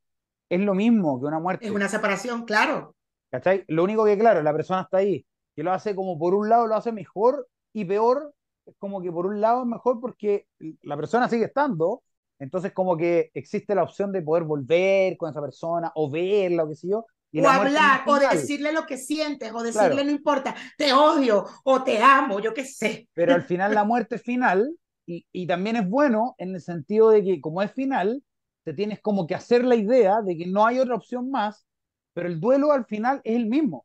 es 0.48 0.60
lo 0.60 0.74
mismo 0.74 1.20
que 1.20 1.26
una 1.26 1.38
muerte. 1.38 1.66
Es 1.66 1.72
una 1.72 1.88
separación, 1.88 2.44
claro. 2.44 2.94
¿Cachai? 3.30 3.64
Lo 3.68 3.84
único 3.84 4.04
que, 4.04 4.18
claro, 4.18 4.42
la 4.42 4.52
persona 4.52 4.82
está 4.82 4.98
ahí. 4.98 5.24
Y 5.56 5.62
lo 5.62 5.72
hace 5.72 5.94
como 5.94 6.18
por 6.18 6.34
un 6.34 6.48
lado 6.48 6.66
lo 6.66 6.76
hace 6.76 6.92
mejor 6.92 7.48
y 7.72 7.84
peor. 7.84 8.34
Es 8.66 8.74
como 8.78 9.02
que 9.02 9.10
por 9.10 9.26
un 9.26 9.40
lado 9.40 9.62
es 9.62 9.66
mejor 9.68 10.00
porque 10.00 10.46
la 10.82 10.96
persona 10.96 11.28
sigue 11.28 11.46
estando. 11.46 12.02
Entonces 12.38 12.72
como 12.72 12.96
que 12.96 13.30
existe 13.34 13.74
la 13.74 13.82
opción 13.82 14.12
de 14.12 14.22
poder 14.22 14.44
volver 14.44 15.16
con 15.16 15.30
esa 15.30 15.40
persona 15.40 15.92
o 15.94 16.10
verla 16.10 16.64
o 16.64 16.68
qué 16.68 16.74
sé 16.74 16.88
yo. 16.88 17.06
o 17.34 17.48
hablar, 17.48 18.02
o 18.06 18.18
decirle 18.18 18.72
lo 18.72 18.84
que 18.84 18.96
sientes, 18.96 19.52
o 19.52 19.62
decirle 19.62 20.04
no 20.04 20.10
importa, 20.10 20.54
te 20.76 20.92
odio 20.92 21.46
o 21.64 21.82
te 21.82 22.02
amo, 22.02 22.40
yo 22.40 22.52
qué 22.52 22.64
sé. 22.64 23.08
Pero 23.12 23.34
al 23.34 23.42
final 23.44 23.74
la 23.74 23.84
muerte 23.84 24.18
final 24.18 24.74
y, 25.06 25.46
también 25.46 25.76
es 25.76 25.88
bueno 25.88 26.34
en 26.38 26.54
el 26.54 26.60
sentido 26.60 27.10
de 27.10 27.24
que 27.24 27.40
como 27.40 27.62
es 27.62 27.72
final, 27.72 28.22
te 28.64 28.72
tienes 28.72 29.00
como 29.00 29.26
que 29.26 29.34
hacer 29.34 29.64
la 29.64 29.74
idea 29.74 30.22
de 30.22 30.36
que 30.36 30.46
no 30.46 30.64
hay 30.64 30.78
otra 30.78 30.94
opción 30.94 31.30
más, 31.30 31.66
pero 32.14 32.28
el 32.28 32.40
duelo 32.40 32.72
al 32.72 32.84
final 32.84 33.20
es 33.24 33.36
el 33.36 33.46
mismo. 33.46 33.84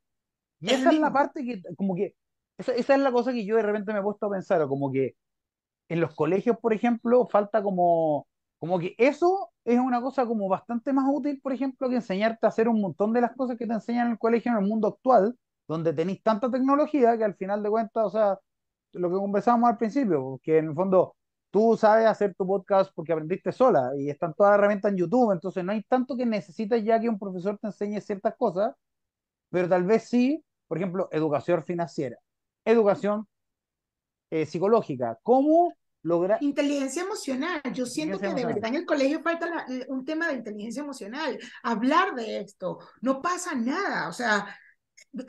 Y 0.59 0.71
esa 0.71 0.91
es 0.91 0.99
la 0.99 1.11
parte 1.11 1.43
que 1.43 1.61
como 1.75 1.95
que 1.95 2.15
esa, 2.57 2.73
esa 2.73 2.95
es 2.95 3.01
la 3.01 3.11
cosa 3.11 3.33
que 3.33 3.45
yo 3.45 3.55
de 3.55 3.63
repente 3.63 3.93
me 3.93 3.99
he 3.99 4.03
puesto 4.03 4.25
a 4.27 4.31
pensar, 4.31 4.61
o 4.61 4.69
como 4.69 4.91
que 4.91 5.15
en 5.89 6.01
los 6.01 6.13
colegios, 6.15 6.57
por 6.59 6.73
ejemplo, 6.73 7.27
falta 7.27 7.63
como, 7.63 8.27
como 8.59 8.79
que 8.79 8.95
eso 8.97 9.51
es 9.65 9.79
una 9.79 10.01
cosa 10.01 10.25
como 10.25 10.47
bastante 10.47 10.93
más 10.93 11.05
útil, 11.09 11.39
por 11.41 11.53
ejemplo, 11.53 11.89
que 11.89 11.95
enseñarte 11.95 12.45
a 12.45 12.49
hacer 12.49 12.67
un 12.67 12.81
montón 12.81 13.13
de 13.13 13.21
las 13.21 13.35
cosas 13.35 13.57
que 13.57 13.67
te 13.67 13.73
enseñan 13.73 14.07
en 14.07 14.13
el 14.13 14.19
colegio 14.19 14.51
en 14.51 14.57
el 14.59 14.65
mundo 14.65 14.87
actual, 14.87 15.37
donde 15.67 15.93
tenéis 15.93 16.23
tanta 16.23 16.49
tecnología 16.49 17.17
que 17.17 17.23
al 17.23 17.35
final 17.35 17.63
de 17.63 17.69
cuentas, 17.69 18.05
o 18.05 18.09
sea, 18.09 18.39
lo 18.93 19.09
que 19.09 19.15
conversábamos 19.15 19.69
al 19.69 19.77
principio, 19.77 20.39
que 20.43 20.57
en 20.57 20.69
el 20.69 20.73
fondo 20.73 21.15
tú 21.51 21.77
sabes 21.77 22.07
hacer 22.07 22.35
tu 22.35 22.45
podcast 22.45 22.91
porque 22.93 23.13
aprendiste 23.13 23.51
sola 23.51 23.91
y 23.97 24.09
están 24.09 24.33
todas 24.33 24.51
las 24.51 24.59
herramientas 24.59 24.91
en 24.91 24.97
YouTube, 24.97 25.31
entonces 25.31 25.63
no 25.63 25.71
hay 25.71 25.83
tanto 25.83 26.15
que 26.15 26.25
necesites 26.25 26.83
ya 26.83 26.99
que 26.99 27.09
un 27.09 27.19
profesor 27.19 27.57
te 27.57 27.67
enseñe 27.67 27.99
ciertas 28.01 28.35
cosas, 28.37 28.75
pero 29.49 29.69
tal 29.69 29.83
vez 29.83 30.03
sí, 30.03 30.43
por 30.67 30.77
ejemplo, 30.77 31.07
educación 31.11 31.63
financiera, 31.63 32.17
educación 32.65 33.27
eh, 34.29 34.45
psicológica, 34.45 35.17
cómo 35.23 35.73
lograr... 36.03 36.41
Inteligencia 36.41 37.03
emocional. 37.03 37.61
Yo 37.73 37.85
siento 37.85 38.19
que 38.19 38.33
de 38.33 38.45
verdad 38.45 38.69
en 38.69 38.75
el 38.75 38.85
colegio 38.85 39.21
falta 39.21 39.65
un 39.87 40.05
tema 40.05 40.27
de 40.27 40.35
inteligencia 40.35 40.81
emocional. 40.81 41.37
Hablar 41.63 42.15
de 42.15 42.39
esto, 42.39 42.79
no 43.01 43.21
pasa 43.21 43.55
nada. 43.55 44.07
O 44.09 44.13
sea, 44.13 44.47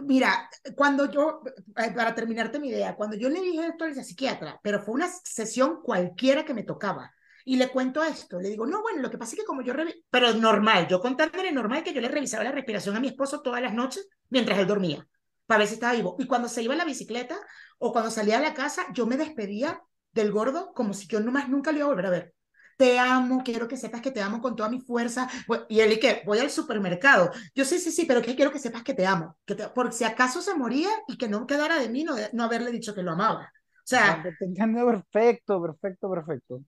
mira, 0.05 0.49
cuando 0.75 1.11
yo, 1.11 1.43
eh, 1.77 1.93
para 1.95 2.15
terminarte 2.15 2.59
mi 2.59 2.69
idea, 2.69 2.97
cuando 2.97 3.17
yo 3.17 3.29
le 3.29 3.41
dije 3.41 3.67
esto 3.67 3.85
al 3.85 3.95
psiquiatra, 3.95 4.61
pero 4.63 4.81
fue 4.81 4.95
una 4.95 5.09
sesión 5.09 5.81
cualquiera 5.83 6.45
que 6.45 6.55
me 6.55 6.65
tocaba. 6.65 7.13
Y 7.45 7.57
le 7.57 7.69
cuento 7.69 8.05
esto, 8.05 8.39
le 8.41 8.51
digo, 8.51 8.67
no, 8.67 8.83
bueno, 8.83 9.01
lo 9.01 9.11
que 9.11 9.17
pasa 9.17 9.33
es 9.33 9.41
que 9.41 9.47
como 9.47 9.63
yo, 9.63 9.73
pero 10.11 10.35
normal, 10.35 10.87
yo 10.87 11.01
contándole 11.01 11.51
normal 11.51 11.83
que 11.83 11.95
yo 11.95 12.01
le 12.01 12.09
revisaba 12.09 12.45
la 12.45 12.53
respiración 12.53 12.95
a 12.97 13.01
mi 13.01 13.09
esposo 13.09 13.41
todas 13.41 13.63
las 13.63 13.73
noches 13.73 14.07
mientras 14.29 14.59
él 14.59 14.67
dormía 14.67 15.09
para 15.49 15.61
ver 15.61 15.69
si 15.69 15.75
estaba 15.75 15.95
vivo. 15.95 16.15
Y 16.19 16.27
cuando 16.27 16.47
se 16.47 16.63
iba 16.63 16.75
a 16.75 16.77
la 16.77 16.85
bicicleta 16.85 17.41
o 17.79 17.91
cuando 17.91 18.11
salía 18.11 18.37
a 18.37 18.43
la 18.43 18.53
casa, 18.53 18.85
yo 18.93 19.07
me 19.07 19.17
despedía 19.17 19.81
del 20.13 20.31
gordo 20.31 20.73
como 20.75 20.93
si 20.93 21.07
yo 21.07 21.21
nomás 21.21 21.49
nunca 21.49 21.73
lo 21.73 21.79
iba 21.79 21.87
a 21.87 21.91
volver 21.91 22.07
a 22.07 22.11
ver. 22.11 22.35
Te 22.79 22.97
amo, 22.97 23.43
quiero 23.45 23.67
que 23.67 23.77
sepas 23.77 24.01
que 24.01 24.13
te 24.13 24.23
amo 24.23 24.41
con 24.41 24.55
toda 24.55 24.69
mi 24.69 24.81
fuerza. 24.81 25.29
Y 25.69 25.81
él, 25.81 25.93
¿y 25.93 25.99
qué? 25.99 26.23
Voy 26.25 26.39
al 26.39 26.49
supermercado. 26.49 27.33
Yo 27.53 27.65
sí, 27.65 27.81
sí, 27.81 27.91
sí, 27.91 28.05
pero 28.07 28.23
que 28.23 28.37
quiero 28.37 28.53
que 28.53 28.61
sepas 28.61 28.85
que 28.85 28.95
te 28.95 29.05
amo. 29.05 29.37
Que 29.45 29.57
te, 29.57 29.69
por 29.69 29.93
si 29.93 30.05
acaso 30.05 30.41
se 30.41 30.55
moría 30.55 30.89
y 31.09 31.19
que 31.19 31.29
no 31.29 31.45
quedara 31.45 31.81
de 31.81 31.89
mí 31.89 32.05
no, 32.05 32.15
no 32.33 32.45
haberle 32.45 32.71
dicho 32.71 32.95
que 32.95 33.03
lo 33.03 33.11
amaba. 33.11 33.43
O 33.43 33.83
sea. 33.83 34.23
Perfecto, 34.23 35.61
perfecto, 35.61 36.09
perfecto. 36.09 36.63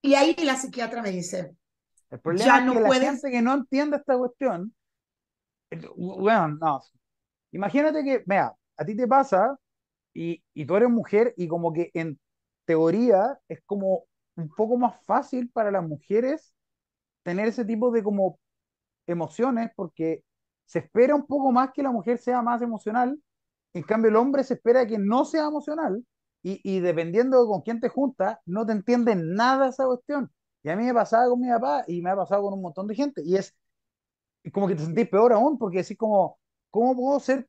Y 0.00 0.14
ahí 0.14 0.34
la 0.42 0.56
psiquiatra 0.56 1.02
me 1.02 1.10
dice. 1.10 1.54
El 2.10 2.20
problema 2.20 2.46
ya 2.46 2.58
es 2.60 2.64
no 2.64 2.72
que 2.72 2.80
la 2.80 2.94
gente 2.94 3.30
que 3.30 3.42
no 3.42 3.52
entiende 3.52 3.96
esta 3.98 4.16
cuestión. 4.16 4.74
Bueno, 5.94 6.56
no, 6.58 6.80
Imagínate 7.52 8.02
que, 8.04 8.22
vea, 8.26 8.54
a 8.76 8.84
ti 8.84 8.96
te 8.96 9.06
pasa 9.06 9.58
y, 10.14 10.42
y 10.54 10.66
tú 10.66 10.76
eres 10.76 10.88
mujer 10.88 11.34
y 11.36 11.48
como 11.48 11.72
que 11.72 11.90
en 11.94 12.18
teoría 12.64 13.38
es 13.48 13.60
como 13.66 14.04
un 14.38 14.48
poco 14.50 14.78
más 14.78 15.00
fácil 15.06 15.50
para 15.50 15.70
las 15.70 15.86
mujeres 15.86 16.54
tener 17.22 17.48
ese 17.48 17.64
tipo 17.64 17.90
de 17.92 18.02
como 18.02 18.40
emociones 19.06 19.70
porque 19.76 20.24
se 20.66 20.80
espera 20.80 21.14
un 21.14 21.26
poco 21.26 21.52
más 21.52 21.72
que 21.72 21.82
la 21.82 21.92
mujer 21.92 22.18
sea 22.18 22.42
más 22.42 22.62
emocional, 22.62 23.20
en 23.74 23.82
cambio 23.84 24.10
el 24.10 24.16
hombre 24.16 24.44
se 24.44 24.54
espera 24.54 24.86
que 24.86 24.98
no 24.98 25.24
sea 25.24 25.46
emocional 25.46 26.04
y, 26.42 26.60
y 26.64 26.80
dependiendo 26.80 27.40
de 27.42 27.48
con 27.48 27.62
quién 27.62 27.80
te 27.80 27.88
juntas, 27.88 28.38
no 28.46 28.66
te 28.66 28.72
entiende 28.72 29.16
nada 29.16 29.68
esa 29.68 29.86
cuestión. 29.86 30.32
Y 30.62 30.70
a 30.70 30.76
mí 30.76 30.84
me 30.84 30.94
pasaba 30.94 31.28
con 31.28 31.40
mi 31.40 31.48
papá 31.50 31.84
y 31.88 32.02
me 32.02 32.10
ha 32.10 32.16
pasado 32.16 32.42
con 32.44 32.54
un 32.54 32.62
montón 32.62 32.86
de 32.88 32.94
gente 32.96 33.22
y 33.24 33.36
es 33.36 33.54
como 34.52 34.68
que 34.68 34.74
te 34.74 34.84
sentís 34.84 35.08
peor 35.08 35.32
aún 35.32 35.58
porque 35.58 35.80
así 35.80 35.96
como 35.96 36.38
¿cómo 36.70 36.94
puedo 36.96 37.20
ser 37.20 37.48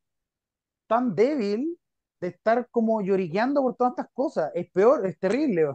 tan 0.87 1.15
débil 1.15 1.79
de 2.21 2.29
estar 2.29 2.67
como 2.71 3.01
lloriqueando 3.01 3.61
por 3.61 3.75
todas 3.75 3.93
estas 3.93 4.09
cosas? 4.13 4.51
Es 4.55 4.71
peor, 4.71 5.05
es 5.07 5.19
terrible. 5.19 5.67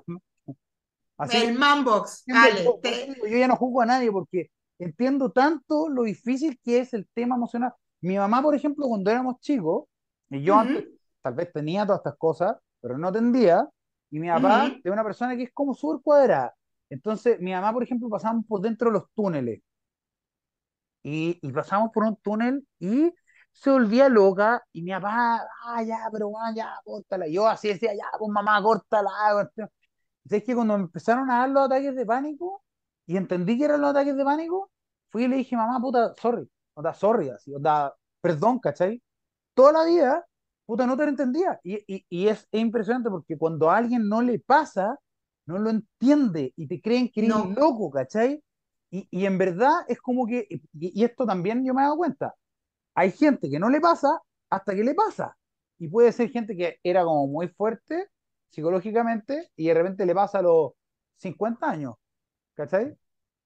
El 1.30 1.58
manbox, 1.58 2.24
Yo 2.26 3.36
ya 3.36 3.48
no 3.48 3.56
juzgo 3.56 3.82
a 3.82 3.86
nadie 3.86 4.10
porque 4.10 4.50
entiendo 4.78 5.30
tanto 5.30 5.88
lo 5.88 6.02
difícil 6.02 6.58
que 6.62 6.80
es 6.80 6.92
el 6.94 7.08
tema 7.14 7.36
emocional. 7.36 7.72
Mi 8.00 8.16
mamá, 8.16 8.42
por 8.42 8.54
ejemplo, 8.54 8.86
cuando 8.86 9.10
éramos 9.10 9.40
chicos, 9.40 9.84
y 10.30 10.42
yo 10.42 10.56
antes 10.56 10.84
tal 11.22 11.34
vez 11.34 11.52
tenía 11.52 11.86
todas 11.86 12.00
estas 12.00 12.16
cosas, 12.18 12.56
pero 12.80 12.98
no 12.98 13.12
tendía, 13.12 13.68
y 14.10 14.18
mi 14.18 14.28
papá 14.28 14.72
es 14.82 14.92
una 14.92 15.04
persona 15.04 15.36
que 15.36 15.44
es 15.44 15.52
como 15.52 15.74
súper 15.74 16.02
cuadrada. 16.02 16.54
Entonces, 16.90 17.40
mi 17.40 17.52
mamá, 17.52 17.72
por 17.72 17.82
ejemplo, 17.82 18.08
pasábamos 18.08 18.44
por 18.46 18.60
dentro 18.60 18.90
de 18.90 18.94
los 18.98 19.04
túneles. 19.14 19.62
Y, 21.02 21.38
y 21.42 21.52
pasamos 21.52 21.90
por 21.92 22.04
un 22.04 22.16
túnel 22.16 22.66
y 22.78 23.12
se 23.52 23.70
volvía 23.70 24.08
loca 24.08 24.62
y 24.72 24.82
mi 24.82 24.90
papá, 24.90 25.46
ah, 25.64 25.82
ya, 25.82 26.08
pero 26.12 26.28
bueno, 26.28 26.54
ya, 26.54 26.74
córtala. 26.84 27.28
yo 27.28 27.46
así 27.46 27.68
decía, 27.68 27.94
ya, 27.94 28.06
pues 28.18 28.30
mamá, 28.30 28.60
córtala. 28.62 29.50
Es 30.30 30.44
que 30.44 30.54
cuando 30.54 30.76
me 30.78 30.84
empezaron 30.84 31.30
a 31.30 31.40
dar 31.40 31.50
los 31.50 31.66
ataques 31.66 31.94
de 31.94 32.06
pánico 32.06 32.62
y 33.06 33.16
entendí 33.16 33.58
que 33.58 33.66
eran 33.66 33.80
los 33.80 33.90
ataques 33.90 34.16
de 34.16 34.24
pánico, 34.24 34.70
fui 35.10 35.24
y 35.24 35.28
le 35.28 35.36
dije, 35.36 35.56
mamá, 35.56 35.80
puta, 35.80 36.14
sorry, 36.16 36.48
o 36.74 36.82
sea, 36.82 36.94
sorry, 36.94 37.28
así, 37.30 37.54
o 37.54 37.60
sea, 37.60 37.92
perdón, 38.20 38.58
¿cachai? 38.58 39.02
Toda 39.54 39.72
la 39.72 39.84
vida, 39.84 40.26
puta, 40.66 40.86
no 40.86 40.96
te 40.96 41.04
lo 41.04 41.10
entendía. 41.10 41.60
Y, 41.62 41.74
y, 41.86 42.06
y 42.08 42.28
es, 42.28 42.48
impresionante 42.52 43.10
porque 43.10 43.38
cuando 43.38 43.70
a 43.70 43.76
alguien 43.76 44.08
no 44.08 44.22
le 44.22 44.40
pasa, 44.40 44.98
no 45.46 45.58
lo 45.58 45.70
entiende 45.70 46.52
y 46.56 46.66
te 46.66 46.80
creen 46.80 47.10
que 47.10 47.20
eres 47.20 47.36
loco, 47.56 47.90
¿cachai? 47.90 48.42
Y, 48.90 49.08
y, 49.10 49.26
en 49.26 49.38
verdad 49.38 49.84
es 49.88 50.00
como 50.00 50.26
que, 50.26 50.46
y, 50.48 50.62
y, 50.72 51.04
esto 51.04 51.26
también 51.26 51.64
yo 51.64 51.74
me 51.74 51.82
he 51.82 51.84
dado 51.84 51.96
cuenta, 51.96 52.34
hay 52.94 53.10
gente 53.12 53.50
que 53.50 53.58
no 53.58 53.68
le 53.68 53.80
pasa 53.80 54.20
hasta 54.50 54.74
que 54.74 54.84
le 54.84 54.94
pasa. 54.94 55.36
Y 55.78 55.88
puede 55.88 56.12
ser 56.12 56.30
gente 56.30 56.56
que 56.56 56.78
era 56.82 57.04
como 57.04 57.26
muy 57.26 57.48
fuerte 57.48 58.08
psicológicamente 58.50 59.50
y 59.56 59.68
de 59.68 59.74
repente 59.74 60.06
le 60.06 60.14
pasa 60.14 60.38
a 60.38 60.42
los 60.42 60.72
50 61.16 61.68
años. 61.68 61.94
¿Cachai? 62.54 62.96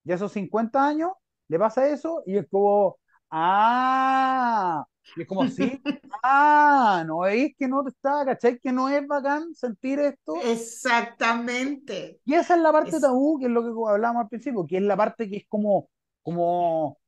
Y 0.04 0.12
a 0.12 0.14
esos 0.14 0.32
50 0.32 0.86
años 0.86 1.12
le 1.48 1.58
pasa 1.58 1.88
eso 1.88 2.22
y 2.26 2.36
es 2.36 2.46
como, 2.50 2.98
ah, 3.30 4.84
y 5.16 5.22
es 5.22 5.28
como, 5.28 5.46
sí, 5.48 5.80
ah, 6.22 7.02
no 7.06 7.20
veis 7.20 7.54
que 7.58 7.68
no 7.68 7.82
te 7.82 7.90
está, 7.90 8.24
¿cachai? 8.24 8.58
Que 8.58 8.72
no 8.72 8.88
es 8.88 9.06
bacán 9.06 9.54
sentir 9.54 9.98
esto. 10.00 10.36
Exactamente. 10.42 12.20
Y 12.24 12.34
esa 12.34 12.56
es 12.56 12.60
la 12.60 12.72
parte 12.72 13.00
tabú, 13.00 13.38
que 13.38 13.46
es 13.46 13.50
lo 13.50 13.62
que 13.62 13.90
hablábamos 13.90 14.24
al 14.24 14.28
principio, 14.28 14.66
que 14.66 14.76
es 14.76 14.82
la 14.82 14.96
parte 14.96 15.28
que 15.28 15.38
es 15.38 15.46
como, 15.48 15.88
como 16.22 16.98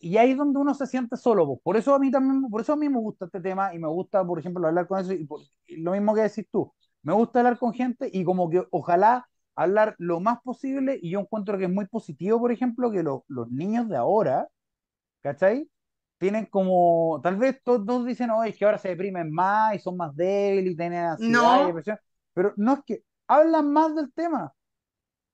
y 0.00 0.16
ahí 0.16 0.30
es 0.30 0.36
donde 0.36 0.58
uno 0.58 0.74
se 0.74 0.86
siente 0.86 1.16
solo. 1.16 1.58
Por 1.62 1.76
eso 1.76 1.94
a 1.94 1.98
mí 1.98 2.10
también, 2.10 2.48
por 2.48 2.60
eso 2.60 2.72
a 2.72 2.76
mí 2.76 2.88
me 2.88 2.98
gusta 2.98 3.24
este 3.24 3.40
tema 3.40 3.74
y 3.74 3.78
me 3.78 3.88
gusta, 3.88 4.24
por 4.24 4.38
ejemplo, 4.38 4.66
hablar 4.66 4.86
con 4.86 5.00
eso 5.00 5.12
y, 5.12 5.26
lo 5.82 5.92
mismo 5.92 6.14
que 6.14 6.22
decís 6.22 6.46
tú. 6.50 6.72
Me 7.02 7.12
gusta 7.12 7.40
hablar 7.40 7.58
con 7.58 7.72
gente 7.72 8.08
y 8.12 8.24
como 8.24 8.48
que 8.48 8.64
ojalá 8.70 9.28
hablar 9.56 9.96
lo 9.98 10.20
más 10.20 10.40
posible 10.42 10.98
y 11.02 11.10
yo 11.10 11.20
encuentro 11.20 11.58
que 11.58 11.64
es 11.64 11.70
muy 11.70 11.86
positivo, 11.86 12.38
por 12.38 12.52
ejemplo, 12.52 12.90
que 12.90 13.02
los 13.02 13.50
niños 13.50 13.88
de 13.88 13.96
ahora, 13.96 14.48
¿cachai? 15.22 15.68
Tienen 16.18 16.46
como, 16.46 17.18
tal 17.22 17.36
vez 17.36 17.60
todos, 17.64 18.06
dicen, 18.06 18.30
oye, 18.30 18.50
es 18.50 18.58
que 18.58 18.64
ahora 18.64 18.78
se 18.78 18.88
deprimen 18.88 19.32
más 19.32 19.74
y 19.74 19.78
son 19.78 19.96
más 19.96 20.14
débiles 20.14 20.74
y 20.74 20.76
tienen 20.76 21.04
ansiedad 21.04 21.64
y 21.64 21.66
depresión, 21.66 21.98
pero 22.34 22.52
no 22.56 22.74
es 22.74 22.80
que 22.86 23.02
hablan 23.26 23.72
más 23.72 23.94
del 23.96 24.12
tema. 24.12 24.52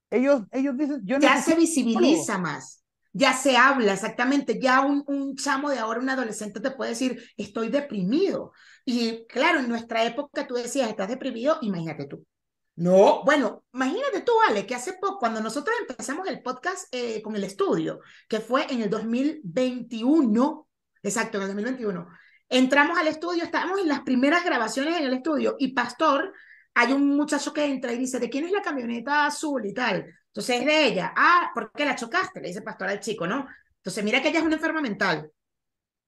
Ellos, 0.08 0.42
ellos 0.52 0.76
dicen, 0.78 1.02
yo 1.04 1.18
Ya 1.18 1.42
se 1.42 1.56
visibiliza 1.56 2.38
más 2.38 2.85
ya 3.16 3.32
se 3.32 3.56
habla 3.56 3.94
exactamente, 3.94 4.60
ya 4.60 4.82
un, 4.82 5.02
un, 5.06 5.36
chamo 5.36 5.70
de 5.70 5.78
ahora, 5.78 6.00
un 6.00 6.10
adolescente 6.10 6.60
te 6.60 6.72
puede 6.72 6.90
decir, 6.90 7.30
estoy 7.38 7.70
deprimido. 7.70 8.52
Y 8.84 9.24
claro, 9.26 9.60
en 9.60 9.68
nuestra 9.70 10.04
época 10.04 10.46
tú 10.46 10.54
decías, 10.54 10.90
estás 10.90 11.08
deprimido, 11.08 11.58
imagínate 11.62 12.06
tú. 12.06 12.26
No, 12.74 13.24
bueno, 13.24 13.64
imagínate 13.72 14.20
tú, 14.20 14.32
Ale, 14.46 14.66
que 14.66 14.74
hace 14.74 14.92
poco, 15.00 15.18
cuando 15.18 15.40
nosotros 15.40 15.74
empezamos 15.80 16.28
el 16.28 16.42
podcast 16.42 16.94
eh, 16.94 17.22
con 17.22 17.34
el 17.34 17.44
estudio, 17.44 18.00
que 18.28 18.40
fue 18.40 18.66
en 18.70 18.82
el 18.82 18.90
2021, 18.90 20.68
exacto, 21.02 21.38
en 21.38 21.42
el 21.44 21.48
2021, 21.48 22.06
entramos 22.50 22.98
al 22.98 23.06
estudio, 23.06 23.44
estábamos 23.44 23.80
en 23.80 23.88
las 23.88 24.02
primeras 24.02 24.44
grabaciones 24.44 24.98
en 24.98 25.04
el 25.04 25.14
estudio 25.14 25.56
y 25.58 25.72
Pastor, 25.72 26.34
hay 26.74 26.92
un 26.92 27.16
muchacho 27.16 27.54
que 27.54 27.64
entra 27.64 27.94
y 27.94 27.98
dice, 27.98 28.18
¿de 28.18 28.28
quién 28.28 28.44
es 28.44 28.52
la 28.52 28.60
camioneta 28.60 29.24
azul 29.24 29.64
y 29.64 29.72
tal? 29.72 30.04
Entonces 30.36 30.60
es 30.60 30.66
de 30.66 30.86
ella. 30.86 31.14
Ah, 31.16 31.50
¿por 31.54 31.72
qué 31.72 31.86
la 31.86 31.96
chocaste? 31.96 32.42
Le 32.42 32.48
dice 32.48 32.60
pastor 32.60 32.88
al 32.88 33.00
chico, 33.00 33.26
¿no? 33.26 33.46
Entonces 33.78 34.04
mira 34.04 34.20
que 34.20 34.28
ella 34.28 34.40
es 34.40 34.44
una 34.44 34.56
enferma 34.56 34.82
mental, 34.82 35.30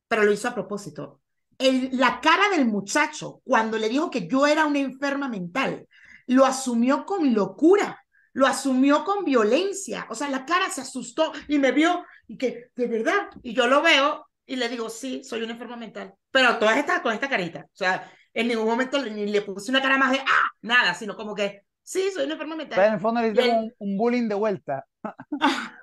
pero 0.06 0.22
lo 0.22 0.30
hizo 0.30 0.48
a 0.48 0.54
propósito. 0.54 1.22
El, 1.56 1.88
la 1.94 2.20
cara 2.20 2.50
del 2.50 2.66
muchacho 2.66 3.40
cuando 3.42 3.78
le 3.78 3.88
dijo 3.88 4.10
que 4.10 4.28
yo 4.28 4.46
era 4.46 4.66
una 4.66 4.80
enferma 4.80 5.30
mental, 5.30 5.88
lo 6.26 6.44
asumió 6.44 7.06
con 7.06 7.32
locura, 7.32 8.04
lo 8.34 8.46
asumió 8.46 9.02
con 9.02 9.24
violencia. 9.24 10.06
O 10.10 10.14
sea, 10.14 10.28
la 10.28 10.44
cara 10.44 10.68
se 10.68 10.82
asustó 10.82 11.32
y 11.48 11.58
me 11.58 11.72
vio 11.72 12.04
y 12.26 12.36
que, 12.36 12.70
de 12.76 12.86
verdad, 12.86 13.30
y 13.42 13.54
yo 13.54 13.66
lo 13.66 13.80
veo 13.80 14.28
y 14.44 14.56
le 14.56 14.68
digo, 14.68 14.90
sí, 14.90 15.24
soy 15.24 15.40
una 15.40 15.54
enferma 15.54 15.78
mental. 15.78 16.12
Pero 16.30 16.58
todas 16.58 16.76
estas 16.76 17.00
con 17.00 17.14
esta 17.14 17.30
carita. 17.30 17.60
O 17.60 17.76
sea, 17.76 18.12
en 18.34 18.48
ningún 18.48 18.66
momento 18.66 19.02
ni 19.02 19.24
le 19.24 19.40
puse 19.40 19.70
una 19.70 19.80
cara 19.80 19.96
más 19.96 20.12
de, 20.12 20.18
ah, 20.18 20.50
nada, 20.60 20.92
sino 20.92 21.16
como 21.16 21.34
que, 21.34 21.62
Sí, 21.88 22.10
soy 22.12 22.24
una 22.24 22.34
enferma 22.34 22.54
mental. 22.54 22.84
en 22.84 22.92
el 22.92 23.00
fondo 23.00 23.22
le 23.22 23.50
un, 23.50 23.72
un, 23.78 23.96
bullying 23.96 24.28
de 24.28 24.34
vuelta. 24.34 24.84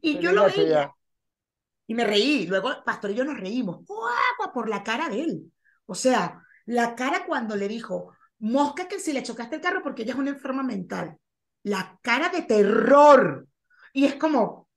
y 0.00 0.18
yo 0.20 0.32
lo 0.32 0.44
veía. 0.46 0.90
Y 1.86 1.92
me 1.92 2.04
reí. 2.04 2.46
Luego 2.46 2.82
Pastor 2.82 3.10
y 3.10 3.14
yo 3.14 3.26
nos 3.26 3.38
reímos. 3.38 3.84
¡Guau! 3.84 4.52
Por 4.54 4.70
la 4.70 4.82
cara 4.82 5.10
de 5.10 5.20
él. 5.20 5.52
O 5.84 5.94
sea, 5.94 6.42
La 6.64 6.94
cara 6.94 7.26
cuando 7.26 7.56
le 7.56 7.68
dijo, 7.68 8.14
mosca 8.38 8.88
que 8.88 8.98
si 8.98 9.12
le 9.12 9.22
chocaste 9.22 9.56
el 9.56 9.60
carro 9.60 9.82
porque 9.82 10.04
ella 10.04 10.14
es 10.14 10.18
una 10.18 10.30
enferma 10.30 10.62
mental. 10.62 11.18
La 11.62 11.98
cara 12.00 12.30
de 12.30 12.40
terror. 12.40 13.46
Y 13.92 14.06
es 14.06 14.14
como, 14.14 14.67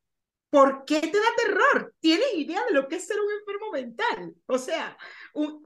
¿por 0.51 0.83
qué 0.85 0.99
te 0.99 1.17
da 1.17 1.25
terror? 1.37 1.95
¿Tienes 1.99 2.27
idea 2.35 2.61
de 2.65 2.73
lo 2.73 2.87
que 2.87 2.97
es 2.97 3.07
ser 3.07 3.17
un 3.19 3.31
enfermo 3.31 3.71
mental? 3.71 4.35
O 4.45 4.57
sea, 4.57 4.97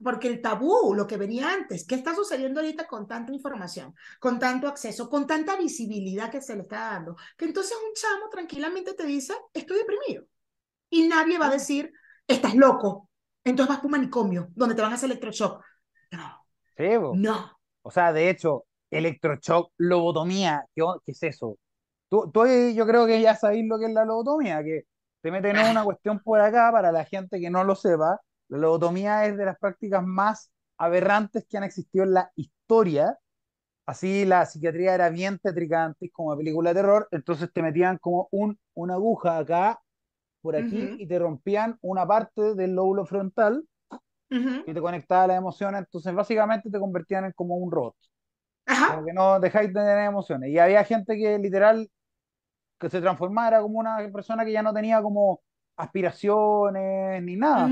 porque 0.02 0.28
el 0.28 0.40
tabú, 0.40 0.94
lo 0.94 1.06
que 1.06 1.16
venía 1.16 1.52
antes, 1.52 1.84
¿qué 1.86 1.96
está 1.96 2.14
sucediendo 2.14 2.60
ahorita 2.60 2.86
con 2.86 3.06
tanta 3.06 3.32
información, 3.32 3.94
con 4.20 4.38
tanto 4.38 4.68
acceso, 4.68 5.10
con 5.10 5.26
tanta 5.26 5.56
visibilidad 5.56 6.30
que 6.30 6.40
se 6.40 6.54
le 6.54 6.62
está 6.62 6.92
dando? 6.92 7.16
Que 7.36 7.46
entonces 7.46 7.76
un 7.76 7.92
chamo 7.94 8.30
tranquilamente 8.30 8.94
te 8.94 9.04
dice, 9.04 9.34
estoy 9.52 9.78
deprimido. 9.78 10.24
Y 10.88 11.08
nadie 11.08 11.36
va 11.36 11.48
a 11.48 11.52
decir, 11.52 11.92
estás 12.26 12.54
loco. 12.54 13.10
Entonces 13.42 13.74
vas 13.74 13.82
a 13.82 13.86
un 13.86 13.92
manicomio 13.92 14.48
donde 14.54 14.76
te 14.76 14.82
van 14.82 14.92
a 14.92 14.94
hacer 14.94 15.10
electroshock. 15.10 15.64
No. 16.12 16.46
no. 17.12 17.58
O 17.82 17.90
sea, 17.90 18.12
de 18.12 18.30
hecho, 18.30 18.66
electroshock, 18.92 19.72
lobotomía, 19.78 20.64
¿qué, 20.76 20.84
qué 21.04 21.10
es 21.10 21.22
eso? 21.24 21.58
Tú, 22.08 22.30
tú, 22.30 22.46
yo 22.46 22.86
creo 22.86 23.06
que 23.06 23.20
ya 23.20 23.34
sabéis 23.34 23.66
lo 23.68 23.78
que 23.78 23.86
es 23.86 23.92
la 23.92 24.04
lobotomía, 24.04 24.62
que 24.62 24.84
te 25.22 25.30
meten 25.30 25.56
en 25.56 25.70
una 25.70 25.84
cuestión 25.84 26.20
por 26.20 26.40
acá 26.40 26.70
para 26.72 26.92
la 26.92 27.04
gente 27.04 27.40
que 27.40 27.50
no 27.50 27.64
lo 27.64 27.74
sepa. 27.74 28.20
La 28.48 28.58
lobotomía 28.58 29.26
es 29.26 29.36
de 29.36 29.44
las 29.44 29.58
prácticas 29.58 30.04
más 30.04 30.50
aberrantes 30.78 31.44
que 31.48 31.56
han 31.56 31.64
existido 31.64 32.04
en 32.04 32.14
la 32.14 32.30
historia. 32.36 33.18
Así 33.86 34.24
la 34.24 34.46
psiquiatría 34.46 34.94
era 34.94 35.10
bien 35.10 35.38
tétrica 35.38 35.84
antes 35.84 36.10
como 36.12 36.36
película 36.36 36.70
de 36.70 36.80
terror, 36.80 37.08
entonces 37.12 37.52
te 37.52 37.62
metían 37.62 37.98
como 37.98 38.28
un, 38.32 38.58
una 38.74 38.94
aguja 38.94 39.38
acá 39.38 39.80
por 40.42 40.56
aquí 40.56 40.96
y 40.98 41.06
te 41.08 41.18
rompían 41.18 41.78
una 41.82 42.06
parte 42.06 42.54
del 42.54 42.74
lóbulo 42.74 43.06
frontal 43.06 43.64
y 44.64 44.74
te 44.74 44.80
conectaba 44.80 45.24
a 45.24 45.26
las 45.28 45.38
emociones. 45.38 45.80
Entonces, 45.80 46.14
básicamente 46.14 46.70
te 46.70 46.78
convertían 46.78 47.24
en 47.26 47.32
como 47.32 47.56
un 47.56 47.70
robot. 47.70 47.96
Como 48.86 49.04
que 49.04 49.12
no 49.12 49.40
dejáis 49.40 49.68
de 49.68 49.74
tener 49.74 49.98
emociones. 50.06 50.50
Y 50.50 50.58
había 50.58 50.84
gente 50.84 51.16
que 51.16 51.38
literal 51.38 51.90
que 52.78 52.90
se 52.90 53.00
transformara 53.00 53.60
como 53.60 53.78
una 53.78 53.98
persona 54.12 54.44
que 54.44 54.52
ya 54.52 54.62
no 54.62 54.72
tenía 54.72 55.02
como 55.02 55.40
aspiraciones 55.76 57.22
ni 57.22 57.36
nada. 57.36 57.68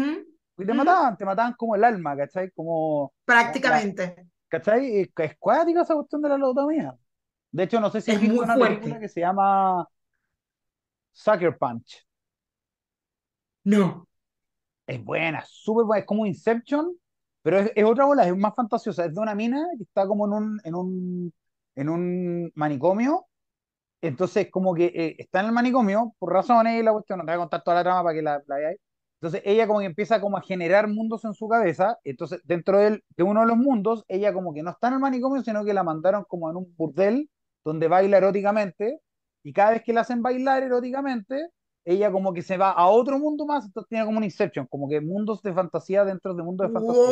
Y 0.56 0.64
te 0.64 0.74
mataban, 0.74 1.16
te 1.16 1.24
mataban 1.24 1.54
como 1.54 1.74
el 1.74 1.84
alma, 1.84 2.16
¿cachai? 2.16 2.50
Como. 2.52 3.12
Prácticamente. 3.24 4.28
¿Cachai? 4.48 5.10
Es 5.16 5.36
cuática 5.38 5.82
esa 5.82 5.94
cuestión 5.94 6.22
de 6.22 6.28
la 6.28 6.38
lobotomía. 6.38 6.96
De 7.50 7.62
hecho, 7.62 7.80
no 7.80 7.90
sé 7.90 8.00
si 8.00 8.12
es 8.12 8.22
una 8.22 8.56
película 8.56 8.98
que 8.98 9.08
se 9.08 9.20
llama 9.20 9.88
Sucker 11.12 11.56
Punch. 11.56 12.06
No. 13.64 14.06
Es 14.86 15.02
buena, 15.02 15.42
súper 15.46 15.86
buena, 15.86 16.00
es 16.00 16.06
como 16.06 16.26
Inception, 16.26 16.94
pero 17.42 17.58
es, 17.60 17.84
otra 17.84 18.04
bola, 18.04 18.26
es 18.26 18.36
más 18.36 18.54
fantasiosa, 18.54 19.06
es 19.06 19.14
de 19.14 19.20
una 19.20 19.34
mina 19.34 19.66
que 19.78 19.84
está 19.84 20.06
como 20.06 20.26
en 20.26 20.32
un, 20.32 20.60
en 20.64 20.74
un, 20.74 21.34
en 21.74 21.88
un 21.88 22.52
manicomio, 22.54 23.26
entonces 24.06 24.50
como 24.50 24.74
que 24.74 24.86
eh, 24.86 25.16
está 25.18 25.40
en 25.40 25.46
el 25.46 25.52
manicomio 25.52 26.14
por 26.18 26.32
razones 26.32 26.80
y 26.80 26.82
la 26.82 26.92
cuestión, 26.92 27.18
no 27.18 27.24
te 27.24 27.32
voy 27.32 27.36
a 27.36 27.38
contar 27.38 27.62
toda 27.62 27.76
la 27.76 27.82
trama 27.84 28.02
para 28.02 28.14
que 28.14 28.22
la, 28.22 28.42
veáis, 28.46 28.78
entonces 29.20 29.42
ella 29.44 29.66
como 29.66 29.80
que 29.80 29.86
empieza 29.86 30.20
como 30.20 30.36
a 30.36 30.42
generar 30.42 30.88
mundos 30.88 31.24
en 31.24 31.34
su 31.34 31.48
cabeza, 31.48 31.98
entonces 32.04 32.40
dentro 32.44 32.78
de, 32.78 33.02
de 33.16 33.22
uno 33.22 33.40
de 33.40 33.46
los 33.46 33.56
mundos, 33.56 34.04
ella 34.08 34.32
como 34.32 34.52
que 34.52 34.62
no 34.62 34.70
está 34.70 34.88
en 34.88 34.94
el 34.94 35.00
manicomio, 35.00 35.42
sino 35.42 35.64
que 35.64 35.72
la 35.72 35.82
mandaron 35.82 36.24
como 36.24 36.50
en 36.50 36.56
un 36.56 36.74
burdel 36.76 37.30
donde 37.64 37.88
baila 37.88 38.18
eróticamente, 38.18 39.00
y 39.42 39.52
cada 39.52 39.72
vez 39.72 39.82
que 39.82 39.92
la 39.92 40.02
hacen 40.02 40.22
bailar 40.22 40.62
eróticamente, 40.62 41.48
ella 41.84 42.10
como 42.10 42.32
que 42.32 42.42
se 42.42 42.56
va 42.56 42.70
a 42.70 42.86
otro 42.86 43.18
mundo 43.18 43.44
más, 43.46 43.66
entonces 43.66 43.88
tiene 43.88 44.04
como 44.04 44.18
un 44.18 44.24
Inception, 44.24 44.66
como 44.66 44.88
que 44.88 45.00
mundos 45.00 45.42
de 45.42 45.52
fantasía 45.52 46.04
dentro 46.04 46.34
de 46.34 46.42
mundos 46.42 46.68
de 46.68 46.72
fantasía. 46.72 47.02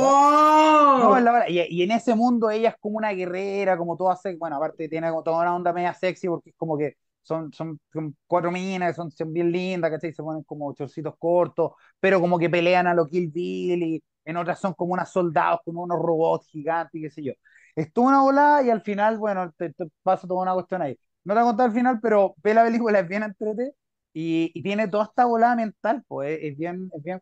y, 1.48 1.82
en 1.82 1.90
ese 1.90 2.14
mundo 2.14 2.50
ella 2.50 2.70
es 2.70 2.76
como 2.80 2.96
una 2.96 3.10
guerrera, 3.12 3.76
como 3.76 3.96
todo 3.96 4.10
hace, 4.10 4.34
bueno, 4.36 4.56
aparte 4.56 4.88
tiene 4.88 5.10
como 5.10 5.22
toda 5.22 5.42
una 5.42 5.54
onda 5.54 5.72
media 5.72 5.92
sexy, 5.92 6.28
porque 6.28 6.50
es 6.50 6.56
como 6.56 6.78
que 6.78 6.96
son, 7.22 7.52
son, 7.52 7.78
cuatro 8.26 8.50
minas, 8.50 8.96
son, 8.96 9.10
son 9.10 9.32
bien 9.32 9.52
lindas, 9.52 9.90
¿cachai? 9.90 10.12
Se 10.12 10.22
ponen 10.22 10.42
como 10.44 10.72
chorcitos 10.74 11.14
cortos, 11.18 11.72
pero 12.00 12.20
como 12.20 12.38
que 12.38 12.50
pelean 12.50 12.86
a 12.86 12.94
lo 12.94 13.06
Kill 13.06 13.28
Bill, 13.30 13.82
y 13.82 14.02
en 14.24 14.36
otras 14.36 14.58
son 14.58 14.74
como 14.74 14.94
unas 14.94 15.10
soldados, 15.12 15.60
como 15.64 15.82
unos 15.82 15.98
robots 15.98 16.48
gigantes, 16.48 17.00
qué 17.00 17.10
sé 17.10 17.22
yo. 17.22 17.32
Estuvo 17.76 18.08
una 18.08 18.22
volada 18.22 18.62
y 18.62 18.70
al 18.70 18.82
final, 18.82 19.18
bueno, 19.18 19.52
te, 19.56 19.72
pasa 20.02 20.26
toda 20.26 20.42
una 20.42 20.54
cuestión 20.54 20.82
ahí. 20.82 20.98
No 21.24 21.34
te 21.34 21.40
voy 21.40 21.48
a 21.48 21.50
contar 21.50 21.68
el 21.68 21.72
final, 21.74 22.00
pero 22.00 22.34
ve 22.42 22.54
la 22.54 22.64
película, 22.64 22.98
es 22.98 23.08
bien 23.08 23.22
entrete 23.22 23.74
y, 24.14 24.62
tiene 24.62 24.88
toda 24.88 25.04
esta 25.04 25.24
volada 25.24 25.56
mental, 25.56 26.04
pues 26.06 26.38
es 26.42 26.56
bien, 26.56 26.90
es 26.94 27.02
bien. 27.02 27.20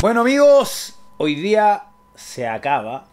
Bueno 0.00 0.22
amigos, 0.22 0.98
hoy 1.18 1.34
día 1.34 1.84
se 2.14 2.46
acaba. 2.46 3.06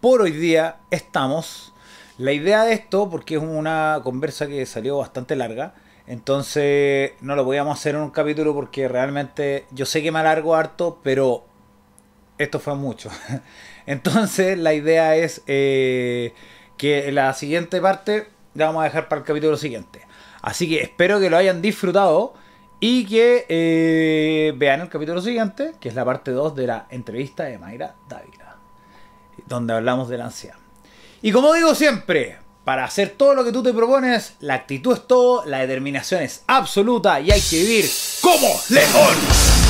Por 0.00 0.22
hoy 0.22 0.32
día 0.32 0.76
estamos. 0.90 1.72
La 2.18 2.32
idea 2.32 2.64
de 2.64 2.74
esto, 2.74 3.08
porque 3.10 3.36
es 3.36 3.42
una 3.42 4.00
conversa 4.04 4.46
que 4.46 4.66
salió 4.66 4.98
bastante 4.98 5.36
larga, 5.36 5.74
entonces 6.06 7.12
no 7.20 7.34
lo 7.34 7.44
podíamos 7.44 7.78
hacer 7.78 7.94
en 7.94 8.02
un 8.02 8.10
capítulo 8.10 8.54
porque 8.54 8.88
realmente 8.88 9.66
yo 9.70 9.86
sé 9.86 10.02
que 10.02 10.12
me 10.12 10.20
alargo 10.20 10.54
harto, 10.54 11.00
pero 11.02 11.44
esto 12.38 12.60
fue 12.60 12.74
mucho. 12.74 13.10
Entonces 13.86 14.58
la 14.58 14.74
idea 14.74 15.16
es 15.16 15.42
eh, 15.46 16.34
que 16.76 17.10
la 17.12 17.32
siguiente 17.34 17.80
parte 17.80 18.33
la 18.54 18.66
vamos 18.66 18.82
a 18.82 18.84
dejar 18.84 19.08
para 19.08 19.20
el 19.20 19.26
capítulo 19.26 19.56
siguiente. 19.56 20.06
Así 20.42 20.68
que 20.68 20.82
espero 20.82 21.20
que 21.20 21.30
lo 21.30 21.36
hayan 21.36 21.62
disfrutado 21.62 22.34
y 22.80 23.06
que 23.06 23.46
eh, 23.48 24.52
vean 24.56 24.80
el 24.82 24.88
capítulo 24.88 25.22
siguiente, 25.22 25.74
que 25.80 25.88
es 25.88 25.94
la 25.94 26.04
parte 26.04 26.32
2 26.32 26.54
de 26.54 26.66
la 26.66 26.86
entrevista 26.90 27.44
de 27.44 27.58
Mayra 27.58 27.94
Dávila, 28.08 28.56
donde 29.46 29.72
hablamos 29.72 30.08
del 30.08 30.20
anciano. 30.20 30.60
Y 31.22 31.32
como 31.32 31.54
digo 31.54 31.74
siempre, 31.74 32.38
para 32.64 32.84
hacer 32.84 33.14
todo 33.16 33.34
lo 33.34 33.44
que 33.44 33.52
tú 33.52 33.62
te 33.62 33.72
propones, 33.72 34.34
la 34.40 34.54
actitud 34.54 34.94
es 34.94 35.06
todo, 35.06 35.44
la 35.46 35.60
determinación 35.60 36.22
es 36.22 36.44
absoluta 36.46 37.20
y 37.20 37.30
hay 37.30 37.40
que 37.40 37.56
vivir 37.56 37.86
como 38.20 38.48
león. 38.68 39.63